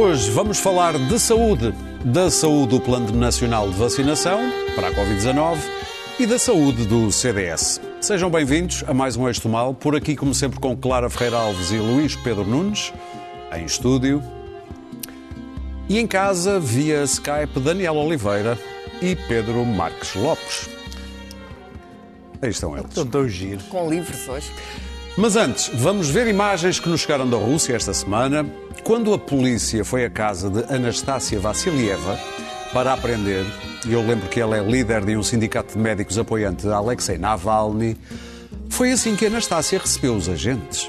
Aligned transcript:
Hoje 0.00 0.30
vamos 0.30 0.60
falar 0.60 0.96
de 0.96 1.18
saúde, 1.18 1.74
da 2.04 2.30
saúde 2.30 2.68
do 2.68 2.80
Plano 2.80 3.10
Nacional 3.10 3.68
de 3.68 3.74
Vacinação 3.74 4.38
para 4.76 4.86
a 4.86 4.92
Covid-19 4.92 5.58
e 6.20 6.24
da 6.24 6.38
saúde 6.38 6.86
do 6.86 7.10
CDS. 7.10 7.80
Sejam 8.00 8.30
bem-vindos 8.30 8.84
a 8.86 8.94
mais 8.94 9.16
um 9.16 9.26
Eixo 9.26 9.48
Mal, 9.48 9.74
por 9.74 9.96
aqui 9.96 10.14
como 10.14 10.32
sempre 10.32 10.60
com 10.60 10.76
Clara 10.76 11.10
Ferreira 11.10 11.38
Alves 11.38 11.72
e 11.72 11.78
Luís 11.78 12.14
Pedro 12.14 12.44
Nunes, 12.44 12.92
em 13.52 13.64
estúdio. 13.64 14.22
E 15.88 15.98
em 15.98 16.06
casa, 16.06 16.60
via 16.60 17.02
Skype, 17.02 17.58
Daniel 17.58 17.96
Oliveira 17.96 18.56
e 19.02 19.16
Pedro 19.16 19.66
Marques 19.66 20.14
Lopes. 20.14 20.70
Aí 22.40 22.50
estão 22.50 22.76
eles. 22.76 22.90
Estão 22.90 23.04
tão 23.04 23.28
giro. 23.28 23.60
Com 23.64 23.90
livros 23.90 24.28
hoje. 24.28 24.48
Mas 25.20 25.34
antes, 25.34 25.68
vamos 25.74 26.08
ver 26.08 26.28
imagens 26.28 26.78
que 26.78 26.88
nos 26.88 27.00
chegaram 27.00 27.28
da 27.28 27.36
Rússia 27.36 27.74
esta 27.74 27.92
semana, 27.92 28.46
quando 28.84 29.12
a 29.12 29.18
polícia 29.18 29.84
foi 29.84 30.04
à 30.04 30.10
casa 30.10 30.48
de 30.48 30.72
Anastácia 30.72 31.40
Vassilieva 31.40 32.16
para 32.72 32.92
aprender, 32.92 33.44
e 33.84 33.92
eu 33.92 34.00
lembro 34.00 34.28
que 34.28 34.40
ela 34.40 34.56
é 34.56 34.62
líder 34.62 35.04
de 35.04 35.16
um 35.16 35.22
sindicato 35.24 35.72
de 35.72 35.80
médicos 35.80 36.16
apoiante 36.16 36.62
de 36.62 36.72
Alexei 36.72 37.18
Navalny, 37.18 37.96
foi 38.68 38.92
assim 38.92 39.16
que 39.16 39.26
Anastácia 39.26 39.80
recebeu 39.80 40.14
os 40.14 40.28
agentes. 40.28 40.88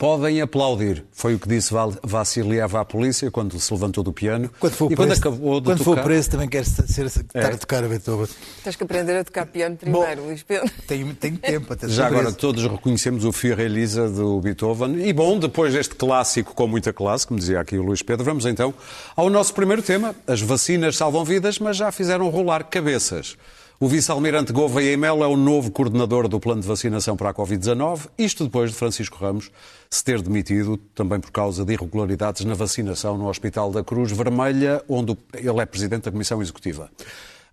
Podem 0.00 0.40
aplaudir, 0.40 1.04
foi 1.12 1.34
o 1.34 1.38
que 1.38 1.46
disse 1.46 1.74
Vassilieva 2.02 2.80
à 2.80 2.84
polícia 2.86 3.30
quando 3.30 3.60
se 3.60 3.70
levantou 3.70 4.02
do 4.02 4.14
piano. 4.14 4.50
Quando 4.58 4.72
for 4.72 4.90
e 4.90 4.96
quando 4.96 5.08
preso, 5.08 5.20
acabou 5.20 5.60
de 5.60 5.66
quando 5.66 5.84
for 5.84 5.90
tocar, 5.90 6.04
preso 6.04 6.30
também 6.30 6.48
quero 6.48 6.64
ser, 6.64 7.04
estar 7.04 7.52
a 7.52 7.58
tocar 7.58 7.84
a 7.84 7.86
Beethoven. 7.86 8.26
Tens 8.64 8.76
que 8.76 8.82
aprender 8.82 9.18
a 9.18 9.24
tocar 9.24 9.44
piano 9.44 9.76
primeiro, 9.76 10.24
Luís 10.24 10.42
Pedro. 10.42 10.72
Tenho, 10.86 11.14
tenho 11.14 11.36
tempo 11.36 11.70
até 11.70 11.86
Já 11.86 12.06
agora 12.06 12.22
preso. 12.22 12.38
todos 12.38 12.64
reconhecemos 12.64 13.26
o 13.26 13.32
Führer 13.32 13.66
Elisa 13.66 14.08
do 14.08 14.40
Beethoven. 14.40 15.06
E 15.06 15.12
bom, 15.12 15.38
depois 15.38 15.74
deste 15.74 15.94
clássico 15.94 16.54
com 16.54 16.66
muita 16.66 16.94
classe, 16.94 17.26
como 17.26 17.38
dizia 17.38 17.60
aqui 17.60 17.76
o 17.76 17.82
Luís 17.82 18.00
Pedro, 18.00 18.24
vamos 18.24 18.46
então 18.46 18.72
ao 19.14 19.28
nosso 19.28 19.52
primeiro 19.52 19.82
tema. 19.82 20.16
As 20.26 20.40
vacinas 20.40 20.96
salvam 20.96 21.26
vidas, 21.26 21.58
mas 21.58 21.76
já 21.76 21.92
fizeram 21.92 22.26
rolar 22.30 22.64
cabeças. 22.64 23.36
O 23.82 23.88
vice-almirante 23.88 24.52
Gouveia 24.52 24.94
Melo 24.94 25.24
é 25.24 25.26
o 25.26 25.38
novo 25.38 25.70
coordenador 25.70 26.28
do 26.28 26.38
plano 26.38 26.60
de 26.60 26.68
vacinação 26.68 27.16
para 27.16 27.30
a 27.30 27.34
Covid-19, 27.34 28.10
isto 28.18 28.44
depois 28.44 28.72
de 28.72 28.76
Francisco 28.76 29.16
Ramos 29.16 29.50
se 29.88 30.04
ter 30.04 30.20
demitido, 30.20 30.76
também 30.94 31.18
por 31.18 31.30
causa 31.30 31.64
de 31.64 31.72
irregularidades 31.72 32.44
na 32.44 32.52
vacinação 32.52 33.16
no 33.16 33.26
Hospital 33.26 33.72
da 33.72 33.82
Cruz 33.82 34.12
Vermelha, 34.12 34.84
onde 34.86 35.16
ele 35.32 35.60
é 35.60 35.64
presidente 35.64 36.02
da 36.02 36.12
Comissão 36.12 36.42
Executiva. 36.42 36.90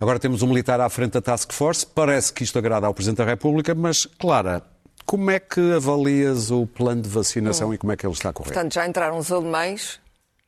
Agora 0.01 0.19
temos 0.19 0.41
um 0.41 0.47
militar 0.47 0.81
à 0.81 0.89
frente 0.89 1.13
da 1.13 1.21
Task 1.21 1.53
Force. 1.53 1.87
Parece 1.87 2.33
que 2.33 2.43
isto 2.43 2.59
agrada 2.59 2.85
ao 2.85 2.93
Presidente 2.93 3.19
da 3.19 3.25
República, 3.25 3.73
mas, 3.73 4.05
Clara, 4.05 4.61
como 5.05 5.31
é 5.31 5.39
que 5.39 5.61
avalias 5.71 6.51
o 6.51 6.67
plano 6.67 7.03
de 7.03 7.07
vacinação 7.07 7.73
e 7.73 7.77
como 7.77 7.93
é 7.93 7.95
que 7.95 8.05
ele 8.05 8.11
está 8.11 8.31
a 8.31 8.33
correr? 8.33 8.51
Portanto, 8.51 8.73
já 8.73 8.85
entraram 8.85 9.17
os 9.17 9.31
alemães 9.31 9.97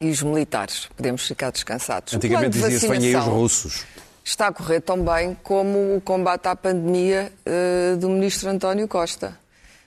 e 0.01 0.09
os 0.09 0.21
militares. 0.21 0.89
Podemos 0.97 1.25
ficar 1.25 1.51
descansados. 1.51 2.13
Antigamente 2.13 2.57
de 2.57 2.63
dizia-se 2.63 2.85
venham 2.85 3.05
aí 3.05 3.15
os 3.15 3.33
russos. 3.33 3.85
Está 4.23 4.47
a 4.47 4.53
correr 4.53 4.81
tão 4.81 5.03
bem 5.03 5.35
como 5.43 5.95
o 5.95 6.01
combate 6.01 6.47
à 6.47 6.55
pandemia 6.55 7.31
eh, 7.45 7.95
do 7.97 8.09
ministro 8.09 8.49
António 8.49 8.87
Costa, 8.87 9.37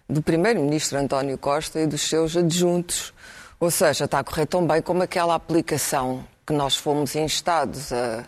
do 0.09 0.23
primeiro-ministro 0.23 0.99
António 0.99 1.39
Costa 1.39 1.81
e 1.81 1.87
dos 1.87 2.03
seus 2.03 2.37
adjuntos. 2.37 3.13
Ou 3.61 3.71
seja, 3.71 4.07
está 4.07 4.19
a 4.19 4.25
correr 4.25 4.47
tão 4.47 4.67
bem 4.67 4.83
como 4.83 5.03
aquela 5.03 5.35
aplicação 5.35 6.25
que 6.47 6.53
nós 6.53 6.77
fomos 6.77 7.15
instados 7.15 7.93
a 7.93 8.25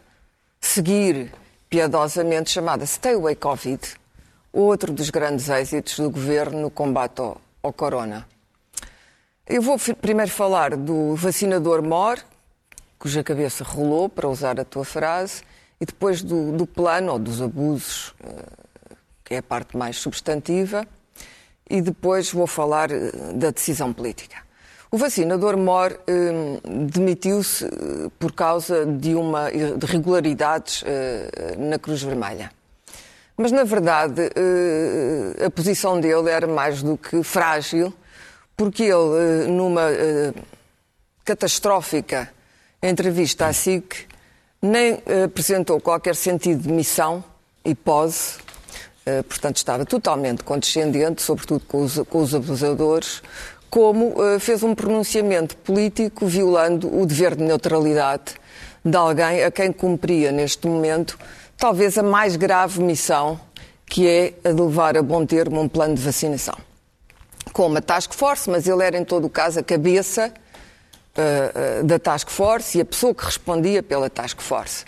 seguir 0.61 1.33
piedosamente 1.69 2.51
chamada 2.51 2.87
Stay 2.87 3.15
Away 3.15 3.35
Covid, 3.35 3.81
outro 4.53 4.93
dos 4.93 5.11
grandes 5.11 5.49
êxitos 5.49 5.99
do 5.99 6.09
governo 6.11 6.61
no 6.61 6.71
combate 6.71 7.21
ao, 7.21 7.41
ao 7.63 7.73
corona. 7.73 8.27
Eu 9.47 9.61
vou 9.61 9.77
primeiro 10.01 10.31
falar 10.31 10.77
do 10.77 11.15
vacinador 11.17 11.83
MOR, 11.83 12.19
cuja 12.99 13.23
cabeça 13.23 13.63
rolou, 13.65 14.09
para 14.09 14.29
usar 14.29 14.59
a 14.59 14.65
tua 14.65 14.85
frase, 14.85 15.43
e 15.81 15.87
depois 15.87 16.23
do, 16.23 16.53
do 16.53 16.67
plano 16.67 17.13
ou 17.13 17.19
dos 17.19 17.43
abusos, 17.43 18.15
eh, 18.23 18.45
que 19.25 19.35
é 19.35 19.39
a 19.39 19.43
parte 19.43 19.77
mais 19.77 19.97
substantiva, 19.97 20.87
e 21.69 21.81
depois 21.81 22.31
vou 22.33 22.47
falar 22.47 22.91
eh, 22.91 23.11
da 23.35 23.51
decisão 23.51 23.93
política. 23.93 24.45
O 24.91 24.97
vacinador 24.97 25.57
MOR 25.57 25.99
eh, 26.07 26.61
demitiu-se 26.93 27.65
eh, 27.65 27.71
por 28.17 28.31
causa 28.31 28.87
de 28.87 29.15
uma 29.17 29.51
de 29.51 29.85
irregularidades 29.85 30.85
eh, 30.87 31.57
na 31.59 31.81
Cruz 31.81 32.01
Vermelha. 32.01 32.53
Mas, 33.37 33.51
na 33.51 33.65
verdade, 33.65 34.31
eh, 34.37 35.45
a 35.45 35.51
posição 35.51 36.01
dele 36.01 36.31
era 36.31 36.47
mais 36.47 36.81
do 36.81 36.97
que 36.97 37.25
frágil, 37.25 37.93
porque 38.57 38.85
ele, 38.85 39.49
numa 39.49 39.91
catastrófica 41.25 42.31
entrevista 42.81 43.47
à 43.47 43.53
SIC, 43.53 44.07
nem 44.65 45.03
eh, 45.05 45.25
apresentou 45.25 45.79
qualquer 45.79 46.17
sentido 46.17 46.63
de 46.63 46.73
missão 46.73 47.23
e 47.63 47.75
pose, 47.75 48.39
eh, 49.05 49.23
portanto 49.23 49.59
estava 49.59 49.85
totalmente 49.85 50.43
condescendente, 50.43 51.21
sobretudo 51.21 51.65
com 51.67 51.83
os, 51.83 51.99
com 52.09 52.23
os 52.23 52.35
abusadores, 52.35 53.23
como 53.69 54.15
eh, 54.25 54.39
fez 54.39 54.63
um 54.63 54.75
pronunciamento 54.75 55.55
político 55.59 56.27
violando 56.27 56.89
o 56.99 57.05
dever 57.05 57.37
de 57.37 57.45
neutralidade 57.45 58.35
de 58.83 58.97
alguém 58.97 59.45
a 59.45 59.51
quem 59.51 59.71
cumpria 59.71 60.33
neste 60.33 60.67
momento 60.67 61.19
talvez 61.59 61.99
a 61.99 62.03
mais 62.03 62.37
grave 62.37 62.83
missão, 62.83 63.39
que 63.87 64.09
é 64.09 64.35
a 64.45 64.53
de 64.53 64.61
levar 64.61 64.97
a 64.97 65.03
bom 65.03 65.27
termo 65.27 65.61
um 65.61 65.69
plano 65.69 65.95
de 65.95 66.03
vacinação. 66.03 66.57
Com 67.53 67.67
uma 67.67 67.83
task 67.83 68.15
force, 68.15 68.49
mas 68.49 68.67
ele 68.67 68.83
era 68.83 68.97
em 68.97 69.05
todo 69.05 69.27
o 69.27 69.31
caso 69.31 69.61
a 69.61 69.63
cabeça 69.63 70.33
uh, 71.17 71.81
uh, 71.81 71.85
da 71.85 71.99
task 71.99 72.29
force 72.31 72.79
e 72.79 72.81
a 72.81 72.85
pessoa 72.85 73.15
que 73.15 73.25
respondia 73.25 73.83
pela 73.83 74.11
task 74.11 74.41
force. 74.41 74.85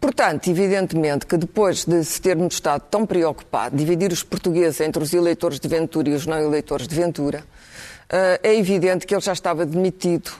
Portanto, 0.00 0.48
evidentemente 0.48 1.26
que 1.26 1.36
depois 1.36 1.84
de 1.84 2.04
se 2.04 2.20
ter 2.20 2.38
estado 2.38 2.82
tão 2.90 3.04
preocupado, 3.04 3.76
dividir 3.76 4.12
os 4.12 4.22
portugueses 4.22 4.80
entre 4.80 5.02
os 5.02 5.12
eleitores 5.12 5.58
de 5.58 5.66
Ventura 5.66 6.08
e 6.08 6.14
os 6.14 6.26
não 6.26 6.38
eleitores 6.38 6.86
de 6.86 6.94
Ventura, 6.94 7.40
uh, 7.40 8.38
é 8.42 8.54
evidente 8.54 9.06
que 9.06 9.14
ele 9.14 9.22
já 9.22 9.32
estava 9.32 9.64
demitido 9.66 10.30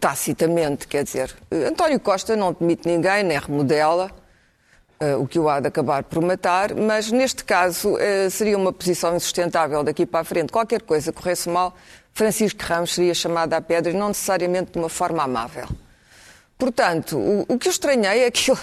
tacitamente, 0.00 0.88
quer 0.88 1.04
dizer, 1.04 1.36
António 1.68 2.00
Costa 2.00 2.34
não 2.34 2.56
demite 2.58 2.88
ninguém, 2.88 3.22
nem 3.22 3.38
remodela, 3.38 4.10
o 5.18 5.26
que 5.26 5.38
o 5.38 5.50
há 5.50 5.60
de 5.60 5.68
acabar 5.68 6.02
por 6.02 6.22
matar, 6.22 6.74
mas 6.74 7.12
neste 7.12 7.44
caso 7.44 7.96
seria 8.30 8.56
uma 8.56 8.72
posição 8.72 9.14
insustentável 9.14 9.84
daqui 9.84 10.06
para 10.06 10.20
a 10.20 10.24
frente. 10.24 10.50
Qualquer 10.50 10.80
coisa 10.80 11.12
corresse 11.12 11.48
mal, 11.48 11.76
Francisco 12.12 12.62
Ramos 12.62 12.94
seria 12.94 13.14
chamado 13.14 13.54
à 13.54 13.60
pedra 13.60 13.92
não 13.92 14.08
necessariamente 14.08 14.72
de 14.72 14.78
uma 14.78 14.88
forma 14.88 15.22
amável. 15.22 15.66
Portanto, 16.58 17.16
o, 17.16 17.46
o 17.48 17.58
que 17.58 17.68
eu 17.68 17.72
estranhei 17.72 18.24
é 18.24 18.30
que 18.30 18.50
ele, 18.50 18.60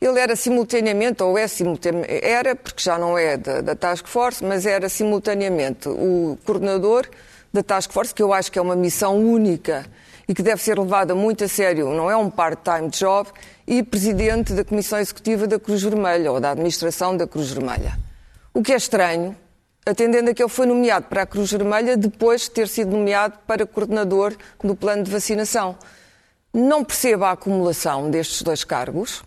ele 0.00 0.18
era 0.18 0.34
simultaneamente, 0.34 1.22
ou 1.22 1.36
é 1.36 1.46
simultaneamente, 1.46 2.24
era, 2.24 2.56
porque 2.56 2.82
já 2.82 2.98
não 2.98 3.18
é 3.18 3.36
da, 3.36 3.60
da 3.60 3.74
Task 3.74 4.06
Force, 4.06 4.42
mas 4.42 4.64
era 4.64 4.88
simultaneamente 4.88 5.88
o 5.88 6.38
coordenador 6.46 7.06
da 7.52 7.62
Task 7.62 7.92
Force, 7.92 8.14
que 8.14 8.22
eu 8.22 8.32
acho 8.32 8.50
que 8.50 8.58
é 8.58 8.62
uma 8.62 8.76
missão 8.76 9.18
única 9.18 9.84
e 10.26 10.34
que 10.34 10.42
deve 10.42 10.62
ser 10.62 10.78
levada 10.78 11.14
muito 11.14 11.44
a 11.44 11.48
sério, 11.48 11.88
não 11.94 12.10
é 12.10 12.16
um 12.16 12.28
part-time 12.28 12.90
job, 12.90 13.30
e 13.66 13.82
presidente 13.82 14.52
da 14.52 14.62
Comissão 14.62 14.98
Executiva 14.98 15.46
da 15.46 15.58
Cruz 15.58 15.82
Vermelha, 15.82 16.30
ou 16.30 16.38
da 16.38 16.50
Administração 16.50 17.16
da 17.16 17.26
Cruz 17.26 17.50
Vermelha. 17.50 17.98
O 18.52 18.62
que 18.62 18.72
é 18.72 18.76
estranho, 18.76 19.36
atendendo 19.88 20.30
a 20.30 20.34
que 20.34 20.42
ele 20.42 20.50
foi 20.50 20.66
nomeado 20.66 21.06
para 21.06 21.22
a 21.22 21.26
Cruz 21.26 21.50
Vermelha 21.50 21.96
depois 21.96 22.42
de 22.42 22.50
ter 22.50 22.68
sido 22.68 22.90
nomeado 22.90 23.38
para 23.46 23.66
coordenador 23.66 24.36
do 24.62 24.76
plano 24.76 25.02
de 25.02 25.10
vacinação. 25.10 25.76
Não 26.52 26.84
percebo 26.84 27.24
a 27.24 27.32
acumulação 27.32 28.10
destes 28.10 28.42
dois 28.42 28.64
cargos, 28.64 29.22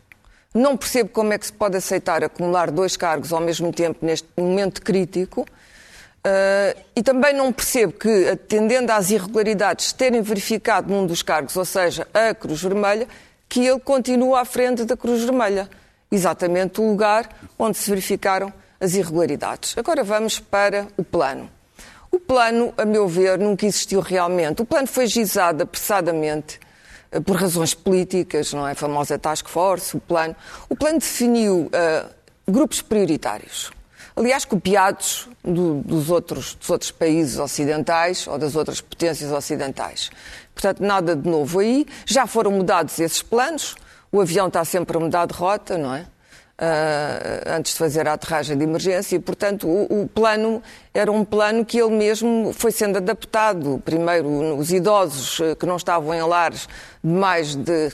não 0.53 0.77
percebo 0.77 1.09
como 1.09 1.33
é 1.33 1.37
que 1.37 1.47
se 1.47 1.53
pode 1.53 1.77
aceitar 1.77 2.23
acumular 2.23 2.69
dois 2.69 2.95
cargos 2.95 3.33
ao 3.33 3.39
mesmo 3.39 3.71
tempo 3.73 4.05
neste 4.05 4.27
momento 4.37 4.81
crítico. 4.81 5.41
Uh, 5.41 6.79
e 6.95 7.01
também 7.01 7.33
não 7.33 7.51
percebo 7.51 7.93
que, 7.93 8.29
atendendo 8.29 8.91
às 8.91 9.09
irregularidades 9.09 9.91
terem 9.91 10.21
verificado 10.21 10.93
num 10.93 11.07
dos 11.07 11.23
cargos, 11.23 11.57
ou 11.57 11.65
seja, 11.65 12.07
a 12.13 12.35
Cruz 12.35 12.61
Vermelha, 12.61 13.07
que 13.49 13.65
ele 13.65 13.79
continua 13.79 14.41
à 14.41 14.45
frente 14.45 14.83
da 14.83 14.95
Cruz 14.95 15.23
Vermelha. 15.23 15.67
Exatamente 16.11 16.79
o 16.79 16.87
lugar 16.87 17.27
onde 17.57 17.77
se 17.77 17.89
verificaram 17.89 18.53
as 18.81 18.95
irregularidades. 18.95 19.77
Agora 19.77 20.03
vamos 20.03 20.39
para 20.39 20.87
o 20.97 21.03
plano. 21.03 21.49
O 22.11 22.19
plano, 22.19 22.73
a 22.77 22.83
meu 22.83 23.07
ver, 23.07 23.39
nunca 23.39 23.65
existiu 23.65 24.01
realmente. 24.01 24.61
O 24.61 24.65
plano 24.65 24.87
foi 24.87 25.07
gizado 25.07 25.63
apressadamente 25.63 26.59
eh, 27.11 27.21
por 27.21 27.37
razões 27.37 27.73
políticas, 27.73 28.51
não 28.51 28.67
é? 28.67 28.71
A 28.71 28.75
famosa 28.75 29.17
Task 29.17 29.47
Force, 29.47 29.95
o 29.95 29.99
plano. 29.99 30.35
O 30.67 30.75
plano 30.75 30.99
definiu 30.99 31.69
uh, 31.69 32.09
grupos 32.51 32.81
prioritários 32.81 33.71
aliás, 34.15 34.45
copiados 34.45 35.29
do, 35.43 35.81
dos, 35.81 36.09
outros, 36.09 36.55
dos 36.55 36.69
outros 36.69 36.91
países 36.91 37.39
ocidentais 37.39 38.27
ou 38.27 38.37
das 38.37 38.55
outras 38.55 38.81
potências 38.81 39.31
ocidentais. 39.31 40.09
Portanto, 40.53 40.81
nada 40.81 41.15
de 41.15 41.27
novo 41.27 41.59
aí. 41.59 41.85
Já 42.05 42.27
foram 42.27 42.51
mudados 42.51 42.99
esses 42.99 43.21
planos. 43.21 43.75
O 44.11 44.21
avião 44.21 44.47
está 44.47 44.63
sempre 44.65 44.97
a 44.97 44.99
mudar 44.99 45.25
de 45.25 45.33
rota, 45.33 45.77
não 45.77 45.95
é? 45.95 46.05
Uh, 46.61 47.57
antes 47.57 47.71
de 47.71 47.79
fazer 47.79 48.07
a 48.07 48.13
aterragem 48.13 48.55
de 48.55 48.63
emergência, 48.63 49.15
e, 49.15 49.19
portanto, 49.19 49.67
o, 49.67 50.03
o, 50.03 50.07
plano 50.07 50.61
era 50.93 51.11
um 51.11 51.25
plano 51.25 51.65
que 51.65 51.81
ele 51.81 51.89
mesmo 51.89 52.53
foi 52.53 52.71
sendo 52.71 52.97
adaptado. 52.97 53.81
Primeiro, 53.83 54.55
os 54.55 54.71
idosos 54.71 55.39
uh, 55.39 55.55
que 55.55 55.65
não 55.65 55.75
estavam 55.75 56.13
em 56.13 56.21
lares 56.21 56.69
de 57.03 57.11
mais 57.11 57.55
de, 57.55 57.89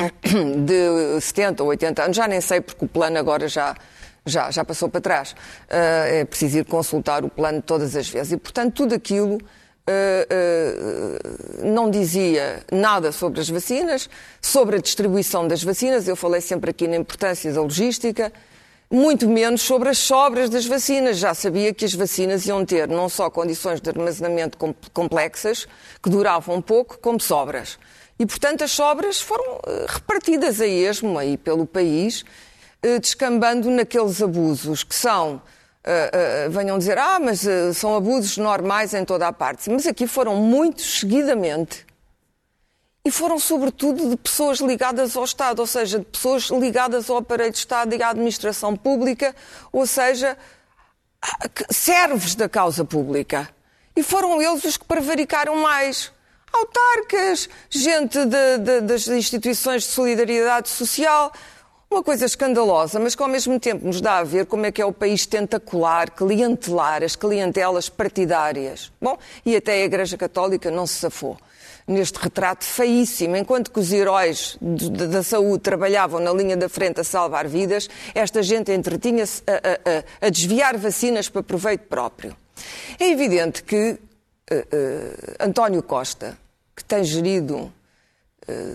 de 0.64 1.20
70 1.20 1.62
ou 1.62 1.68
80 1.68 2.04
anos, 2.04 2.16
já 2.16 2.26
nem 2.26 2.40
sei 2.40 2.62
porque 2.62 2.86
o 2.86 2.88
plano 2.88 3.18
agora 3.18 3.48
já, 3.48 3.74
já, 4.24 4.50
já 4.50 4.64
passou 4.64 4.88
para 4.88 5.02
trás. 5.02 5.32
Uh, 5.32 6.20
é 6.20 6.24
preciso 6.24 6.56
ir 6.56 6.64
consultar 6.64 7.22
o 7.22 7.28
plano 7.28 7.60
todas 7.60 7.94
as 7.94 8.08
vezes. 8.08 8.32
E, 8.32 8.38
portanto, 8.38 8.72
tudo 8.72 8.94
aquilo 8.94 9.36
uh, 9.88 11.66
não 11.66 11.90
dizia 11.90 12.64
nada 12.70 13.12
sobre 13.12 13.40
as 13.40 13.48
vacinas, 13.48 14.08
sobre 14.40 14.76
a 14.76 14.80
distribuição 14.80 15.46
das 15.46 15.62
vacinas. 15.62 16.08
Eu 16.08 16.16
falei 16.16 16.40
sempre 16.40 16.70
aqui 16.70 16.86
na 16.88 16.96
importância 16.96 17.52
da 17.52 17.60
logística. 17.60 18.32
Muito 18.88 19.28
menos 19.28 19.62
sobre 19.62 19.88
as 19.88 19.98
sobras 19.98 20.48
das 20.48 20.64
vacinas. 20.66 21.18
Já 21.18 21.34
sabia 21.34 21.74
que 21.74 21.84
as 21.84 21.94
vacinas 21.94 22.46
iam 22.46 22.64
ter 22.64 22.88
não 22.88 23.08
só 23.08 23.28
condições 23.28 23.80
de 23.80 23.90
armazenamento 23.90 24.56
complexas, 24.92 25.66
que 26.02 26.08
duravam 26.08 26.62
pouco, 26.62 26.98
como 26.98 27.20
sobras. 27.20 27.78
E, 28.18 28.24
portanto, 28.24 28.62
as 28.62 28.70
sobras 28.70 29.20
foram 29.20 29.60
repartidas 29.88 30.60
a 30.60 30.66
esmo 30.66 31.18
aí 31.18 31.36
pelo 31.36 31.66
país 31.66 32.24
eh, 32.82 32.98
descambando 33.00 33.70
naqueles 33.70 34.22
abusos 34.22 34.84
que 34.84 34.94
são. 34.94 35.42
Uh, 35.86 36.48
uh, 36.48 36.50
venham 36.50 36.76
dizer, 36.78 36.98
ah, 36.98 37.20
mas 37.20 37.44
uh, 37.44 37.72
são 37.72 37.94
abusos 37.94 38.36
normais 38.38 38.92
em 38.92 39.04
toda 39.04 39.28
a 39.28 39.32
parte. 39.32 39.70
Mas 39.70 39.86
aqui 39.86 40.08
foram 40.08 40.34
muitos 40.34 40.98
seguidamente. 40.98 41.86
E 43.04 43.10
foram, 43.10 43.38
sobretudo, 43.38 44.10
de 44.10 44.16
pessoas 44.16 44.58
ligadas 44.58 45.16
ao 45.16 45.22
Estado, 45.22 45.60
ou 45.60 45.66
seja, 45.66 46.00
de 46.00 46.04
pessoas 46.04 46.50
ligadas 46.50 47.08
ao 47.08 47.18
aparelho 47.18 47.52
de 47.52 47.58
Estado 47.58 47.94
e 47.94 48.02
à 48.02 48.10
administração 48.10 48.76
pública, 48.76 49.32
ou 49.70 49.86
seja, 49.86 50.36
servos 51.70 52.34
da 52.34 52.48
causa 52.48 52.84
pública. 52.84 53.48
E 53.94 54.02
foram 54.02 54.42
eles 54.42 54.64
os 54.64 54.76
que 54.76 54.84
prevaricaram 54.84 55.54
mais. 55.54 56.10
Autarcas, 56.52 57.48
gente 57.70 58.18
de, 58.24 58.58
de, 58.58 58.80
das 58.80 59.06
instituições 59.06 59.84
de 59.84 59.90
solidariedade 59.90 60.68
social, 60.68 61.32
uma 61.90 62.02
coisa 62.02 62.26
escandalosa, 62.26 62.98
mas 62.98 63.14
que 63.14 63.22
ao 63.22 63.28
mesmo 63.28 63.58
tempo 63.60 63.86
nos 63.86 64.00
dá 64.00 64.18
a 64.18 64.24
ver 64.24 64.46
como 64.46 64.66
é 64.66 64.72
que 64.72 64.82
é 64.82 64.84
o 64.84 64.92
país 64.92 65.24
tentacular, 65.24 66.10
clientelar, 66.10 67.02
as 67.02 67.16
clientelas 67.16 67.88
partidárias. 67.88 68.92
Bom, 69.00 69.16
e 69.44 69.56
até 69.56 69.72
a 69.72 69.84
Igreja 69.84 70.16
Católica 70.16 70.70
não 70.70 70.86
se 70.86 70.94
safou 70.94 71.36
neste 71.86 72.18
retrato 72.18 72.64
feíssimo. 72.64 73.36
Enquanto 73.36 73.70
que 73.70 73.78
os 73.78 73.92
heróis 73.92 74.58
da 74.60 75.22
saúde 75.22 75.62
trabalhavam 75.62 76.20
na 76.20 76.32
linha 76.32 76.56
da 76.56 76.68
frente 76.68 77.00
a 77.00 77.04
salvar 77.04 77.46
vidas, 77.46 77.88
esta 78.14 78.42
gente 78.42 78.72
entretinha-se 78.72 79.42
a, 79.46 80.24
a, 80.24 80.26
a, 80.26 80.30
desviar 80.30 80.76
vacinas 80.76 81.28
para 81.28 81.42
proveito 81.42 81.82
próprio. 81.82 82.36
É 82.98 83.10
evidente 83.10 83.62
que 83.62 83.92
uh, 83.92 84.54
uh, 84.54 85.36
António 85.38 85.82
Costa, 85.82 86.36
que 86.74 86.84
tem 86.84 87.04
gerido 87.04 87.72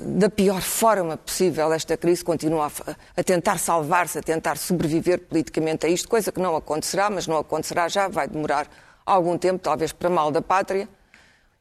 da 0.05 0.29
pior 0.29 0.61
forma 0.61 1.15
possível 1.15 1.71
esta 1.71 1.95
crise, 1.95 2.23
continua 2.23 2.67
a, 2.67 2.95
a 3.21 3.23
tentar 3.23 3.57
salvar-se, 3.57 4.19
a 4.19 4.21
tentar 4.21 4.57
sobreviver 4.57 5.19
politicamente 5.19 5.85
a 5.85 5.89
isto, 5.89 6.09
coisa 6.09 6.31
que 6.31 6.41
não 6.41 6.55
acontecerá, 6.55 7.09
mas 7.09 7.25
não 7.25 7.37
acontecerá 7.37 7.87
já, 7.87 8.09
vai 8.09 8.27
demorar 8.27 8.67
algum 9.05 9.37
tempo, 9.37 9.59
talvez 9.59 9.93
para 9.93 10.09
mal 10.09 10.29
da 10.29 10.41
pátria 10.41 10.89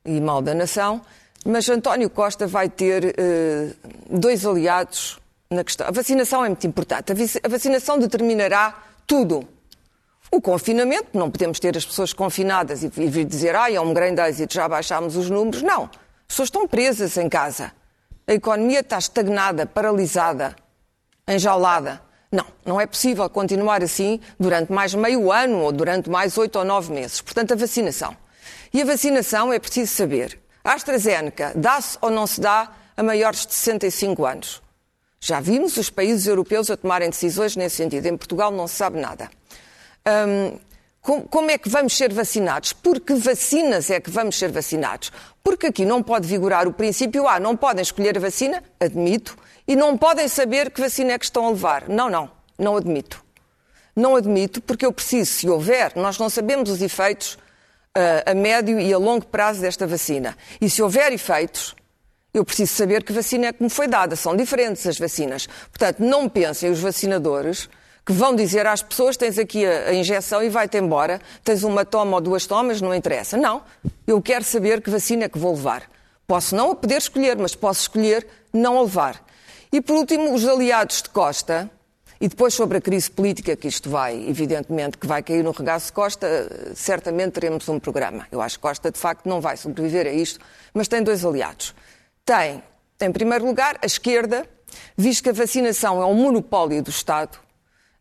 e 0.05 0.21
mal 0.21 0.43
da 0.43 0.55
nação. 0.55 1.01
Mas 1.45 1.69
António 1.69 2.11
Costa 2.11 2.47
vai 2.47 2.69
ter 2.69 3.05
uh, 3.05 4.19
dois 4.19 4.45
aliados 4.45 5.19
na 5.49 5.63
questão. 5.63 5.87
A 5.87 5.91
vacinação 5.91 6.45
é 6.45 6.49
muito 6.49 6.67
importante. 6.67 7.13
A 7.13 7.49
vacinação 7.49 7.99
determinará 7.99 8.83
tudo. 9.07 9.49
O 10.31 10.41
confinamento, 10.41 11.09
não 11.15 11.31
podemos 11.31 11.59
ter 11.59 11.77
as 11.77 11.85
pessoas 11.85 12.13
confinadas 12.13 12.83
e 12.83 12.89
vir 12.89 13.25
dizer, 13.25 13.57
ah, 13.57 13.73
é 13.73 13.81
um 13.81 13.95
grande 13.95 14.21
êxito, 14.21 14.53
já 14.53 14.69
baixámos 14.69 15.17
os 15.17 15.31
números. 15.31 15.63
Não. 15.63 15.85
As 15.85 16.27
pessoas 16.29 16.47
estão 16.49 16.69
presas 16.69 17.17
em 17.17 17.29
casa 17.29 17.73
a 18.31 18.35
economia 18.35 18.79
está 18.79 18.97
estagnada, 18.97 19.67
paralisada, 19.67 20.55
enjaulada. 21.27 22.01
Não, 22.31 22.47
não 22.65 22.81
é 22.81 22.87
possível 22.87 23.29
continuar 23.29 23.83
assim 23.83 24.21
durante 24.39 24.71
mais 24.71 24.95
meio 24.95 25.33
ano 25.33 25.59
ou 25.59 25.73
durante 25.73 26.09
mais 26.09 26.39
oito 26.39 26.57
ou 26.57 26.65
nove 26.65 26.93
meses. 26.93 27.21
Portanto, 27.21 27.55
a 27.55 27.57
vacinação. 27.57 28.17
E 28.73 28.81
a 28.81 28.85
vacinação 28.85 29.53
é 29.53 29.59
preciso 29.59 29.93
saber. 29.93 30.39
A 30.63 30.75
AstraZeneca 30.75 31.51
dá-se 31.57 31.99
ou 32.01 32.09
não 32.09 32.25
se 32.25 32.41
dá 32.41 32.71
a 32.97 33.03
maiores 33.03 33.45
de 33.45 33.53
65 33.53 34.25
anos? 34.25 34.63
Já 35.19 35.41
vimos 35.41 35.77
os 35.77 35.91
países 35.91 36.29
europeus 36.29 36.71
a 36.71 36.77
tomarem 36.77 37.11
decisões 37.11 37.57
nesse 37.57 37.77
sentido. 37.79 38.07
Em 38.07 38.17
Portugal 38.17 38.53
não 38.53 38.69
se 38.69 38.77
sabe 38.77 39.01
nada. 39.01 39.29
Hum, 40.07 40.57
como 41.03 41.51
é 41.51 41.57
que 41.57 41.69
vamos 41.69 41.97
ser 41.97 42.13
vacinados? 42.13 42.73
Por 42.73 43.01
que 43.01 43.15
vacinas 43.15 43.91
é 43.91 43.99
que 44.01 44.11
vamos 44.11 44.39
ser 44.39 44.53
vacinados? 44.53 45.11
Porque 45.43 45.69
aqui 45.69 45.85
não 45.85 46.03
pode 46.03 46.29
vigorar 46.29 46.69
o 46.69 46.73
princípio, 46.73 47.27
ah, 47.27 47.41
não 47.41 47.57
podem 47.57 47.83
escolher 47.83 48.17
a 48.19 48.21
vacina, 48.21 48.63
admito, 48.79 49.37
e 49.67 49.75
não 49.75 49.97
podem 49.97 50.29
saber 50.29 50.71
que 50.71 50.81
vacina 50.81 51.13
é 51.13 51.19
que 51.19 51.25
estão 51.25 51.47
a 51.47 51.51
levar. 51.51 51.89
Não, 51.89 52.11
não, 52.11 52.31
não 52.59 52.77
admito. 52.77 53.25
Não 53.97 54.15
admito, 54.15 54.61
porque 54.61 54.85
eu 54.85 54.93
preciso, 54.93 55.33
se 55.33 55.49
houver, 55.49 55.93
nós 55.97 56.19
não 56.19 56.29
sabemos 56.29 56.71
os 56.71 56.83
efeitos 56.83 57.35
uh, 57.97 58.31
a 58.31 58.35
médio 58.35 58.79
e 58.79 58.93
a 58.93 58.99
longo 58.99 59.27
prazo 59.27 59.61
desta 59.61 59.87
vacina. 59.87 60.37
E 60.61 60.69
se 60.69 60.83
houver 60.83 61.13
efeitos, 61.13 61.75
eu 62.33 62.45
preciso 62.45 62.75
saber 62.75 63.03
que 63.03 63.13
vacina 63.13 63.47
é 63.47 63.53
que 63.53 63.63
me 63.63 63.71
foi 63.71 63.89
dada. 63.89 64.15
São 64.17 64.37
diferentes 64.37 64.87
as 64.87 64.99
vacinas. 64.99 65.49
Portanto, 65.71 66.01
não 66.01 66.29
pensem 66.29 66.71
os 66.71 66.79
vacinadores 66.79 67.69
que 68.11 68.13
vão 68.13 68.35
dizer 68.35 68.67
às 68.67 68.83
pessoas: 68.83 69.17
tens 69.17 69.39
aqui 69.39 69.65
a, 69.65 69.95
injeção 69.95 70.43
e 70.43 70.49
vai-te 70.49 70.77
embora, 70.77 71.21
tens 71.45 71.63
uma 71.63 71.85
toma 71.85 72.17
ou 72.17 72.21
duas 72.21 72.45
tomas, 72.45 72.81
não 72.81 72.93
interessa. 72.93 73.37
Não. 73.37 73.63
Eu 74.05 74.21
quero 74.21 74.43
saber 74.43 74.83
que 74.83 74.91
vacina 74.91 75.27
é 75.27 75.29
que 75.29 75.39
vou 75.39 75.55
levar. 75.55 75.89
Posso 76.27 76.57
não 76.57 76.75
poder 76.75 76.97
escolher, 76.97 77.37
mas 77.37 77.55
posso 77.55 77.83
escolher 77.83 78.27
não 78.53 78.79
a 78.79 78.83
levar. 78.83 79.25
E 79.73 79.81
por 79.81 79.95
último, 79.95 80.35
os 80.35 80.45
aliados 80.47 81.03
de 81.03 81.09
Costa, 81.11 81.71
e 82.21 82.27
depois 82.27 82.53
sobre 82.53 82.79
a 82.79 82.81
crise 82.81 83.09
política 83.09 83.55
que 83.55 83.69
isto 83.69 83.89
vai, 83.89 84.29
evidentemente, 84.29 84.99
que 84.99 85.07
vai 85.07 85.23
cair 85.23 85.45
no 85.45 85.53
regaço 85.53 85.87
de 85.87 85.93
Costa, 85.93 86.73
certamente 86.75 87.35
teremos 87.35 87.69
um 87.69 87.79
programa. 87.79 88.27
Eu 88.33 88.41
acho 88.41 88.57
que 88.57 88.63
Costa, 88.63 88.91
de 88.91 88.99
facto, 88.99 89.29
não 89.29 89.41
vai 89.41 89.57
sobreviver 89.57 90.09
a 90.09 90.13
isto, 90.13 90.41
mas 90.75 90.89
tem 90.89 91.01
dois 91.01 91.25
aliados. 91.25 91.77
Tem, 92.25 92.61
em 93.01 93.13
primeiro 93.13 93.47
lugar, 93.47 93.79
a 93.81 93.87
esquerda, 93.87 94.45
visto 94.97 95.23
que 95.23 95.31
a 95.31 95.33
vacinação 95.33 96.03
é 96.03 96.07
um 96.07 96.15
monopólio 96.15 96.83
do 96.83 96.91
Estado, 96.91 97.39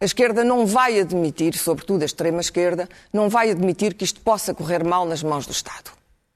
a 0.01 0.05
esquerda 0.05 0.45
não 0.45 0.65
vai 0.65 0.97
admitir, 0.97 1.57
sobretudo 1.57 2.03
a 2.03 2.05
extrema-esquerda, 2.05 2.87
não 3.11 3.27
vai 3.27 3.51
admitir 3.51 3.93
que 3.93 4.05
isto 4.05 4.21
possa 4.21 4.53
correr 4.53 4.81
mal 4.81 5.05
nas 5.05 5.21
mãos 5.21 5.45
do 5.45 5.51
Estado. 5.51 5.91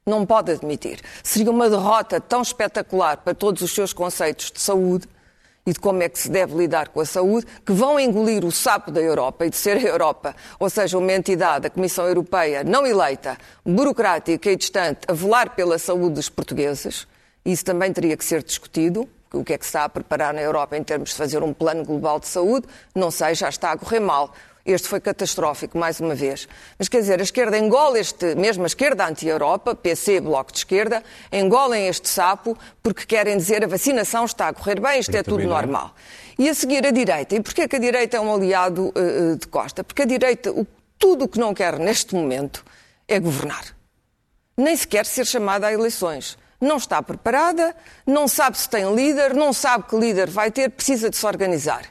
Não 0.05 0.25
pode 0.25 0.51
admitir. 0.51 0.99
Seria 1.23 1.49
uma 1.49 1.69
derrota 1.69 2.19
tão 2.19 2.41
espetacular 2.41 3.17
para 3.17 3.33
todos 3.33 3.61
os 3.61 3.73
seus 3.73 3.93
conceitos 3.93 4.51
de 4.51 4.59
saúde 4.59 5.07
e 5.65 5.71
de 5.71 5.79
como 5.79 6.03
é 6.03 6.09
que 6.09 6.19
se 6.19 6.29
deve 6.29 6.57
lidar 6.57 6.89
com 6.89 6.99
a 6.99 7.05
saúde, 7.05 7.47
que 7.65 7.71
vão 7.71 7.97
engolir 7.97 8.43
o 8.43 8.51
sapo 8.51 8.91
da 8.91 8.99
Europa 8.99 9.45
e 9.45 9.49
de 9.49 9.55
ser 9.55 9.77
a 9.77 9.89
Europa, 9.89 10.35
ou 10.59 10.69
seja, 10.69 10.97
uma 10.97 11.13
entidade, 11.13 11.67
a 11.67 11.69
Comissão 11.69 12.05
Europeia, 12.05 12.65
não 12.65 12.85
eleita, 12.85 13.37
burocrática 13.65 14.51
e 14.51 14.57
distante, 14.57 14.99
a 15.07 15.13
velar 15.13 15.51
pela 15.55 15.79
saúde 15.79 16.15
dos 16.15 16.27
portugueses. 16.27 17.07
Isso 17.45 17.63
também 17.63 17.93
teria 17.93 18.17
que 18.17 18.25
ser 18.25 18.43
discutido 18.43 19.07
o 19.33 19.43
que 19.43 19.53
é 19.53 19.57
que 19.57 19.65
se 19.65 19.69
está 19.69 19.83
a 19.83 19.89
preparar 19.89 20.33
na 20.33 20.41
Europa 20.41 20.77
em 20.77 20.83
termos 20.83 21.09
de 21.09 21.15
fazer 21.15 21.43
um 21.43 21.51
plano 21.51 21.83
global 21.83 22.19
de 22.19 22.27
saúde, 22.27 22.67
não 22.95 23.11
sei, 23.11 23.35
já 23.35 23.49
está 23.49 23.71
a 23.71 23.77
correr 23.77 23.99
mal. 23.99 24.33
Este 24.65 24.87
foi 24.87 25.01
catastrófico, 25.01 25.77
mais 25.77 25.99
uma 25.99 26.15
vez. 26.15 26.47
Mas 26.79 26.87
quer 26.87 27.01
dizer, 27.01 27.19
a 27.19 27.23
esquerda 27.23 27.57
engole 27.57 27.99
este, 27.99 28.33
mesmo 28.35 28.63
a 28.63 28.67
esquerda 28.67 29.05
anti-Europa, 29.05 29.75
PC, 29.75 30.21
Bloco 30.21 30.53
de 30.53 30.59
Esquerda, 30.59 31.03
engolem 31.31 31.87
este 31.87 32.07
sapo 32.07 32.57
porque 32.81 33.05
querem 33.05 33.35
dizer 33.35 33.63
a 33.63 33.67
vacinação 33.67 34.23
está 34.23 34.47
a 34.47 34.53
correr 34.53 34.79
bem, 34.79 34.99
isto 34.99 35.13
é 35.15 35.21
tudo 35.21 35.43
normal. 35.43 35.93
E 36.39 36.47
a 36.47 36.53
seguir 36.53 36.85
a 36.85 36.91
direita. 36.91 37.35
E 37.35 37.41
porquê 37.41 37.67
que 37.67 37.75
a 37.75 37.79
direita 37.79 38.15
é 38.15 38.21
um 38.21 38.33
aliado 38.33 38.93
uh, 38.95 39.35
de 39.35 39.47
Costa? 39.47 39.83
Porque 39.83 40.03
a 40.03 40.05
direita, 40.05 40.49
o, 40.51 40.65
tudo 40.97 41.25
o 41.25 41.27
que 41.27 41.39
não 41.39 41.53
quer 41.53 41.77
neste 41.77 42.15
momento 42.15 42.63
é 43.05 43.19
governar. 43.19 43.75
Nem 44.55 44.77
sequer 44.77 45.05
ser 45.05 45.25
chamada 45.25 45.67
a 45.67 45.73
eleições. 45.73 46.37
Não 46.63 46.77
está 46.77 47.01
preparada, 47.03 47.75
não 48.07 48.27
sabe 48.27 48.57
se 48.57 48.69
tem 48.69 48.95
líder, 48.95 49.33
não 49.33 49.51
sabe 49.51 49.83
que 49.83 49.97
líder 49.97 50.29
vai 50.29 50.49
ter, 50.49 50.69
precisa 50.69 51.09
de 51.09 51.17
se 51.17 51.25
organizar. 51.25 51.83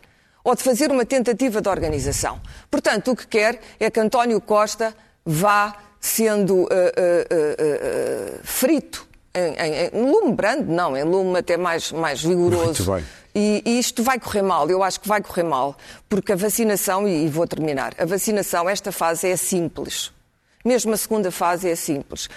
Ou 0.42 0.54
de 0.54 0.62
fazer 0.62 0.90
uma 0.90 1.04
tentativa 1.04 1.60
de 1.60 1.68
organização. 1.68 2.40
Portanto, 2.70 3.12
o 3.12 3.16
que 3.16 3.26
quer 3.26 3.60
é 3.78 3.90
que 3.90 4.00
António 4.00 4.40
Costa 4.40 4.94
vá 5.24 5.76
sendo 6.00 6.54
uh, 6.54 6.64
uh, 6.64 6.66
uh, 6.66 8.40
frito 8.42 9.06
em, 9.34 9.54
em, 9.54 9.90
em, 9.92 10.10
lume 10.10 10.32
brando, 10.32 10.72
não, 10.72 10.96
em 10.96 11.04
lume 11.04 11.38
até 11.38 11.56
mais, 11.56 11.92
mais 11.92 12.22
vigoroso. 12.22 12.64
Muito 12.64 12.92
bem. 12.92 13.04
E, 13.34 13.62
e, 13.64 13.78
isto 13.78 14.02
vai 14.02 14.18
correr 14.18 14.42
mal, 14.42 14.68
eu 14.68 14.82
acho 14.82 15.00
que 15.00 15.08
vai 15.08 15.22
correr 15.22 15.44
mal, 15.44 15.76
porque 16.08 16.32
a 16.32 16.36
vacinação, 16.36 17.06
e, 17.06 17.24
e 17.24 17.28
vou 17.28 17.46
terminar, 17.46 17.94
a 17.98 18.04
vacinação, 18.04 18.68
esta 18.68 18.90
fase 18.90 19.28
é 19.28 19.36
simples. 19.36 20.12
Mesmo 20.64 20.92
a 20.92 20.96
segunda 20.96 21.30
fase 21.30 21.70
é 21.70 21.74
simples. 21.74 22.28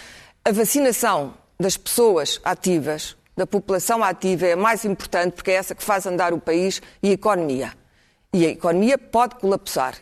A 0.43 0.51
vacinação 0.51 1.33
das 1.59 1.77
pessoas 1.77 2.39
ativas, 2.43 3.15
da 3.35 3.45
população 3.45 4.03
ativa, 4.03 4.45
é 4.45 4.55
mais 4.55 4.85
importante 4.85 5.33
porque 5.33 5.51
é 5.51 5.55
essa 5.55 5.75
que 5.75 5.83
faz 5.83 6.05
andar 6.05 6.33
o 6.33 6.39
país 6.39 6.81
e 7.01 7.09
a 7.09 7.13
economia. 7.13 7.73
E 8.33 8.45
a 8.45 8.49
economia 8.49 8.97
pode 8.97 9.35
colapsar. 9.35 9.95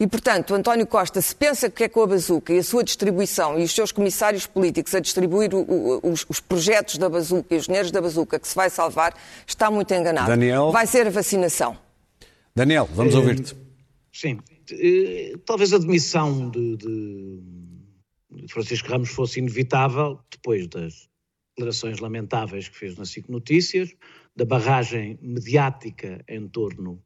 E, 0.00 0.06
portanto, 0.06 0.54
António 0.54 0.86
Costa, 0.86 1.20
se 1.20 1.34
pensa 1.34 1.68
que 1.68 1.82
é 1.82 1.88
com 1.88 2.02
a 2.02 2.06
bazuca 2.06 2.52
e 2.52 2.58
a 2.58 2.62
sua 2.62 2.84
distribuição 2.84 3.58
e 3.58 3.64
os 3.64 3.72
seus 3.74 3.90
comissários 3.90 4.46
políticos 4.46 4.94
a 4.94 5.00
distribuir 5.00 5.52
o, 5.52 5.58
o, 5.58 6.12
os, 6.12 6.24
os, 6.28 6.38
projetos 6.38 6.98
da 6.98 7.08
bazuca 7.08 7.52
e 7.52 7.58
os 7.58 7.66
dinheiros 7.66 7.90
da 7.90 8.00
bazuca 8.00 8.38
que 8.38 8.46
se 8.46 8.54
vai 8.54 8.70
salvar, 8.70 9.12
está 9.44 9.70
muito 9.70 9.92
enganado. 9.92 10.28
Daniel... 10.28 10.70
Vai 10.70 10.86
ser 10.86 11.08
a 11.08 11.10
vacinação. 11.10 11.76
Daniel, 12.54 12.88
vamos 12.94 13.14
ouvir-te. 13.16 13.56
Sim. 14.12 14.38
Eh, 14.70 15.34
talvez 15.44 15.72
a 15.72 15.78
demissão 15.78 16.48
de, 16.50 16.76
de, 16.76 17.40
de 18.44 18.52
Francisco 18.52 18.88
Ramos 18.88 19.10
fosse 19.10 19.38
inevitável 19.38 20.18
depois 20.30 20.66
das 20.68 21.08
declarações 21.56 21.98
lamentáveis 21.98 22.68
que 22.68 22.76
fez 22.76 22.96
na 22.96 23.04
SIC 23.04 23.28
Notícias, 23.28 23.94
da 24.36 24.44
barragem 24.44 25.18
mediática 25.20 26.24
em 26.28 26.48
torno 26.48 27.02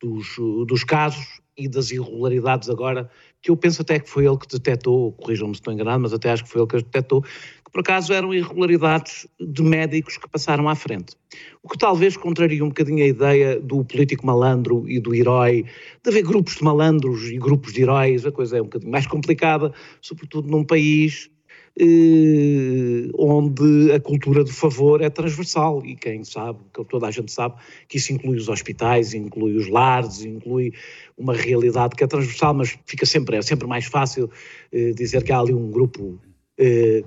dos, 0.00 0.36
dos 0.66 0.84
casos 0.84 1.40
e 1.56 1.68
das 1.68 1.90
irregularidades 1.90 2.70
agora, 2.70 3.10
que 3.42 3.50
eu 3.50 3.56
penso 3.56 3.82
até 3.82 3.98
que 3.98 4.08
foi 4.08 4.26
ele 4.26 4.38
que 4.38 4.46
detectou, 4.46 5.12
corrijam-me 5.12 5.54
se 5.54 5.60
estou 5.60 5.72
enganado, 5.72 6.00
mas 6.00 6.12
até 6.12 6.30
acho 6.30 6.44
que 6.44 6.50
foi 6.50 6.60
ele 6.60 6.68
que 6.68 6.76
as 6.76 6.82
detectou, 6.84 7.24
que 7.68 7.72
por 7.72 7.80
acaso 7.80 8.12
eram 8.12 8.32
irregularidades 8.32 9.26
de 9.38 9.62
médicos 9.62 10.16
que 10.16 10.28
passaram 10.28 10.68
à 10.68 10.74
frente. 10.74 11.14
O 11.62 11.68
que 11.68 11.76
talvez 11.76 12.16
contraria 12.16 12.64
um 12.64 12.68
bocadinho 12.68 13.04
a 13.04 13.06
ideia 13.06 13.60
do 13.60 13.84
político 13.84 14.26
malandro 14.26 14.88
e 14.88 14.98
do 14.98 15.14
herói, 15.14 15.66
de 16.02 16.10
haver 16.10 16.22
grupos 16.22 16.56
de 16.56 16.64
malandros 16.64 17.30
e 17.30 17.38
grupos 17.38 17.74
de 17.74 17.82
heróis, 17.82 18.24
a 18.24 18.32
coisa 18.32 18.56
é 18.56 18.60
um 18.60 18.64
bocadinho 18.64 18.90
mais 18.90 19.06
complicada, 19.06 19.72
sobretudo 20.00 20.50
num 20.50 20.64
país 20.64 21.30
eh, 21.78 23.10
onde 23.16 23.92
a 23.92 24.00
cultura 24.00 24.42
do 24.42 24.52
favor 24.52 25.02
é 25.02 25.10
transversal 25.10 25.84
e 25.84 25.94
quem 25.94 26.24
sabe, 26.24 26.58
toda 26.88 27.06
a 27.06 27.10
gente 27.10 27.30
sabe, 27.30 27.56
que 27.86 27.98
isso 27.98 28.12
inclui 28.12 28.38
os 28.38 28.48
hospitais, 28.48 29.12
inclui 29.12 29.56
os 29.56 29.68
lares, 29.68 30.24
inclui 30.24 30.72
uma 31.16 31.34
realidade 31.34 31.94
que 31.94 32.02
é 32.02 32.06
transversal, 32.06 32.54
mas 32.54 32.78
fica 32.86 33.04
sempre, 33.04 33.36
é 33.36 33.42
sempre 33.42 33.68
mais 33.68 33.84
fácil 33.84 34.30
eh, 34.72 34.92
dizer 34.92 35.22
que 35.22 35.30
há 35.30 35.38
ali 35.38 35.52
um 35.52 35.70
grupo 35.70 36.18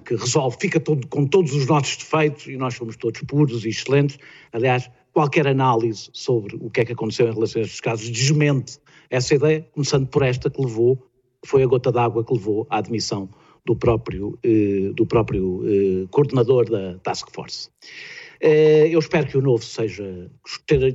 que 0.05 0.15
resolve, 0.15 0.55
fica 0.61 0.79
todo, 0.79 1.05
com 1.07 1.27
todos 1.27 1.53
os 1.53 1.65
nossos 1.65 1.97
defeitos 1.97 2.47
e 2.47 2.55
nós 2.55 2.73
somos 2.73 2.95
todos 2.95 3.21
puros 3.23 3.65
e 3.65 3.69
excelentes. 3.69 4.17
Aliás, 4.53 4.89
qualquer 5.13 5.47
análise 5.47 6.09
sobre 6.13 6.55
o 6.55 6.69
que 6.69 6.81
é 6.81 6.85
que 6.85 6.93
aconteceu 6.93 7.27
em 7.27 7.33
relação 7.33 7.61
a 7.61 7.65
estes 7.65 7.81
casos 7.81 8.09
desmente 8.09 8.79
essa 9.09 9.35
ideia, 9.35 9.67
começando 9.73 10.07
por 10.07 10.23
esta 10.23 10.49
que 10.49 10.61
levou, 10.61 10.95
que 11.41 11.49
foi 11.49 11.63
a 11.63 11.67
gota 11.67 11.91
d'água 11.91 12.23
que 12.23 12.33
levou 12.33 12.65
à 12.69 12.77
admissão 12.77 13.29
do 13.65 13.75
próprio, 13.75 14.39
eh, 14.43 14.91
do 14.93 15.05
próprio 15.05 15.63
eh, 15.65 16.07
coordenador 16.09 16.69
da 16.69 16.97
Task 16.99 17.29
Force. 17.31 17.69
Eh, 18.43 18.87
eu 18.89 18.97
espero 18.97 19.27
que 19.27 19.37
o 19.37 19.41
novo 19.41 19.63
seja, 19.63 20.03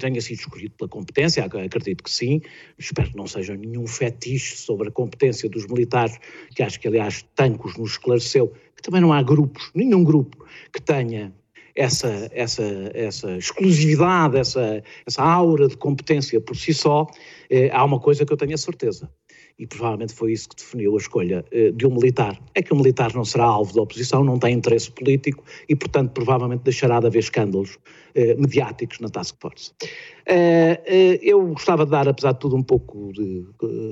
tenha 0.00 0.20
sido 0.20 0.40
escolhido 0.40 0.74
pela 0.76 0.88
competência, 0.88 1.44
acredito 1.44 2.02
que 2.02 2.10
sim. 2.10 2.40
Espero 2.76 3.10
que 3.10 3.16
não 3.16 3.26
seja 3.28 3.56
nenhum 3.56 3.86
fetiche 3.86 4.56
sobre 4.56 4.88
a 4.88 4.90
competência 4.90 5.48
dos 5.48 5.64
militares, 5.68 6.18
que 6.54 6.62
acho 6.62 6.80
que, 6.80 6.88
aliás, 6.88 7.24
Tancos 7.36 7.76
nos 7.76 7.92
esclareceu 7.92 8.52
que 8.74 8.82
também 8.82 9.00
não 9.00 9.12
há 9.12 9.22
grupos, 9.22 9.70
nenhum 9.74 10.02
grupo 10.02 10.44
que 10.72 10.82
tenha 10.82 11.32
essa, 11.74 12.28
essa, 12.32 12.64
essa 12.92 13.36
exclusividade, 13.36 14.36
essa, 14.36 14.82
essa 15.06 15.22
aura 15.22 15.68
de 15.68 15.76
competência 15.76 16.40
por 16.40 16.56
si 16.56 16.74
só. 16.74 17.06
há 17.72 17.84
uma 17.84 18.00
coisa 18.00 18.26
que 18.26 18.32
eu 18.32 18.36
tenho 18.36 18.54
a 18.54 18.58
certeza 18.58 19.08
e 19.58 19.66
provavelmente 19.66 20.12
foi 20.12 20.32
isso 20.32 20.48
que 20.50 20.56
definiu 20.56 20.94
a 20.94 20.98
escolha 20.98 21.44
eh, 21.50 21.70
de 21.72 21.86
um 21.86 21.94
militar. 21.94 22.38
É 22.54 22.62
que 22.62 22.72
o 22.72 22.76
um 22.76 22.78
militar 22.78 23.14
não 23.14 23.24
será 23.24 23.44
alvo 23.44 23.74
da 23.74 23.82
oposição, 23.82 24.22
não 24.22 24.38
tem 24.38 24.54
interesse 24.54 24.90
político 24.90 25.42
e, 25.68 25.74
portanto, 25.74 26.12
provavelmente 26.12 26.62
deixará 26.62 27.00
de 27.00 27.06
haver 27.06 27.20
escândalos 27.20 27.78
eh, 28.14 28.34
mediáticos 28.34 29.00
na 29.00 29.08
Task 29.08 29.36
Force. 29.40 29.72
Eh, 30.26 31.18
eu 31.22 31.46
gostava 31.48 31.86
de 31.86 31.90
dar, 31.90 32.06
apesar 32.06 32.32
de 32.32 32.40
tudo, 32.40 32.56
um 32.56 32.62
pouco 32.62 33.12
de, 33.12 33.46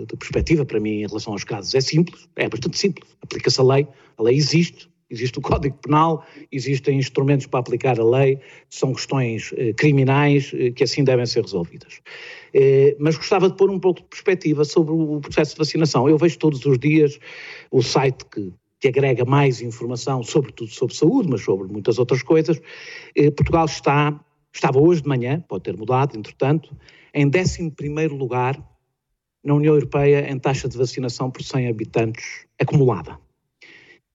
de, 0.07 0.17
perspectiva 0.19 0.67
para 0.67 0.79
mim 0.79 1.03
em 1.03 1.07
relação 1.07 1.33
aos 1.33 1.45
casos. 1.45 1.75
É 1.75 1.81
simples, 1.81 2.29
é 2.37 2.49
bastante 2.49 2.79
simples. 2.79 3.09
Aplica-se 3.23 3.61
a 3.61 3.65
lei, 3.65 3.89
a 4.19 4.23
lei 4.23 4.37
existe, 4.37 4.89
Existe 5.15 5.39
o 5.39 5.43
Código 5.43 5.77
Penal, 5.79 6.27
existem 6.51 6.99
instrumentos 6.99 7.47
para 7.47 7.61
aplicar 7.61 8.01
a 8.01 8.05
lei, 8.05 8.41
são 8.69 8.93
questões 8.93 9.55
eh, 9.57 9.73
criminais 9.73 10.51
eh, 10.55 10.73
que 10.73 10.83
assim 10.83 11.05
devem 11.05 11.25
ser 11.25 11.43
resolvidas. 11.43 12.01
Eh, 12.53 12.97
mas 12.99 13.17
gostava 13.17 13.49
de 13.49 13.57
pôr 13.57 13.71
um 13.71 13.79
pouco 13.79 14.01
de 14.01 14.09
perspectiva 14.09 14.65
sobre 14.65 14.93
o 14.93 15.21
processo 15.21 15.53
de 15.53 15.59
vacinação. 15.59 16.09
Eu 16.09 16.19
vejo 16.19 16.37
todos 16.39 16.67
os 16.67 16.79
dias 16.79 17.19
o 17.71 17.81
site 17.81 18.25
que, 18.25 18.53
que 18.81 18.89
agrega 18.89 19.25
mais 19.25 19.63
informação, 19.63 20.23
sobretudo 20.25 20.71
sobre 20.71 20.97
saúde, 20.97 21.29
mas 21.31 21.43
sobre 21.43 21.69
muitas 21.69 21.99
outras 21.99 22.23
coisas. 22.23 22.61
Portugal 23.37 23.67
está, 23.67 24.21
estava 24.53 24.81
hoje 24.81 25.03
de 25.03 25.09
manhã, 25.09 25.41
pode 25.49 25.63
ter 25.63 25.77
mudado, 25.77 26.19
entretanto, 26.19 26.77
em 27.15 27.27
11 27.27 27.73
lugar 28.09 28.61
na 29.45 29.55
União 29.55 29.75
Europeia 29.75 30.29
em 30.29 30.39
taxa 30.39 30.69
de 30.69 30.77
vacinação 30.77 31.31
por 31.31 31.43
100 31.43 31.69
habitantes 31.69 32.47
acumulada. 32.59 33.24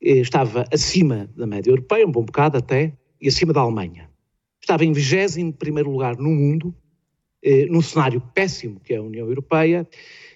Estava 0.01 0.65
acima 0.71 1.29
da 1.35 1.45
média 1.45 1.71
europeia, 1.71 2.07
um 2.07 2.11
bom 2.11 2.23
bocado 2.23 2.57
até, 2.57 2.97
e 3.21 3.27
acima 3.27 3.51
da 3.51 3.61
Alemanha. 3.61 4.09
Estava 4.61 4.85
em 4.85 4.93
21 4.93 5.53
lugar 5.83 6.17
no 6.17 6.29
mundo 6.29 6.73
eh, 7.41 7.65
num 7.67 7.81
cenário 7.81 8.21
péssimo 8.33 8.79
que 8.81 8.93
é 8.93 8.97
a 8.97 9.01
União 9.01 9.25
Europeia 9.25 9.87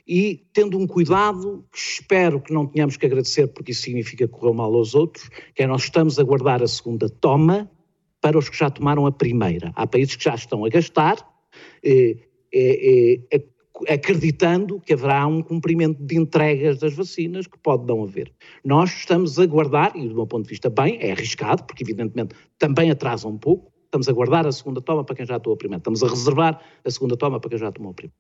e 0.08 0.46
tendo 0.54 0.78
um 0.78 0.88
cuidado 0.88 1.66
que 1.72 1.78
espero 1.78 2.40
que 2.40 2.54
não 2.54 2.66
tenhamos 2.66 2.98
que 2.98 3.06
agradecer 3.06 3.48
porque 3.48 3.72
isso 3.72 3.82
significa 3.82 4.28
que 4.28 4.34
correu 4.34 4.54
mal 4.54 4.74
aos 4.74 4.96
outros, 4.96 5.30
que 5.54 5.64
é 5.64 5.68
nós 5.68 5.84
estamos 5.84 6.20
a 6.20 6.24
guardar 6.24 6.64
a 6.64 6.68
segunda 6.68 7.10
toma 7.10 7.70
para 8.22 8.38
os 8.38 8.48
que 8.50 8.58
já 8.58 8.70
tomaram 8.70 9.06
a 9.06 9.12
primeira. 9.12 9.72
Há 9.76 9.86
países 9.86 10.16
que 10.16 10.24
já 10.24 10.36
estão 10.36 10.64
a 10.64 10.70
gastar, 10.70 11.18
eh, 11.84 12.18
eh, 12.54 13.20
eh 13.32 13.44
acreditando 13.88 14.80
que 14.80 14.94
haverá 14.94 15.26
um 15.26 15.42
cumprimento 15.42 16.02
de 16.04 16.18
entregas 16.18 16.80
das 16.80 16.94
vacinas 16.94 17.48
que 17.48 17.58
pode 17.58 17.86
não 17.86 18.04
haver. 18.04 18.32
Nós 18.64 18.92
estamos 18.92 19.40
a 19.40 19.46
guardar, 19.46 19.96
e 19.96 20.08
do 20.08 20.16
meu 20.16 20.28
ponto 20.28 20.44
de 20.44 20.50
vista 20.50 20.70
bem, 20.70 20.98
é 21.02 21.12
arriscado, 21.12 21.64
porque 21.64 21.84
evidentemente 21.84 22.36
também 22.60 22.92
atrasa 22.92 23.28
um 23.28 23.38
pouco, 23.38 23.74
Estamos 23.94 24.10
a 24.10 24.12
guardar 24.12 24.48
a 24.48 24.52
segunda 24.52 24.82
toma 24.82 25.04
para 25.04 25.16
quem 25.16 25.24
já 25.24 25.40
tomou 25.40 25.54
a 25.54 25.58
primeira. 25.58 25.78
Estamos 25.78 26.02
a 26.02 26.08
reservar 26.08 26.60
a 26.84 26.90
segunda 26.90 27.16
toma 27.16 27.40
para 27.40 27.52
quem 27.52 27.60
já 27.60 27.72
tomou 27.72 27.92
a 27.92 27.94
primeira. 27.94 28.18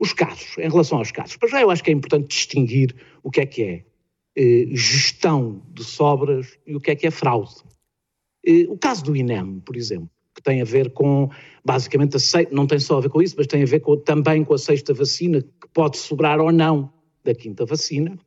Os 0.00 0.12
casos, 0.12 0.58
em 0.58 0.68
relação 0.68 0.98
aos 0.98 1.12
casos, 1.12 1.36
para 1.36 1.48
já 1.48 1.60
eu 1.60 1.70
acho 1.70 1.84
que 1.84 1.90
é 1.90 1.94
importante 1.94 2.26
distinguir 2.26 2.96
o 3.22 3.30
que 3.30 3.40
é 3.40 3.46
que 3.46 3.62
é 3.62 3.84
eh, 4.36 4.66
gestão 4.72 5.62
de 5.72 5.84
sobras 5.84 6.58
e 6.66 6.74
o 6.74 6.80
que 6.80 6.90
é 6.90 6.96
que 6.96 7.06
é 7.06 7.12
fraude. 7.12 7.54
Eh, 8.44 8.66
o 8.68 8.76
caso 8.76 9.04
do 9.04 9.14
INEM, 9.14 9.60
por 9.60 9.76
exemplo, 9.76 10.10
que 10.34 10.42
tem 10.42 10.60
a 10.60 10.64
ver 10.64 10.90
com, 10.90 11.30
basicamente, 11.64 12.16
a 12.16 12.20
não 12.50 12.66
tem 12.66 12.78
só 12.78 12.98
a 12.98 13.00
ver 13.00 13.08
com 13.08 13.22
isso, 13.22 13.34
mas 13.38 13.46
tem 13.46 13.62
a 13.62 13.66
ver 13.66 13.80
com, 13.80 13.96
também 13.96 14.44
com 14.44 14.54
a 14.54 14.58
sexta 14.58 14.92
vacina, 14.92 15.40
que 15.40 15.68
pode 15.72 15.96
sobrar 15.96 16.40
ou 16.40 16.50
não 16.50 16.92
da 17.24 17.34
quinta 17.34 17.64
vacina. 17.64 18.18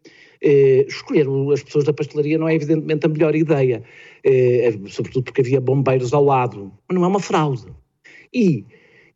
Eh, 0.42 0.86
escolher 0.88 1.28
as 1.54 1.64
pessoas 1.64 1.86
da 1.86 1.94
pastelaria 1.94 2.38
não 2.38 2.48
é 2.48 2.56
evidentemente 2.56 3.06
a 3.06 3.10
melhor 3.10 3.36
ideia, 3.36 3.84
eh, 4.24 4.72
sobretudo 4.88 5.24
porque 5.24 5.42
havia 5.42 5.60
bombeiros 5.60 6.14
ao 6.14 6.24
lado, 6.24 6.72
mas 6.88 6.96
não 6.96 7.04
é 7.04 7.08
uma 7.08 7.20
fraude. 7.20 7.66
E 8.34 8.66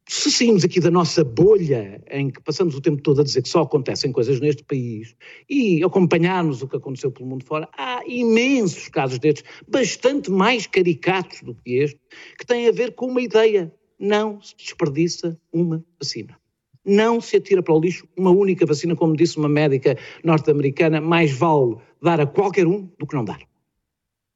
se 0.07 0.31
saímos 0.31 0.63
aqui 0.63 0.79
da 0.79 0.91
nossa 0.91 1.23
bolha, 1.23 2.03
em 2.09 2.29
que 2.29 2.41
passamos 2.41 2.75
o 2.75 2.81
tempo 2.81 3.01
todo 3.01 3.21
a 3.21 3.23
dizer 3.23 3.41
que 3.41 3.49
só 3.49 3.61
acontecem 3.61 4.11
coisas 4.11 4.39
neste 4.39 4.63
país, 4.63 5.15
e 5.49 5.83
acompanharmos 5.83 6.61
o 6.61 6.67
que 6.67 6.75
aconteceu 6.75 7.11
pelo 7.11 7.29
mundo 7.29 7.45
fora, 7.45 7.69
há 7.77 8.01
imensos 8.05 8.87
casos 8.89 9.19
destes, 9.19 9.43
bastante 9.67 10.29
mais 10.29 10.67
caricatos 10.67 11.41
do 11.41 11.55
que 11.55 11.77
este, 11.77 11.99
que 12.37 12.45
têm 12.45 12.67
a 12.67 12.71
ver 12.71 12.93
com 12.93 13.07
uma 13.07 13.21
ideia. 13.21 13.73
Não 13.99 14.41
se 14.41 14.55
desperdiça 14.57 15.39
uma 15.53 15.85
vacina 15.99 16.41
não 16.83 17.21
se 17.21 17.37
atira 17.37 17.61
para 17.61 17.73
o 17.73 17.79
lixo 17.79 18.07
uma 18.17 18.31
única 18.31 18.65
vacina, 18.65 18.95
como 18.95 19.15
disse 19.15 19.37
uma 19.37 19.49
médica 19.49 19.97
norte-americana, 20.23 20.99
mais 20.99 21.31
vale 21.31 21.75
dar 22.01 22.19
a 22.19 22.25
qualquer 22.25 22.65
um 22.67 22.89
do 22.97 23.05
que 23.05 23.15
não 23.15 23.23
dar. 23.23 23.39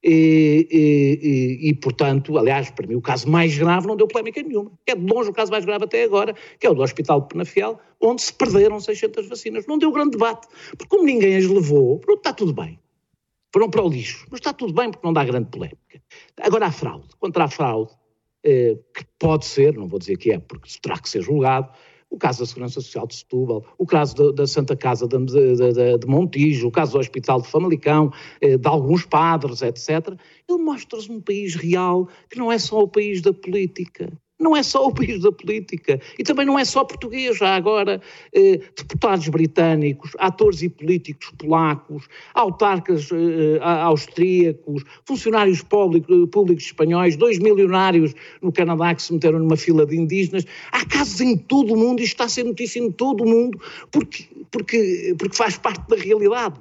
E, 0.07 0.67
e, 0.69 1.69
e, 1.69 1.73
portanto, 1.73 2.37
aliás, 2.37 2.69
para 2.69 2.85
mim 2.85 2.93
o 2.93 3.01
caso 3.01 3.27
mais 3.27 3.57
grave 3.57 3.87
não 3.87 3.95
deu 3.95 4.07
polémica 4.07 4.39
nenhuma. 4.43 4.71
É 4.85 4.93
de 4.93 5.03
longe 5.03 5.31
o 5.31 5.33
caso 5.33 5.51
mais 5.51 5.65
grave 5.65 5.85
até 5.85 6.03
agora, 6.03 6.35
que 6.59 6.67
é 6.67 6.69
o 6.69 6.75
do 6.75 6.83
Hospital 6.83 7.21
de 7.21 7.29
Penafiel, 7.29 7.79
onde 7.99 8.21
se 8.21 8.31
perderam 8.31 8.79
600 8.79 9.27
vacinas. 9.27 9.65
Não 9.65 9.79
deu 9.79 9.91
grande 9.91 10.11
debate, 10.11 10.47
porque 10.77 10.87
como 10.87 11.03
ninguém 11.03 11.35
as 11.35 11.47
levou, 11.47 11.97
pronto, 11.97 12.19
está 12.19 12.31
tudo 12.33 12.53
bem. 12.53 12.79
foram 13.51 13.67
para 13.67 13.81
o 13.81 13.89
lixo. 13.89 14.27
Mas 14.29 14.41
está 14.41 14.53
tudo 14.53 14.73
bem 14.73 14.91
porque 14.91 15.07
não 15.07 15.11
dá 15.11 15.23
grande 15.23 15.49
polémica. 15.49 15.99
Agora 16.39 16.67
a 16.67 16.71
fraude. 16.71 17.07
Contra 17.17 17.45
a 17.45 17.47
fraude, 17.47 17.91
eh, 18.43 18.77
que 18.93 19.03
pode 19.17 19.45
ser, 19.45 19.73
não 19.73 19.87
vou 19.87 19.97
dizer 19.97 20.17
que 20.17 20.31
é, 20.31 20.37
porque 20.37 20.69
terá 20.79 20.99
que 20.99 21.09
ser 21.09 21.23
julgado, 21.23 21.71
o 22.15 22.17
caso 22.17 22.39
da 22.39 22.45
Segurança 22.45 22.75
Social 22.75 23.05
de 23.05 23.15
Setúbal, 23.15 23.65
o 23.77 23.85
caso 23.85 24.15
da, 24.15 24.31
da 24.31 24.47
Santa 24.47 24.75
Casa 24.75 25.05
de, 25.05 25.17
de, 25.17 25.97
de, 25.97 26.07
Montijo, 26.07 26.67
o 26.67 26.71
caso 26.71 26.93
do 26.93 26.99
Hospital 26.99 27.41
de 27.41 27.49
Famalicão, 27.49 28.11
eh, 28.39 28.57
de 28.57 28.67
alguns 28.67 29.05
padres, 29.05 29.61
etc. 29.61 30.17
Ele 30.47 30.59
mostra-se 30.59 31.11
um 31.11 31.19
país 31.19 31.55
real 31.55 32.07
que 32.29 32.37
não 32.37 32.49
é 32.49 32.57
só 32.57 32.79
o 32.79 32.87
país 32.87 33.21
da 33.21 33.33
política. 33.33 34.11
Não 34.45 34.55
é 34.55 34.61
só 34.61 34.85
o 34.85 34.93
país 34.93 35.23
da 35.23 35.31
política. 35.31 35.99
E 36.19 36.23
também 36.23 36.45
não 36.45 36.59
é 36.59 36.63
só 36.63 36.83
português. 36.83 37.41
Há 37.41 37.55
agora 37.55 37.99
eh, 38.31 38.59
deputados 38.77 39.27
britânicos, 39.27 40.11
atores 40.19 40.61
e 40.61 40.69
políticos 40.69 41.31
polacos, 41.35 42.07
autarcas 42.35 43.09
eh, 43.11 43.59
austríacos, 43.59 44.83
funcionários 45.03 45.63
públicos, 45.63 46.63
espanhóis, 46.63 47.17
dois 47.17 47.39
milionários 47.39 48.13
no 48.39 48.51
Canadá 48.51 48.93
que 48.93 49.01
se 49.01 49.11
meteram 49.11 49.39
numa 49.39 49.57
fila 49.57 49.83
de 49.83 49.97
indígenas. 49.97 50.45
Há 50.71 50.85
casos 50.85 51.19
em 51.21 51.35
todo 51.35 51.73
o 51.73 51.77
mundo 51.77 52.01
e 52.01 52.03
está 52.03 52.25
a 52.25 52.29
ser 52.29 52.43
notícia 52.43 52.79
em 52.79 52.91
todo 52.91 53.23
o 53.23 53.27
mundo 53.27 53.59
porque, 53.91 54.27
porque, 54.51 55.15
porque 55.17 55.35
faz 55.35 55.57
parte 55.57 55.89
da 55.89 55.95
realidade. 55.95 56.59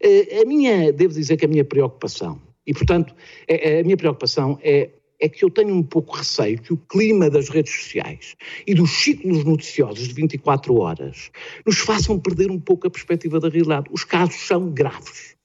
Eh, 0.00 0.42
a 0.42 0.44
minha, 0.44 0.92
devo 0.92 1.12
dizer 1.12 1.36
que 1.36 1.44
a 1.44 1.48
minha 1.48 1.64
preocupação, 1.64 2.40
e 2.64 2.72
portanto, 2.72 3.12
a, 3.50 3.80
a 3.80 3.82
minha 3.82 3.96
preocupação 3.96 4.60
é 4.62 4.90
é 5.20 5.28
que 5.28 5.44
eu 5.44 5.50
tenho 5.50 5.74
um 5.74 5.82
pouco 5.82 6.16
receio 6.16 6.60
que 6.60 6.72
o 6.72 6.76
clima 6.76 7.30
das 7.30 7.48
redes 7.48 7.72
sociais 7.72 8.36
e 8.66 8.74
dos 8.74 8.90
ciclos 8.90 9.44
noticiosos 9.44 10.08
de 10.08 10.14
24 10.14 10.74
horas 10.78 11.30
nos 11.64 11.78
façam 11.78 12.18
perder 12.18 12.50
um 12.50 12.60
pouco 12.60 12.86
a 12.86 12.90
perspectiva 12.90 13.40
da 13.40 13.48
realidade. 13.48 13.88
Os 13.90 14.04
casos 14.04 14.46
são 14.46 14.70
graves. 14.70 15.36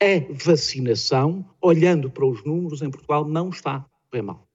A 0.00 0.44
vacinação, 0.44 1.44
olhando 1.60 2.10
para 2.10 2.26
os 2.26 2.44
números 2.44 2.82
em 2.82 2.90
Portugal, 2.90 3.26
não 3.26 3.48
está 3.48 3.86
correr 4.10 4.22
mal. 4.22 4.46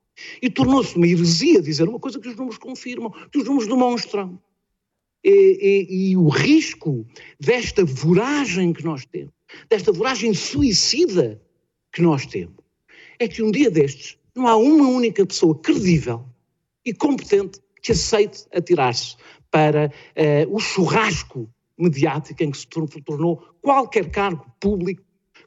E 0.41 0.49
tornou-se 0.49 0.95
uma 0.95 1.07
heresia 1.07 1.61
dizer 1.61 1.87
uma 1.87 1.99
coisa 1.99 2.19
que 2.19 2.27
os 2.27 2.35
números 2.35 2.57
confirmam, 2.57 3.11
que 3.31 3.39
os 3.39 3.45
números 3.45 3.67
demonstram. 3.67 4.39
E, 5.23 5.87
e, 5.89 6.11
e 6.11 6.17
o 6.17 6.29
risco 6.29 7.05
desta 7.39 7.85
voragem 7.85 8.73
que 8.73 8.83
nós 8.83 9.05
temos, 9.05 9.33
desta 9.69 9.91
voragem 9.91 10.33
suicida 10.33 11.39
que 11.91 12.01
nós 12.01 12.25
temos, 12.25 12.60
é 13.21 13.27
que 13.27 13.43
um 13.43 13.51
dia 13.51 13.69
destes 13.69 14.17
não 14.35 14.47
há 14.47 14.57
uma 14.57 14.87
única 14.87 15.23
pessoa 15.23 15.53
credível 15.59 16.25
e 16.83 16.91
competente 16.91 17.59
que 17.83 17.91
aceite 17.91 18.47
atirar-se 18.51 19.15
para 19.51 19.91
uh, 19.91 20.55
o 20.55 20.59
churrasco 20.59 21.47
mediático 21.77 22.43
em 22.43 22.49
que 22.49 22.57
se 22.57 22.67
tornou 23.05 23.43
qualquer 23.61 24.09
cargo 24.09 24.43
público, 24.59 25.03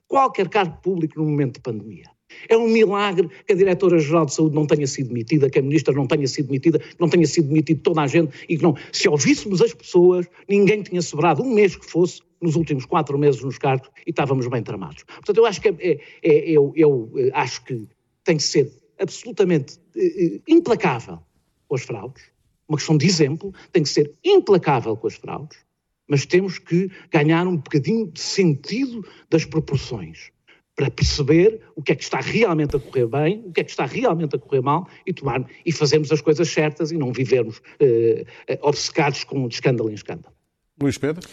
qualquer 0.06 0.48
cargo 0.48 0.80
público 0.82 1.18
no 1.18 1.28
momento 1.28 1.54
de 1.54 1.60
pandemia. 1.62 2.04
É 2.48 2.56
um 2.56 2.68
milagre 2.68 3.28
que 3.44 3.52
a 3.52 3.56
Diretora-Geral 3.56 4.26
de 4.26 4.34
Saúde 4.34 4.54
não 4.54 4.66
tenha 4.66 4.86
sido 4.86 5.08
demitida, 5.08 5.50
que 5.50 5.58
a 5.58 5.62
Ministra 5.62 5.92
não 5.94 6.06
tenha 6.06 6.26
sido 6.28 6.46
demitida, 6.46 6.78
que 6.78 7.00
não 7.00 7.08
tenha 7.08 7.26
sido 7.26 7.48
demitido 7.48 7.80
toda 7.82 8.02
a 8.02 8.06
gente 8.06 8.32
e 8.48 8.56
que 8.56 8.62
não. 8.62 8.76
Se 8.92 9.08
ouvíssemos 9.08 9.60
as 9.60 9.74
pessoas, 9.74 10.26
ninguém 10.48 10.82
tinha 10.82 11.02
sobrado 11.02 11.42
um 11.42 11.52
mês 11.52 11.76
que 11.76 11.86
fosse 11.86 12.20
nos 12.44 12.56
últimos 12.56 12.84
quatro 12.84 13.18
meses 13.18 13.42
nos 13.42 13.56
cargos 13.56 13.90
e 14.06 14.10
estávamos 14.10 14.46
bem 14.46 14.62
tramados. 14.62 15.02
Portanto, 15.04 15.38
eu 15.38 15.46
acho 15.46 15.60
que, 15.62 15.68
é, 15.68 15.74
é, 15.80 16.00
é 16.22 16.50
eu, 16.50 16.72
eu 16.76 17.10
eh, 17.16 17.30
acho 17.32 17.64
que 17.64 17.88
tem 18.22 18.36
que 18.36 18.42
ser 18.42 18.70
absolutamente 19.00 19.78
eh, 19.96 20.40
implacável 20.46 21.20
com 21.66 21.74
as 21.74 21.82
fraudes, 21.82 22.22
uma 22.68 22.76
questão 22.76 22.98
de 22.98 23.06
exemplo, 23.06 23.52
tem 23.72 23.82
que 23.82 23.88
ser 23.88 24.12
implacável 24.22 24.94
com 24.94 25.06
as 25.06 25.14
fraudes, 25.14 25.58
mas 26.06 26.26
temos 26.26 26.58
que 26.58 26.90
ganhar 27.10 27.46
um 27.46 27.56
bocadinho 27.56 28.06
de 28.10 28.20
sentido 28.20 29.02
das 29.30 29.46
proporções 29.46 30.30
para 30.76 30.90
perceber 30.90 31.60
o 31.74 31.82
que 31.82 31.92
é 31.92 31.94
que 31.94 32.02
está 32.02 32.20
realmente 32.20 32.76
a 32.76 32.80
correr 32.80 33.06
bem, 33.06 33.42
o 33.46 33.52
que 33.52 33.60
é 33.60 33.64
que 33.64 33.70
está 33.70 33.86
realmente 33.86 34.36
a 34.36 34.38
correr 34.38 34.60
mal 34.60 34.86
e 35.06 35.14
tomar 35.14 35.48
e 35.64 35.72
fazermos 35.72 36.12
as 36.12 36.20
coisas 36.20 36.48
certas 36.48 36.90
e 36.90 36.98
não 36.98 37.10
vivermos 37.10 37.62
eh, 37.80 38.26
obcecados 38.60 39.24
com 39.24 39.48
de 39.48 39.54
escândalo 39.54 39.88
em 39.88 39.94
escândalo. 39.94 40.34
Luís 40.80 40.98
Pedro? 40.98 41.26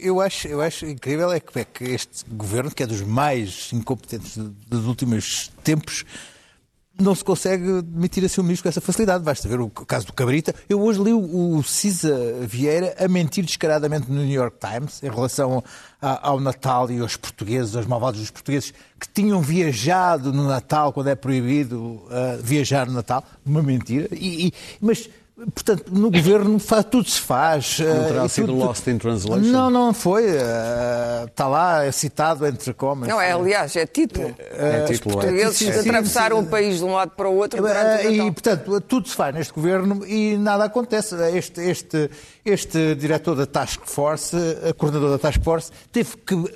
Eu, 0.00 0.20
acho, 0.20 0.48
eu 0.48 0.60
acho 0.60 0.86
incrível 0.86 1.32
é 1.32 1.38
que, 1.38 1.58
é 1.58 1.64
que 1.64 1.84
este 1.84 2.24
governo, 2.28 2.70
que 2.70 2.82
é 2.82 2.86
dos 2.86 3.00
mais 3.00 3.70
incompetentes 3.72 4.36
dos 4.36 4.86
últimos 4.86 5.52
tempos, 5.62 6.04
não 7.00 7.14
se 7.14 7.24
consegue 7.24 7.82
demitir 7.82 8.24
a 8.24 8.28
seu 8.28 8.42
ministro 8.42 8.64
com 8.64 8.68
essa 8.68 8.80
facilidade. 8.80 9.24
Basta 9.24 9.48
ver 9.48 9.60
o 9.60 9.70
caso 9.70 10.06
do 10.06 10.12
Cabrita. 10.12 10.54
Eu 10.68 10.80
hoje 10.80 11.02
li 11.02 11.12
o 11.12 11.62
Cisa 11.62 12.14
Vieira 12.42 12.94
a 12.98 13.08
mentir 13.08 13.44
descaradamente 13.44 14.10
no 14.10 14.22
New 14.22 14.34
York 14.34 14.58
Times 14.58 15.02
em 15.02 15.08
relação 15.08 15.62
ao 16.00 16.40
Natal 16.40 16.90
e 16.90 17.00
aos 17.00 17.16
portugueses, 17.16 17.74
aos 17.74 17.86
malvados 17.86 18.20
dos 18.20 18.30
portugueses 18.30 18.74
que 18.98 19.08
tinham 19.08 19.40
viajado 19.40 20.32
no 20.32 20.46
Natal, 20.46 20.92
quando 20.92 21.08
é 21.08 21.14
proibido 21.14 21.80
uh, 21.80 22.42
viajar 22.42 22.86
no 22.86 22.92
Natal. 22.92 23.24
Uma 23.44 23.62
mentira. 23.62 24.08
E, 24.12 24.48
e, 24.48 24.52
mas 24.80 25.08
Portanto, 25.50 25.92
no 25.92 26.10
governo 26.10 26.58
faz, 26.58 26.84
tudo 26.84 27.08
se 27.08 27.20
faz. 27.20 27.80
Não 27.80 28.04
terá 28.04 28.24
uh, 28.24 28.28
sido 28.28 28.46
tudo, 28.46 28.58
lost 28.58 28.86
in 28.86 28.98
translation? 28.98 29.50
Não, 29.50 29.70
não 29.70 29.92
foi. 29.92 30.24
Uh, 30.24 31.26
está 31.26 31.48
lá, 31.48 31.84
é 31.84 31.90
citado 31.90 32.46
entre 32.46 32.72
comas. 32.72 33.08
Não, 33.08 33.20
é, 33.20 33.32
aliás, 33.32 33.74
é 33.74 33.84
título. 33.84 34.28
Uh, 34.28 34.34
é 34.58 34.84
título, 34.84 35.16
Os 35.16 35.24
portugueses 35.24 35.56
sim, 35.56 35.70
atravessaram 35.70 36.38
o 36.38 36.46
país 36.46 36.78
de 36.78 36.84
um 36.84 36.92
lado 36.92 37.10
para 37.16 37.28
o 37.28 37.36
outro 37.36 37.60
o 37.62 37.68
E, 37.68 38.30
portanto, 38.30 38.80
tudo 38.82 39.08
se 39.08 39.16
faz 39.16 39.34
neste 39.34 39.52
governo 39.52 40.06
e 40.06 40.36
nada 40.36 40.64
acontece. 40.64 41.16
Este, 41.36 41.60
este, 41.60 42.10
este 42.44 42.94
diretor 42.94 43.34
da 43.34 43.46
Task 43.46 43.80
Force, 43.84 44.36
coordenador 44.76 45.10
da 45.10 45.18
Task 45.18 45.42
Force, 45.42 45.72
teve 45.90 46.16
que 46.18 46.54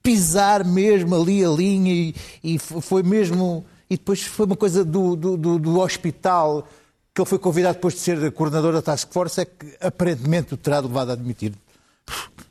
pisar 0.00 0.64
mesmo 0.64 1.16
ali 1.16 1.44
a 1.44 1.48
linha 1.48 1.92
e, 1.92 2.14
e 2.44 2.58
foi 2.58 3.02
mesmo... 3.02 3.64
E 3.90 3.96
depois 3.96 4.22
foi 4.22 4.46
uma 4.46 4.56
coisa 4.56 4.82
do, 4.84 5.14
do, 5.14 5.36
do, 5.36 5.58
do 5.58 5.78
hospital 5.78 6.66
que 7.14 7.20
ele 7.20 7.28
foi 7.28 7.38
convidado 7.38 7.74
depois 7.74 7.94
de 7.94 8.00
ser 8.00 8.32
coordenador 8.32 8.72
da 8.72 8.82
Task 8.82 9.12
Force 9.12 9.40
é 9.40 9.44
que 9.44 9.76
aparentemente 9.80 10.54
o 10.54 10.56
terá 10.56 10.80
levado 10.80 11.10
a 11.10 11.12
admitir. 11.12 11.52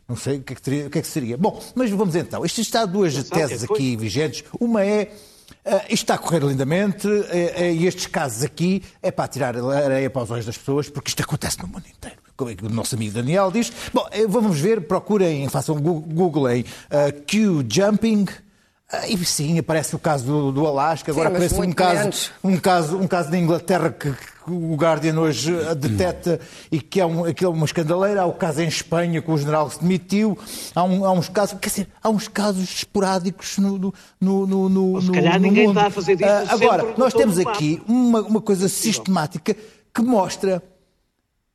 Não 0.08 0.16
sei 0.16 0.38
o 0.38 0.44
que, 0.44 0.54
é 0.54 0.56
que, 0.56 0.62
teria, 0.62 0.88
o 0.88 0.90
que, 0.90 1.00
é 1.00 1.02
que 1.02 1.08
seria. 1.08 1.38
Bom, 1.38 1.62
mas 1.74 1.90
vamos 1.90 2.16
então. 2.16 2.46
Isto 2.46 2.62
está 2.62 2.86
duas 2.86 3.14
teses 3.24 3.64
aqui 3.64 3.96
vigentes. 3.96 4.44
Uma 4.60 4.86
é 4.86 5.12
Uh, 5.64 5.78
isto 5.90 6.06
está 6.06 6.16
a 6.16 6.18
correr 6.18 6.40
lindamente 6.40 7.06
uh, 7.06 7.12
uh, 7.12 7.62
e 7.62 7.86
estes 7.86 8.08
casos 8.08 8.42
aqui 8.42 8.82
é 9.02 9.12
para 9.12 9.28
tirar 9.28 9.56
areia 9.56 10.10
para 10.10 10.24
os 10.24 10.32
olhos 10.32 10.46
das 10.46 10.58
pessoas, 10.58 10.90
porque 10.90 11.10
isto 11.10 11.22
acontece 11.22 11.62
no 11.62 11.68
mundo 11.68 11.84
inteiro. 11.88 12.18
Como 12.36 12.50
é 12.50 12.56
que 12.56 12.66
o 12.66 12.70
nosso 12.70 12.96
amigo 12.96 13.14
Daniel 13.14 13.52
diz. 13.52 13.72
Bom, 13.94 14.08
vamos 14.28 14.60
ver, 14.60 14.88
procurem, 14.88 15.48
façam 15.50 15.76
Google 15.80 16.50
em 16.50 16.66
Q 17.28 17.64
Jumping. 17.70 18.26
Ah, 18.92 19.08
e 19.08 19.18
sim, 19.24 19.60
aparece 19.60 19.96
o 19.96 20.00
caso 20.00 20.26
do, 20.26 20.52
do 20.52 20.68
Alasca, 20.68 21.12
agora 21.12 21.30
sim, 21.30 21.36
aparece 21.36 21.62
um 21.62 21.72
caso, 21.72 22.32
um, 22.44 22.58
caso, 22.58 22.98
um 22.98 23.08
caso 23.08 23.32
da 23.32 23.38
Inglaterra 23.38 23.90
que, 23.90 24.12
o 24.48 24.76
Guardian 24.76 25.20
hoje 25.20 25.52
deteta 25.76 26.40
e 26.72 26.80
que 26.80 27.00
é, 27.00 27.06
um, 27.06 27.34
que 27.34 27.46
é 27.46 27.48
uma 27.48 27.66
escandaleira. 27.66 28.22
Há 28.22 28.26
o 28.26 28.34
caso 28.34 28.62
em 28.62 28.68
Espanha 28.68 29.22
que 29.22 29.30
o 29.30 29.38
general 29.38 29.70
se 29.70 29.82
demitiu. 29.82 30.38
Há, 30.74 30.84
um, 30.84 31.06
há 31.06 31.12
uns 31.12 31.30
casos, 31.30 31.60
quer 31.60 31.70
dizer, 31.70 31.88
há 32.02 32.10
uns 32.10 32.28
casos 32.28 32.64
esporádicos 32.64 33.58
no, 33.58 33.78
no, 34.20 34.48
no, 34.48 34.70
no, 34.70 35.02
se 35.02 35.12
calhar 35.12 35.40
no 35.40 35.48
ninguém 35.48 35.68
mundo. 35.68 35.78
está 35.78 35.88
a 35.88 35.92
fazer 35.92 36.14
isso. 36.14 36.24
Uh, 36.24 36.54
agora, 36.54 36.94
nós 36.98 37.14
temos 37.14 37.38
aqui 37.38 37.82
uma, 37.88 38.22
uma 38.22 38.42
coisa 38.42 38.68
sistemática 38.68 39.56
que 39.94 40.02
mostra 40.02 40.64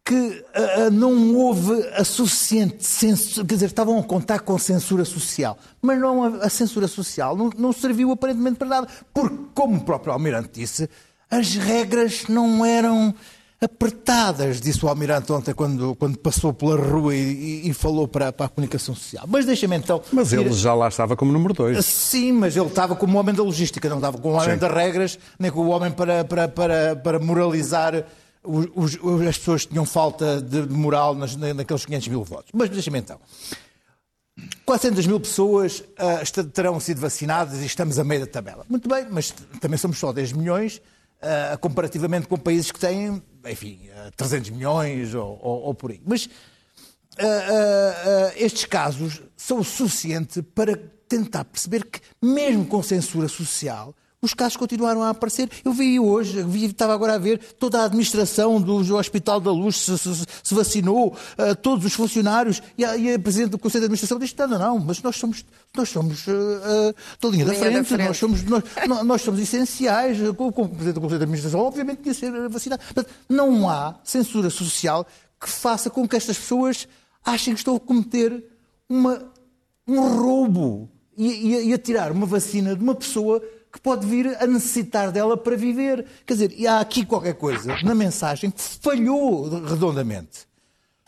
que 0.07 0.15
uh, 0.15 0.91
não 0.93 1.35
houve 1.35 1.83
a 1.89 2.05
suficiente 2.05 2.87
censura, 2.87 3.45
quer 3.45 3.55
dizer, 3.55 3.67
estavam 3.67 3.99
a 3.99 4.03
contar 4.05 4.39
com 4.39 4.57
censura 4.57 5.05
social, 5.05 5.59
mas 5.83 5.99
não 5.99 6.23
a, 6.23 6.29
a 6.45 6.49
censura 6.49 6.87
social 6.87 7.37
não, 7.37 7.51
não, 7.59 7.73
serviu 7.73 8.13
aparentemente 8.13 8.57
para 8.57 8.69
nada, 8.69 8.89
porque, 9.13 9.37
como 9.53 9.79
o 9.79 9.81
próprio 9.81 10.13
Almirante 10.13 10.61
disse, 10.61 10.89
as 11.31 11.55
regras 11.55 12.25
não 12.29 12.65
eram 12.65 13.15
apertadas, 13.61 14.61
disse 14.61 14.85
o 14.85 14.89
Almirante 14.89 15.33
ontem 15.33 15.55
quando, 15.55 15.95
quando 15.97 16.19
passou 16.19 16.53
pela 16.53 16.77
rua 16.77 17.15
e, 17.15 17.69
e, 17.69 17.73
falou 17.73 18.07
para, 18.07 18.31
para, 18.31 18.47
a 18.47 18.49
comunicação 18.49 18.95
social. 18.95 19.25
Mas 19.27 19.47
deixa-me 19.47 19.77
então... 19.77 20.03
Mas 20.13 20.33
ele 20.33 20.53
já 20.53 20.75
lá 20.75 20.89
estava 20.89 21.17
como 21.17 21.33
número 21.33 21.55
dois. 21.55 21.85
Sim, 21.85 22.33
mas 22.33 22.55
ele 22.55 22.67
estava 22.67 22.95
como 22.95 23.19
homem 23.19 23.35
da 23.35 23.43
logística, 23.43 23.89
não 23.89 23.97
estava 23.97 24.19
como 24.19 24.35
homem 24.35 24.55
Sim. 24.55 24.59
das 24.59 24.73
regras, 24.73 25.19
nem 25.39 25.51
como 25.51 25.71
homem 25.71 25.91
para, 25.91 26.25
para, 26.25 26.49
para, 26.49 26.97
para 26.97 27.19
moralizar 27.19 28.05
os, 28.47 28.67
os, 28.75 29.27
as 29.27 29.39
pessoas 29.39 29.67
tinham 29.67 29.85
falta 29.85 30.41
de 30.41 30.63
moral 30.69 31.15
nas, 31.15 31.35
naqueles 31.35 31.85
500 31.85 32.09
mil 32.09 32.25
votos. 32.25 32.51
Mas 32.53 32.71
deixa-me 32.71 32.99
então. 32.99 33.19
400 34.65 35.07
mil 35.07 35.19
pessoas 35.19 35.81
uh, 35.81 36.45
terão 36.45 36.79
sido 36.79 37.01
vacinadas 37.01 37.63
e 37.63 37.67
estamos 37.67 37.99
a 37.99 38.05
meio 38.05 38.21
da 38.21 38.27
tabela. 38.27 38.67
Muito 38.69 38.89
bem, 38.89 39.07
mas 39.11 39.31
também 39.61 39.79
somos 39.79 39.99
só 39.99 40.13
10 40.13 40.33
milhões, 40.33 40.81
uh, 41.27 41.59
comparativamente 41.59 42.29
com 42.29 42.37
países 42.37 42.71
que 42.71 42.79
têm, 42.79 43.23
enfim, 43.45 43.89
uh, 43.91 44.11
300 44.17 44.51
milhões 44.51 45.15
ou, 45.15 45.39
ou, 45.43 45.63
ou, 45.63 45.75
por 45.75 45.91
aí. 45.91 46.01
Mas 46.05 46.29
estes 48.37 48.67
casos 48.67 49.23
são 49.35 49.61
o 49.61 49.65
suficiente 49.65 50.43
para 50.43 50.77
tentar 51.09 51.47
perceber 51.47 51.85
que, 51.87 51.99
mesmo 52.23 52.67
com 52.67 52.83
censura 52.83 53.27
social, 53.27 53.95
os 54.21 54.33
casos 54.35 54.57
continuaram 54.57 55.03
a 55.03 55.11
aparecer. 55.11 55.49
Eu 55.65 55.73
vi 55.73 56.01
hoje, 56.01 56.43
vi, 56.43 56.65
estava 56.67 56.95
agora 56.95 57.15
a 57.15 57.19
ver, 57.19 57.39
toda 57.59 57.81
a 57.81 57.85
administração 57.85 58.61
do 58.61 58.97
Hospital 58.97 59.41
da 59.41 59.53
Luz 59.53 59.77
se, 59.77 59.99
se, 59.99 60.25
se 60.43 60.55
vacinou, 60.55 61.09
uh, 61.39 61.55
todos 61.57 61.85
os 61.85 61.93
funcionários, 61.93 62.63
e 62.77 62.85
a, 62.85 62.97
e 62.97 63.15
a 63.15 63.19
Presidente 63.19 63.51
do 63.51 63.59
Conselho 63.59 63.83
de 63.83 63.87
Administração 63.87 64.19
disse, 64.19 64.35
não, 64.39 64.49
não, 64.49 64.59
não, 64.59 64.79
mas 64.79 65.03
nós 65.03 65.17
somos, 65.17 65.45
nós 65.77 65.89
somos 65.89 66.27
uh, 66.27 66.31
uh, 66.31 66.95
da 67.21 67.29
linha, 67.29 67.45
da, 67.45 67.55
frente, 67.55 67.75
da 67.75 67.85
frente. 67.85 68.09
nós 68.09 68.17
somos, 68.17 68.43
nós, 68.49 68.63
nós- 69.05 69.23
somos 69.23 69.41
essenciais, 69.41 70.19
como, 70.37 70.53
como 70.53 70.69
Presidente 70.71 70.95
do 70.95 71.01
Conselho 71.03 71.19
de 71.19 71.25
Administração, 71.25 71.61
obviamente 71.61 72.03
tinha 72.03 72.15
que 72.15 72.21
ser 72.21 72.49
vacinado. 72.49 72.83
Portanto, 72.83 73.15
não 73.29 73.69
há 73.69 73.97
censura 74.03 74.51
social 74.51 75.07
que 75.41 75.49
faça 75.49 75.91
com 75.91 76.09
que 76.09 76.17
estas 76.17 76.39
pessoas 76.39 76.89
achem 77.25 77.53
que 77.55 77.61
estão 77.61 77.77
a 77.77 77.81
cometer 77.81 78.45
uma, 78.89 79.23
um 79.87 80.01
roubo 80.17 80.89
e, 81.17 81.27
e, 81.27 81.69
e 81.69 81.75
a 81.75 81.79
tirar 81.79 82.13
uma 82.13 82.27
vacina 82.27 82.75
de 82.75 82.83
uma 82.83 82.95
pessoa 82.95 83.43
que 83.77 83.81
pode 83.83 84.07
vir 84.07 84.27
a 84.43 84.47
necessitar 84.47 85.13
dela 85.13 85.37
para 85.37 85.55
viver. 85.55 86.07
Quer 86.25 86.33
dizer, 86.33 86.55
e 86.57 86.67
há 86.67 86.81
aqui 86.81 87.05
qualquer 87.05 87.35
coisa 87.35 87.77
na 87.83 87.95
mensagem 87.95 88.51
que 88.51 88.59
falhou 88.61 89.49
redondamente 89.65 90.47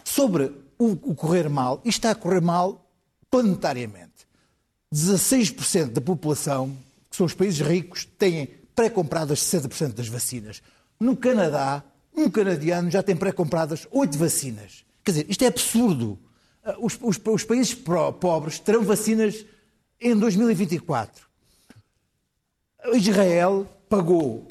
sobre 0.05 0.53
o, 0.79 0.91
o 1.11 1.15
correr 1.15 1.49
mal, 1.49 1.81
e 1.85 1.89
está 1.89 2.11
a 2.11 2.15
correr 2.15 2.43
mal 2.43 2.87
planetariamente. 3.31 4.09
16% 4.95 5.91
da 5.93 6.01
população, 6.01 6.77
que 7.11 7.17
são 7.17 7.27
os 7.27 7.35
países 7.35 7.61
ricos, 7.67 8.05
têm 8.19 8.49
pré-compradas 8.75 9.41
60% 9.41 9.95
das 9.95 10.09
vacinas. 10.09 10.63
No 11.01 11.17
Canadá, 11.17 11.83
um 12.17 12.29
canadiano 12.31 12.91
já 12.91 13.03
tem 13.03 13.17
pré-compradas 13.17 13.87
8 13.91 14.17
vacinas. 14.19 14.85
Quer 15.05 15.11
dizer, 15.13 15.27
isto 15.29 15.43
é 15.43 15.47
absurdo. 15.49 16.19
Ah, 16.65 16.77
Os, 16.81 16.99
os- 17.03 17.21
os 17.25 17.45
países 17.45 17.75
pro- 17.75 18.13
pobres 18.13 18.59
terão 18.59 18.83
vacinas 18.83 19.45
em 20.01 20.15
2024. 20.17 21.28
Israel 22.95 23.67
pagou 23.89 24.45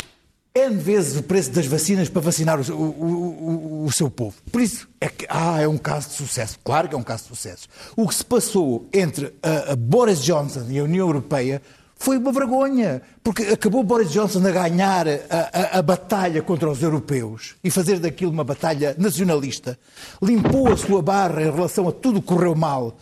N 0.56 0.76
vezes 0.78 1.16
o 1.18 1.24
preço 1.24 1.52
das 1.52 1.68
vacinas 1.68 2.10
para 2.10 2.22
vacinar 2.22 2.60
o, 2.60 2.74
o- 2.74 3.84
o- 3.84 3.86
o 3.86 3.92
seu 3.92 4.10
povo. 4.10 4.36
Por 4.52 4.60
isso, 4.60 4.88
é 5.00 5.08
que 5.08 5.26
ah, 5.30 5.62
é 5.62 5.68
um 5.68 5.78
caso 5.78 6.10
de 6.10 6.16
sucesso. 6.16 6.58
Claro 6.64 6.90
que 6.90 6.96
é 6.96 6.98
um 6.98 7.04
caso 7.04 7.24
de 7.24 7.30
sucesso. 7.30 7.68
O 7.96 8.08
que 8.08 8.16
se 8.16 8.26
passou 8.26 8.88
entre 8.92 9.34
a, 9.44 9.74
a 9.74 9.76
Boris 9.76 10.20
Johnson 10.24 10.66
e 10.70 10.80
a 10.80 10.84
União 10.84 11.06
Europeia 11.08 11.62
foi 12.00 12.18
uma 12.18 12.32
vergonha, 12.32 13.02
porque 13.24 13.44
acabou 13.44 13.84
Boris 13.84 14.12
Johnson 14.12 14.40
a 14.48 14.52
ganhar 14.52 15.08
a, 15.08 15.14
a- 15.54 15.78
a 15.80 15.82
batalha 15.82 16.42
contra 16.42 16.70
os 16.70 16.82
europeus 16.82 17.56
e 17.64 17.70
fazer 17.70 18.00
daquilo 18.00 18.32
uma 18.32 18.44
batalha 18.44 18.96
nacionalista. 18.98 19.78
Limpou 20.22 20.72
a 20.74 20.78
sua 20.78 21.02
barra 21.04 21.42
em 21.44 21.52
relação 21.52 21.88
a 21.88 21.92
tudo 21.92 22.20
que 22.22 22.28
correu 22.28 22.56
mal 22.56 22.98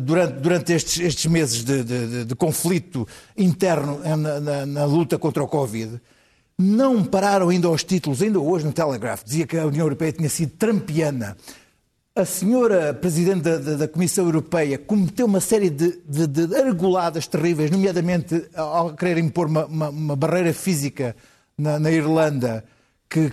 durante, 0.00 0.32
durante 0.40 0.72
estes, 0.72 0.98
estes 1.00 1.26
meses 1.26 1.62
de, 1.64 1.84
de- 1.84 2.24
de- 2.24 2.34
conflito 2.34 3.06
interno 3.36 4.00
eh, 4.04 4.16
na, 4.16 4.40
na- 4.40 4.66
na 4.66 4.84
luta 4.84 5.18
contra 5.18 5.42
o 5.42 5.48
Covid, 5.48 6.00
não 6.58 7.04
pararam 7.04 7.48
ainda 7.48 7.68
aos 7.68 7.84
títulos, 7.84 8.22
ainda 8.22 8.38
hoje 8.40 8.64
no 8.66 8.72
Telegraph, 8.72 9.22
dizia 9.24 9.46
que 9.46 9.56
a 9.58 9.66
União 9.66 9.84
Europeia 9.84 10.12
tinha 10.12 10.28
sido 10.28 10.52
trampiana. 10.56 11.36
A 12.14 12.24
senhora 12.24 12.92
Presidente 12.92 13.42
da, 13.42 13.56
da- 13.58 13.76
da 13.76 13.88
Comissão 13.88 14.24
Europeia 14.24 14.76
cometeu 14.76 15.26
uma 15.26 15.40
série 15.40 15.70
de, 15.70 15.98
de, 16.08 16.26
de 16.26 16.56
argoladas 16.56 17.26
terríveis, 17.26 17.70
nomeadamente 17.70 18.46
ao 18.54 18.94
querer 18.94 19.18
impor 19.18 19.46
uma, 19.46 19.64
uma- 19.66 19.88
uma 19.90 20.16
barreira 20.16 20.52
física 20.52 21.14
na, 21.56 21.78
na 21.78 21.90
Irlanda 21.90 22.64
que- 23.08 23.32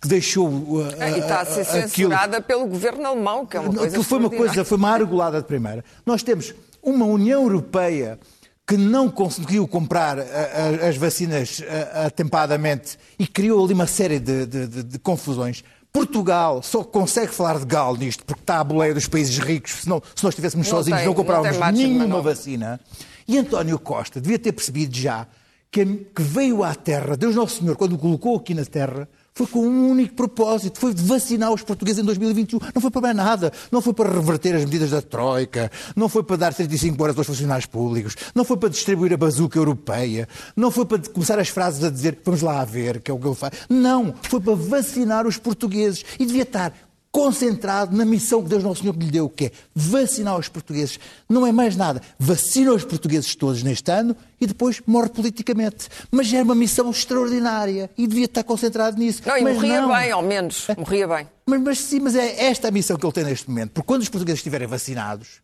que 0.00 0.08
deixou. 0.08 0.48
uh, 0.48 0.86
É, 0.98 1.10
e 1.12 1.18
está 1.20 1.40
a 1.40 1.44
ser 1.44 1.60
uh, 1.60 1.62
aquilo- 1.62 1.88
censurada 1.88 2.40
pelo 2.40 2.66
governo 2.66 3.06
alemão, 3.06 3.44
que 3.46 3.56
é 3.56 3.60
uma 3.60 3.68
não, 3.68 3.78
coisa 3.78 4.02
foi 4.04 4.18
uma 4.18 4.30
coisa, 4.30 4.64
foi 4.64 4.78
uma 4.78 4.90
argolada 4.90 5.40
de 5.40 5.46
primeira. 5.46 5.84
Nós 6.06 6.22
temos 6.22 6.54
uma 6.82 7.04
União 7.06 7.42
Europeia 7.42 8.18
que 8.66 8.76
não 8.76 9.08
conseguiu 9.10 9.66
comprar 9.66 10.18
a- 10.18 10.22
a- 10.22 10.88
as 10.88 10.96
vacinas 10.96 11.62
a- 11.94 12.06
atempadamente 12.06 12.98
e 13.18 13.26
criou 13.26 13.64
ali 13.64 13.72
uma 13.74 13.86
série 13.86 14.18
de, 14.18 14.44
de- 14.46 14.66
de- 14.66 14.82
de 14.82 14.98
confusões. 14.98 15.64
Portugal 15.90 16.62
só 16.62 16.84
consegue 16.84 17.32
falar 17.32 17.58
de 17.58 17.64
galo 17.64 17.96
nisto 17.96 18.24
porque 18.24 18.42
está 18.42 18.60
à 18.60 18.64
boleia 18.64 18.92
dos 18.92 19.08
países 19.08 19.38
ricos, 19.38 19.72
senão, 19.82 20.02
se 20.14 20.22
nós 20.22 20.32
estivéssemos 20.32 20.66
Não 20.68 20.76
sozinhos 20.76 20.98
tem- 21.00 21.06
não 21.06 21.14
não 21.14 21.16
comprávamos 21.24 21.56
de 21.56 21.72
nenhuma 21.72 22.06
manobra. 22.06 22.34
vacina. 22.34 22.78
E 23.26 23.38
António 23.38 23.78
Costa 23.78 24.20
devia 24.20 24.38
ter 24.38 24.52
percebido 24.52 24.94
já 24.94 25.26
que, 25.70 25.84
que 25.84 26.22
veio 26.22 26.62
à 26.62 26.74
Terra, 26.74 27.16
Deus 27.16 27.34
Nosso 27.34 27.60
Senhor, 27.60 27.74
quando 27.74 27.94
o 27.94 27.98
colocou 27.98 28.36
aqui 28.36 28.52
na 28.54 28.64
Terra, 28.66 29.08
foi 29.38 29.46
com 29.46 29.60
um 29.60 29.90
único 29.90 30.16
propósito, 30.16 30.80
foi 30.80 30.92
vacinar 30.92 31.52
os 31.52 31.62
portugueses 31.62 32.02
em 32.02 32.04
2021. 32.04 32.58
Não 32.74 32.82
foi 32.82 32.90
para 32.90 33.00
mais 33.02 33.16
nada. 33.16 33.52
Não 33.70 33.80
foi 33.80 33.94
para 33.94 34.10
reverter 34.10 34.56
as 34.56 34.64
medidas 34.64 34.90
da 34.90 35.00
Troika, 35.00 35.70
não 35.94 36.08
foi 36.08 36.24
para 36.24 36.34
dar 36.34 36.52
35 36.52 37.00
horas 37.00 37.16
aos 37.16 37.26
funcionários 37.26 37.66
públicos, 37.66 38.16
não 38.34 38.44
foi 38.44 38.56
para 38.56 38.68
distribuir 38.68 39.12
a 39.12 39.16
bazuca 39.16 39.56
europeia, 39.56 40.28
não 40.56 40.72
foi 40.72 40.84
para 40.84 40.98
começar 40.98 41.38
as 41.38 41.48
frases 41.48 41.84
a 41.84 41.90
dizer 41.90 42.18
vamos 42.24 42.42
lá 42.42 42.60
a 42.60 42.64
ver, 42.64 43.00
que 43.00 43.12
é 43.12 43.14
o 43.14 43.18
que 43.18 43.28
ele 43.28 43.34
faz. 43.36 43.52
Não, 43.68 44.12
foi 44.22 44.40
para 44.40 44.54
vacinar 44.56 45.24
os 45.24 45.36
portugueses. 45.36 46.04
E 46.18 46.26
devia 46.26 46.42
estar 46.42 46.72
concentrado 47.10 47.96
na 47.96 48.04
missão 48.04 48.42
que 48.42 48.48
Deus 48.48 48.62
Nosso 48.62 48.82
Senhor 48.82 48.94
lhe 48.96 49.10
deu, 49.10 49.28
que 49.28 49.46
é 49.46 49.52
vacinar 49.74 50.38
os 50.38 50.48
portugueses. 50.48 50.98
Não 51.28 51.46
é 51.46 51.52
mais 51.52 51.74
nada. 51.76 52.00
Vacina 52.18 52.72
os 52.72 52.84
portugueses 52.84 53.34
todos 53.34 53.62
neste 53.62 53.90
ano 53.90 54.14
e 54.40 54.46
depois 54.46 54.80
morre 54.86 55.08
politicamente. 55.08 55.88
Mas 56.10 56.32
é 56.32 56.42
uma 56.42 56.54
missão 56.54 56.90
extraordinária 56.90 57.90
e 57.96 58.06
devia 58.06 58.26
estar 58.26 58.44
concentrado 58.44 58.98
nisso. 58.98 59.22
Não, 59.26 59.36
e 59.36 59.42
Mas 59.42 59.54
morria 59.54 59.80
não. 59.80 59.88
bem, 59.92 60.10
ao 60.10 60.22
menos. 60.22 60.66
Morria 60.76 61.08
bem. 61.08 61.28
Mas, 61.46 61.60
mas 61.62 61.78
sim, 61.80 62.00
mas 62.00 62.14
é 62.14 62.44
esta 62.46 62.68
a 62.68 62.70
missão 62.70 62.96
que 62.96 63.04
ele 63.06 63.12
tem 63.12 63.24
neste 63.24 63.48
momento. 63.48 63.70
Porque 63.72 63.86
quando 63.86 64.02
os 64.02 64.08
portugueses 64.08 64.38
estiverem 64.40 64.68
vacinados, 64.68 65.40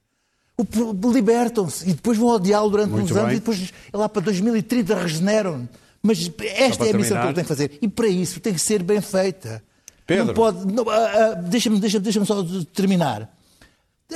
libertam-se 1.12 1.88
e 1.88 1.94
depois 1.94 2.16
vão 2.18 2.28
odiá-lo 2.28 2.70
durante 2.70 2.90
Muito 2.90 3.06
uns 3.12 3.16
anos 3.16 3.28
bem. 3.28 3.36
e 3.36 3.40
depois 3.40 3.72
lá 3.92 4.08
para 4.08 4.22
2030 4.22 4.94
regeneram. 4.94 5.68
Mas 6.02 6.30
esta 6.38 6.84
é 6.86 6.90
a 6.90 6.92
missão 6.92 6.92
que 6.92 6.98
terminar. 6.98 7.24
ele 7.26 7.34
tem 7.34 7.44
que 7.44 7.48
fazer. 7.48 7.78
E 7.80 7.88
para 7.88 8.06
isso 8.08 8.38
tem 8.38 8.52
que 8.52 8.60
ser 8.60 8.82
bem 8.82 9.00
feita. 9.00 9.62
Pedro. 10.06 10.26
Não 10.26 10.34
pode. 10.34 10.66
não, 10.72 10.88
ah, 10.88 10.96
ah, 10.96 11.34
Deixa-me 11.34 11.78
deixa, 11.80 11.98
deixa 11.98 12.24
só 12.24 12.44
terminar. 12.72 13.30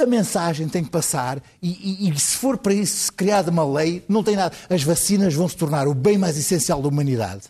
A 0.00 0.06
mensagem 0.06 0.68
tem 0.68 0.84
que 0.84 0.90
passar 0.90 1.42
e, 1.62 2.06
e- 2.06 2.10
e 2.10 2.20
se 2.20 2.36
for 2.36 2.56
para 2.58 2.72
isso 2.74 3.12
criada 3.12 3.50
uma 3.50 3.64
lei, 3.66 4.04
não 4.08 4.22
tem 4.22 4.36
nada. 4.36 4.54
As 4.70 4.82
vacinas 4.82 5.34
vão 5.34 5.48
se 5.48 5.56
tornar 5.56 5.88
o 5.88 5.94
bem 5.94 6.16
mais 6.18 6.36
essencial 6.38 6.80
da 6.82 6.88
humanidade. 6.88 7.44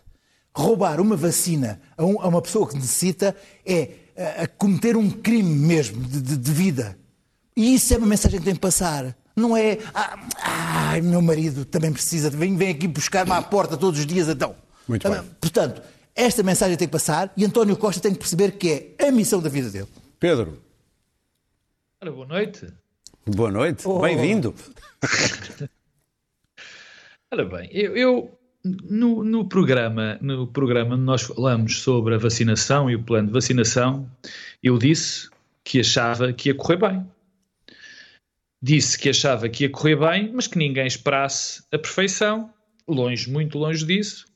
Roubar 0.55 1.01
uma 1.01 1.17
vacina 1.17 1.81
a, 1.97 2.05
um- 2.05 2.21
a 2.21 2.29
uma 2.29 2.41
pessoa 2.41 2.67
que 2.69 2.75
necessita 2.77 3.35
é 3.67 3.91
ah, 4.17 4.43
a 4.45 4.47
cometer 4.47 4.97
um 4.97 5.11
crime 5.11 5.51
mesmo 5.55 6.03
de, 6.05 6.21
de- 6.23 6.37
de 6.37 6.53
vida. 6.53 6.97
E 7.57 7.75
isso 7.75 7.93
é 7.93 7.99
uma 7.99 8.07
mensagem 8.07 8.39
que 8.39 8.45
tem 8.45 8.55
que 8.55 8.61
passar. 8.61 9.15
Não 9.37 9.57
é, 9.57 9.79
ah, 9.95 10.19
ai, 10.43 11.01
meu 11.01 11.21
marido 11.21 11.65
também 11.65 11.93
precisa, 11.93 12.31
vem, 12.31 12.57
vem 12.57 12.71
aqui 12.71 12.89
buscar-me 12.89 13.33
à 13.33 13.43
porta 13.43 13.77
todos 13.77 13.99
os 14.01 14.07
dias, 14.07 14.29
então. 14.29 14.55
Muito 14.89 15.09
bem. 15.11 15.23
Portanto, 15.41 15.83
esta 16.19 16.43
mensagem 16.43 16.77
tem 16.77 16.89
que 16.89 16.93
passar 16.93 17.33
e 17.37 17.45
António 17.45 17.77
Costa 17.77 18.03
tem 18.03 18.13
que 18.13 18.19
perceber 18.19 18.51
que 18.53 18.95
é 18.99 19.07
a 19.07 19.13
missão 19.13 19.41
da 19.41 19.49
vida 19.49 19.71
dele. 19.71 19.87
Pedro, 20.19 20.61
Ora, 22.03 22.11
boa 22.11 22.27
noite. 22.27 22.67
boa 23.25 23.53
noite. 23.53 23.87
Oh. 23.87 24.01
Bem-vindo. 24.01 24.53
Ora 27.31 27.45
bem, 27.45 27.69
eu, 27.73 27.97
eu 27.97 28.39
no, 28.65 29.23
no 29.23 29.49
programa, 29.49 30.19
no 30.21 30.49
programa 30.49 30.97
onde 30.97 31.05
nós 31.05 31.23
falamos 31.23 31.81
sobre 31.81 32.17
a 32.17 32.19
vacinação 32.19 32.91
e 32.91 32.97
o 32.97 33.03
plano 33.05 33.29
de 33.29 33.35
vacinação, 33.35 34.11
eu 34.61 34.77
disse 34.77 35.31
que 35.63 35.79
achava 35.79 36.33
que 36.33 36.49
ia 36.49 36.55
correr 36.55 36.79
bem. 36.79 37.07
Disse 38.61 38.99
que 38.99 39.09
achava 39.09 39.49
que 39.49 39.65
ia 39.65 39.71
correr 39.71 39.95
bem, 39.95 40.33
mas 40.33 40.49
que 40.49 40.59
ninguém 40.59 40.89
esperasse 40.89 41.63
a 41.71 41.79
perfeição, 41.79 42.53
longe, 42.89 43.31
muito 43.31 43.57
longe 43.57 43.87
disso, 43.87 44.27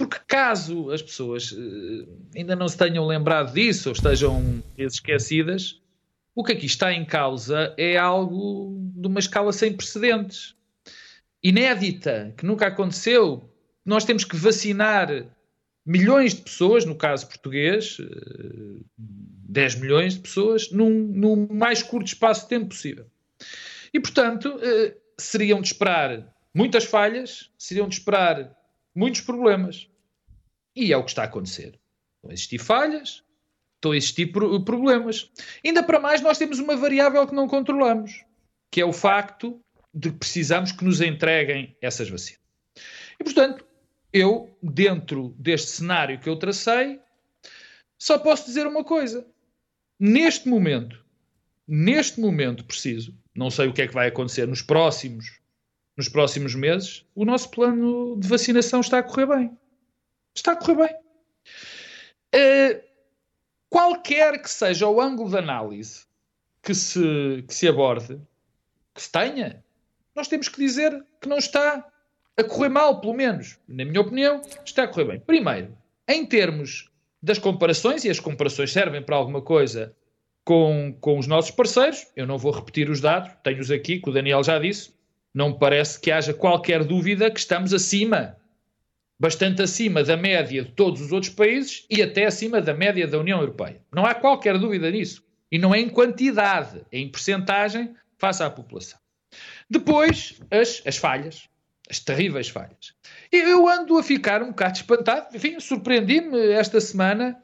porque 0.00 0.18
caso 0.26 0.90
as 0.90 1.02
pessoas 1.02 1.54
eh, 1.54 2.38
ainda 2.38 2.56
não 2.56 2.66
se 2.66 2.78
tenham 2.78 3.06
lembrado 3.06 3.52
disso 3.52 3.90
ou 3.90 3.92
estejam 3.92 4.62
esquecidas, 4.78 5.78
o 6.34 6.42
que 6.42 6.52
aqui 6.52 6.64
está 6.64 6.90
em 6.90 7.04
causa 7.04 7.74
é 7.76 7.98
algo 7.98 8.78
de 8.94 9.06
uma 9.06 9.20
escala 9.20 9.52
sem 9.52 9.74
precedentes 9.74 10.56
inédita, 11.42 12.32
que 12.38 12.46
nunca 12.46 12.68
aconteceu. 12.68 13.52
Nós 13.84 14.06
temos 14.06 14.24
que 14.24 14.36
vacinar 14.36 15.26
milhões 15.84 16.32
de 16.32 16.40
pessoas, 16.40 16.86
no 16.86 16.94
caso 16.94 17.26
português, 17.26 17.98
eh, 18.00 18.80
10 18.96 19.74
milhões 19.74 20.14
de 20.14 20.20
pessoas, 20.20 20.70
num, 20.70 20.88
num 20.88 21.46
mais 21.52 21.82
curto 21.82 22.06
espaço 22.06 22.44
de 22.44 22.48
tempo 22.48 22.68
possível. 22.68 23.04
E, 23.92 24.00
portanto, 24.00 24.58
eh, 24.62 24.96
seriam 25.18 25.60
de 25.60 25.66
esperar 25.66 26.26
muitas 26.54 26.84
falhas, 26.84 27.50
seriam 27.58 27.86
de 27.86 27.96
esperar 27.96 28.58
muitos 28.94 29.20
problemas. 29.20 29.88
E 30.74 30.92
é 30.92 30.96
o 30.96 31.04
que 31.04 31.10
está 31.10 31.22
a 31.22 31.26
acontecer. 31.26 31.78
Estão 32.16 32.30
a 32.30 32.32
existir 32.32 32.58
falhas, 32.58 33.24
estão 33.76 33.92
a 33.92 33.96
existir 33.96 34.26
pro- 34.26 34.62
problemas. 34.64 35.30
Ainda 35.64 35.82
para 35.82 36.00
mais, 36.00 36.20
nós 36.20 36.38
temos 36.38 36.58
uma 36.58 36.76
variável 36.76 37.26
que 37.26 37.34
não 37.34 37.48
controlamos, 37.48 38.24
que 38.70 38.80
é 38.80 38.84
o 38.84 38.92
facto 38.92 39.60
de 39.92 40.10
que 40.10 40.18
precisamos 40.18 40.70
que 40.70 40.84
nos 40.84 41.00
entreguem 41.00 41.76
essas 41.80 42.08
vacinas. 42.08 42.40
E, 43.18 43.24
portanto, 43.24 43.66
eu, 44.12 44.56
dentro 44.62 45.34
deste 45.38 45.70
cenário 45.70 46.20
que 46.20 46.28
eu 46.28 46.36
tracei, 46.36 47.00
só 47.98 48.18
posso 48.18 48.46
dizer 48.46 48.66
uma 48.66 48.84
coisa. 48.84 49.26
Neste 49.98 50.48
momento, 50.48 51.04
neste 51.66 52.20
momento 52.20 52.64
preciso, 52.64 53.14
não 53.34 53.50
sei 53.50 53.68
o 53.68 53.72
que 53.72 53.82
é 53.82 53.86
que 53.86 53.94
vai 53.94 54.08
acontecer 54.08 54.46
nos 54.46 54.62
próximos 54.62 55.40
nos 55.96 56.08
próximos 56.08 56.54
meses, 56.54 57.04
o 57.14 57.24
nosso 57.24 57.50
plano 57.50 58.18
de 58.18 58.26
vacinação 58.28 58.80
está 58.80 58.98
a 58.98 59.02
correr 59.02 59.26
bem. 59.26 59.58
Está 60.34 60.52
a 60.52 60.56
correr 60.56 60.76
bem. 60.76 60.96
Uh, 62.34 62.82
qualquer 63.68 64.40
que 64.40 64.50
seja 64.50 64.86
o 64.86 65.00
ângulo 65.00 65.30
de 65.30 65.38
análise 65.38 66.06
que 66.62 66.74
se, 66.74 67.44
que 67.46 67.54
se 67.54 67.68
aborde, 67.68 68.20
que 68.94 69.02
se 69.02 69.10
tenha, 69.10 69.64
nós 70.14 70.28
temos 70.28 70.48
que 70.48 70.60
dizer 70.60 71.04
que 71.20 71.28
não 71.28 71.38
está 71.38 71.86
a 72.36 72.44
correr 72.44 72.68
mal, 72.68 73.00
pelo 73.00 73.14
menos. 73.14 73.58
Na 73.68 73.84
minha 73.84 74.00
opinião, 74.00 74.40
está 74.64 74.84
a 74.84 74.88
correr 74.88 75.04
bem. 75.04 75.20
Primeiro, 75.20 75.76
em 76.08 76.24
termos 76.26 76.90
das 77.22 77.38
comparações, 77.38 78.04
e 78.04 78.10
as 78.10 78.18
comparações 78.18 78.72
servem 78.72 79.02
para 79.02 79.16
alguma 79.16 79.42
coisa 79.42 79.94
com, 80.44 80.96
com 81.00 81.18
os 81.18 81.26
nossos 81.26 81.50
parceiros, 81.50 82.06
eu 82.16 82.26
não 82.26 82.38
vou 82.38 82.50
repetir 82.50 82.88
os 82.88 83.00
dados, 83.00 83.30
tenho-os 83.44 83.70
aqui, 83.70 84.00
que 84.00 84.08
o 84.08 84.12
Daniel 84.12 84.42
já 84.42 84.58
disse, 84.58 84.92
não 85.34 85.52
parece 85.52 86.00
que 86.00 86.10
haja 86.10 86.34
qualquer 86.34 86.84
dúvida 86.84 87.30
que 87.30 87.38
estamos 87.38 87.72
acima, 87.72 88.36
bastante 89.18 89.62
acima 89.62 90.02
da 90.02 90.16
média 90.16 90.64
de 90.64 90.72
todos 90.72 91.00
os 91.00 91.12
outros 91.12 91.32
países 91.32 91.86
e 91.88 92.02
até 92.02 92.26
acima 92.26 92.60
da 92.60 92.74
média 92.74 93.06
da 93.06 93.18
União 93.18 93.40
Europeia. 93.40 93.80
Não 93.92 94.04
há 94.04 94.14
qualquer 94.14 94.58
dúvida 94.58 94.90
nisso. 94.90 95.22
E 95.52 95.58
não 95.58 95.74
é 95.74 95.80
em 95.80 95.88
quantidade, 95.88 96.82
é 96.92 96.98
em 96.98 97.08
percentagem 97.08 97.94
face 98.18 98.42
à 98.42 98.50
população. 98.50 98.98
Depois, 99.68 100.40
as, 100.50 100.82
as 100.86 100.96
falhas, 100.96 101.48
as 101.88 101.98
terríveis 101.98 102.48
falhas. 102.48 102.94
Eu 103.32 103.68
ando 103.68 103.98
a 103.98 104.02
ficar 104.02 104.42
um 104.42 104.48
bocado 104.48 104.76
espantado, 104.76 105.36
enfim, 105.36 105.58
surpreendi-me 105.58 106.52
esta 106.52 106.80
semana 106.80 107.40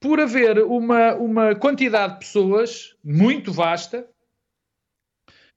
por 0.00 0.20
haver 0.20 0.58
uma, 0.58 1.14
uma 1.14 1.54
quantidade 1.54 2.14
de 2.14 2.18
pessoas 2.20 2.94
muito 3.02 3.52
vasta 3.52 4.06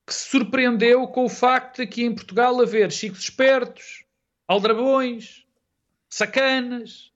que 0.07 0.13
se 0.13 0.29
surpreendeu 0.29 1.05
com 1.09 1.25
o 1.25 1.29
facto 1.29 1.77
de 1.77 1.81
aqui 1.81 2.05
em 2.05 2.15
Portugal 2.15 2.61
haver 2.61 2.89
chicos 2.93 3.23
espertos, 3.23 4.05
aldrabões, 4.47 5.45
sacanas, 6.09 7.11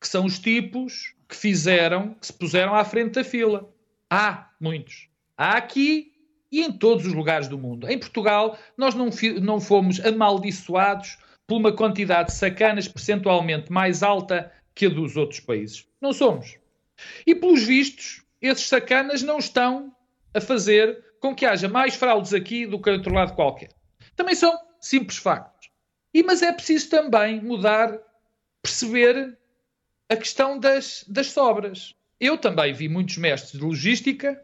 que 0.00 0.08
são 0.08 0.24
os 0.24 0.38
tipos 0.38 1.14
que 1.28 1.36
fizeram, 1.36 2.14
que 2.14 2.26
se 2.26 2.32
puseram 2.32 2.74
à 2.74 2.82
frente 2.82 3.16
da 3.16 3.24
fila. 3.24 3.70
Há 4.08 4.48
muitos. 4.58 5.10
Há 5.36 5.58
aqui 5.58 6.14
e 6.50 6.62
em 6.62 6.72
todos 6.72 7.06
os 7.06 7.12
lugares 7.12 7.46
do 7.46 7.58
mundo. 7.58 7.86
Em 7.86 7.98
Portugal, 7.98 8.58
nós 8.74 8.94
não, 8.94 9.10
não 9.42 9.60
fomos 9.60 10.00
amaldiçoados 10.00 11.18
por 11.46 11.56
uma 11.56 11.72
quantidade 11.72 12.30
de 12.30 12.36
sacanas 12.36 12.88
percentualmente 12.88 13.70
mais 13.70 14.02
alta 14.02 14.50
que 14.74 14.86
a 14.86 14.88
dos 14.88 15.14
outros 15.14 15.40
países. 15.40 15.86
Não 16.00 16.14
somos. 16.14 16.56
E 17.26 17.34
pelos 17.34 17.64
vistos, 17.64 18.24
esses 18.40 18.66
sacanas 18.66 19.22
não 19.22 19.38
estão 19.38 19.94
a 20.32 20.40
fazer 20.40 21.09
com 21.20 21.34
que 21.34 21.46
haja 21.46 21.68
mais 21.68 21.94
fraudes 21.94 22.32
aqui 22.32 22.66
do 22.66 22.80
que 22.80 22.90
outro 22.90 23.14
lado 23.14 23.34
qualquer. 23.34 23.70
Também 24.16 24.34
são 24.34 24.58
simples 24.80 25.18
factos. 25.18 25.70
E, 26.12 26.22
mas 26.22 26.42
é 26.42 26.52
preciso 26.52 26.90
também 26.90 27.40
mudar, 27.40 27.96
perceber 28.62 29.38
a 30.08 30.16
questão 30.16 30.58
das, 30.58 31.04
das 31.06 31.28
sobras. 31.28 31.94
Eu 32.18 32.36
também 32.36 32.72
vi 32.72 32.88
muitos 32.88 33.16
mestres 33.16 33.52
de 33.52 33.64
logística 33.64 34.42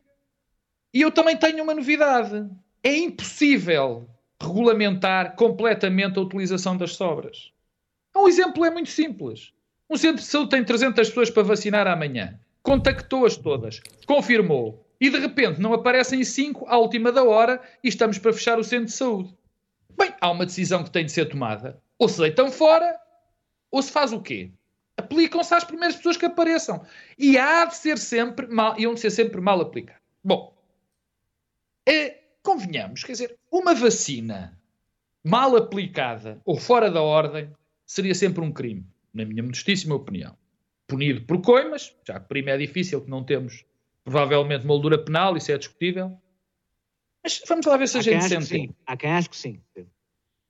e 0.95 1.01
eu 1.03 1.11
também 1.11 1.37
tenho 1.37 1.65
uma 1.65 1.75
novidade. 1.75 2.49
É 2.85 2.97
impossível 2.97 4.09
regulamentar 4.41 5.35
completamente 5.35 6.19
a 6.19 6.23
utilização 6.23 6.77
das 6.77 6.95
sobras. 6.95 7.53
Um 8.15 8.29
exemplo 8.29 8.65
é 8.65 8.71
muito 8.71 8.91
simples. 8.91 9.53
Um 9.91 9.97
centro 9.97 10.23
de 10.23 10.29
saúde 10.29 10.51
tem 10.51 10.65
300 10.65 11.09
pessoas 11.09 11.31
para 11.31 11.43
vacinar 11.43 11.87
amanhã. 11.87 12.39
Contactou-as 12.63 13.37
todas, 13.37 13.81
confirmou, 14.07 14.86
e 15.01 15.11
de 15.11 15.19
repente 15.19 15.61
não 15.61 15.73
aparecem 15.73 16.23
cinco 16.25 16.67
à 16.69 16.77
última 16.79 17.13
da 17.13 17.25
hora 17.25 17.61
e 17.83 17.89
estamos 17.89 18.19
para 18.19 18.33
fechar 18.33 18.59
o 18.59 18.65
centro 18.65 18.87
de 18.87 18.93
saúde. 18.93 19.35
Bem, 19.97 20.15
há 20.21 20.31
uma 20.31 20.47
decisão 20.47 20.85
que 20.85 20.91
tem 20.91 21.05
de 21.05 21.13
ser 21.13 21.27
tomada. 21.27 21.81
Ou 21.99 22.09
se 22.09 22.19
deitam 22.19 22.51
fora, 22.51 22.99
ou 23.71 23.81
se 23.83 23.91
faz 23.91 24.13
o 24.13 24.21
quê? 24.21 24.51
Aplicam-se 24.97 25.55
às 25.55 25.65
primeiras 25.65 25.97
pessoas 25.97 26.17
que 26.17 26.27
apareçam. 26.27 26.85
E 27.19 27.39
há 27.39 27.65
de 27.65 27.77
ser 27.77 27.99
sempre 27.99 28.47
mal, 28.47 28.79
e 28.79 28.85
hão 28.85 28.95
de 28.95 29.01
ser 29.01 29.11
sempre 29.11 29.41
mal 29.41 29.61
aplicado. 29.61 30.01
Bom, 30.23 30.55
é, 31.87 32.19
convenhamos, 32.43 33.05
quer 33.05 33.13
dizer, 33.13 33.39
uma 33.51 33.75
vacina 33.75 34.59
mal 35.25 35.57
aplicada 35.57 36.41
ou 36.45 36.57
fora 36.57 36.91
da 36.91 37.03
ordem 37.03 37.51
seria 37.85 38.15
sempre 38.15 38.43
um 38.43 38.53
crime, 38.53 38.87
na 39.13 39.25
minha 39.25 39.43
modestíssima 39.43 39.95
opinião. 39.95 40.37
Punido 40.87 41.23
por 41.23 41.41
coimas, 41.41 41.95
já 42.07 42.21
que 42.21 42.29
prima 42.29 42.51
é 42.51 42.59
difícil, 42.59 43.01
que 43.01 43.11
não 43.11 43.25
temos 43.25 43.65
provavelmente 44.11 44.65
moldura 44.65 44.97
penal, 44.97 45.37
isso 45.37 45.51
é 45.51 45.59
discutível. 45.59 46.13
Mas 47.25 47.43
vamos 47.49 47.67
lá 47.67 47.77
ver 47.77 47.89
se 47.89 47.97
a 47.97 48.01
Há 48.01 48.03
gente 48.05 48.25
sente. 48.29 48.45
sim. 48.47 48.71
Há 48.87 48.97
quem 48.97 49.11
ache 49.11 49.29
que 49.29 49.37
sim. 49.37 49.61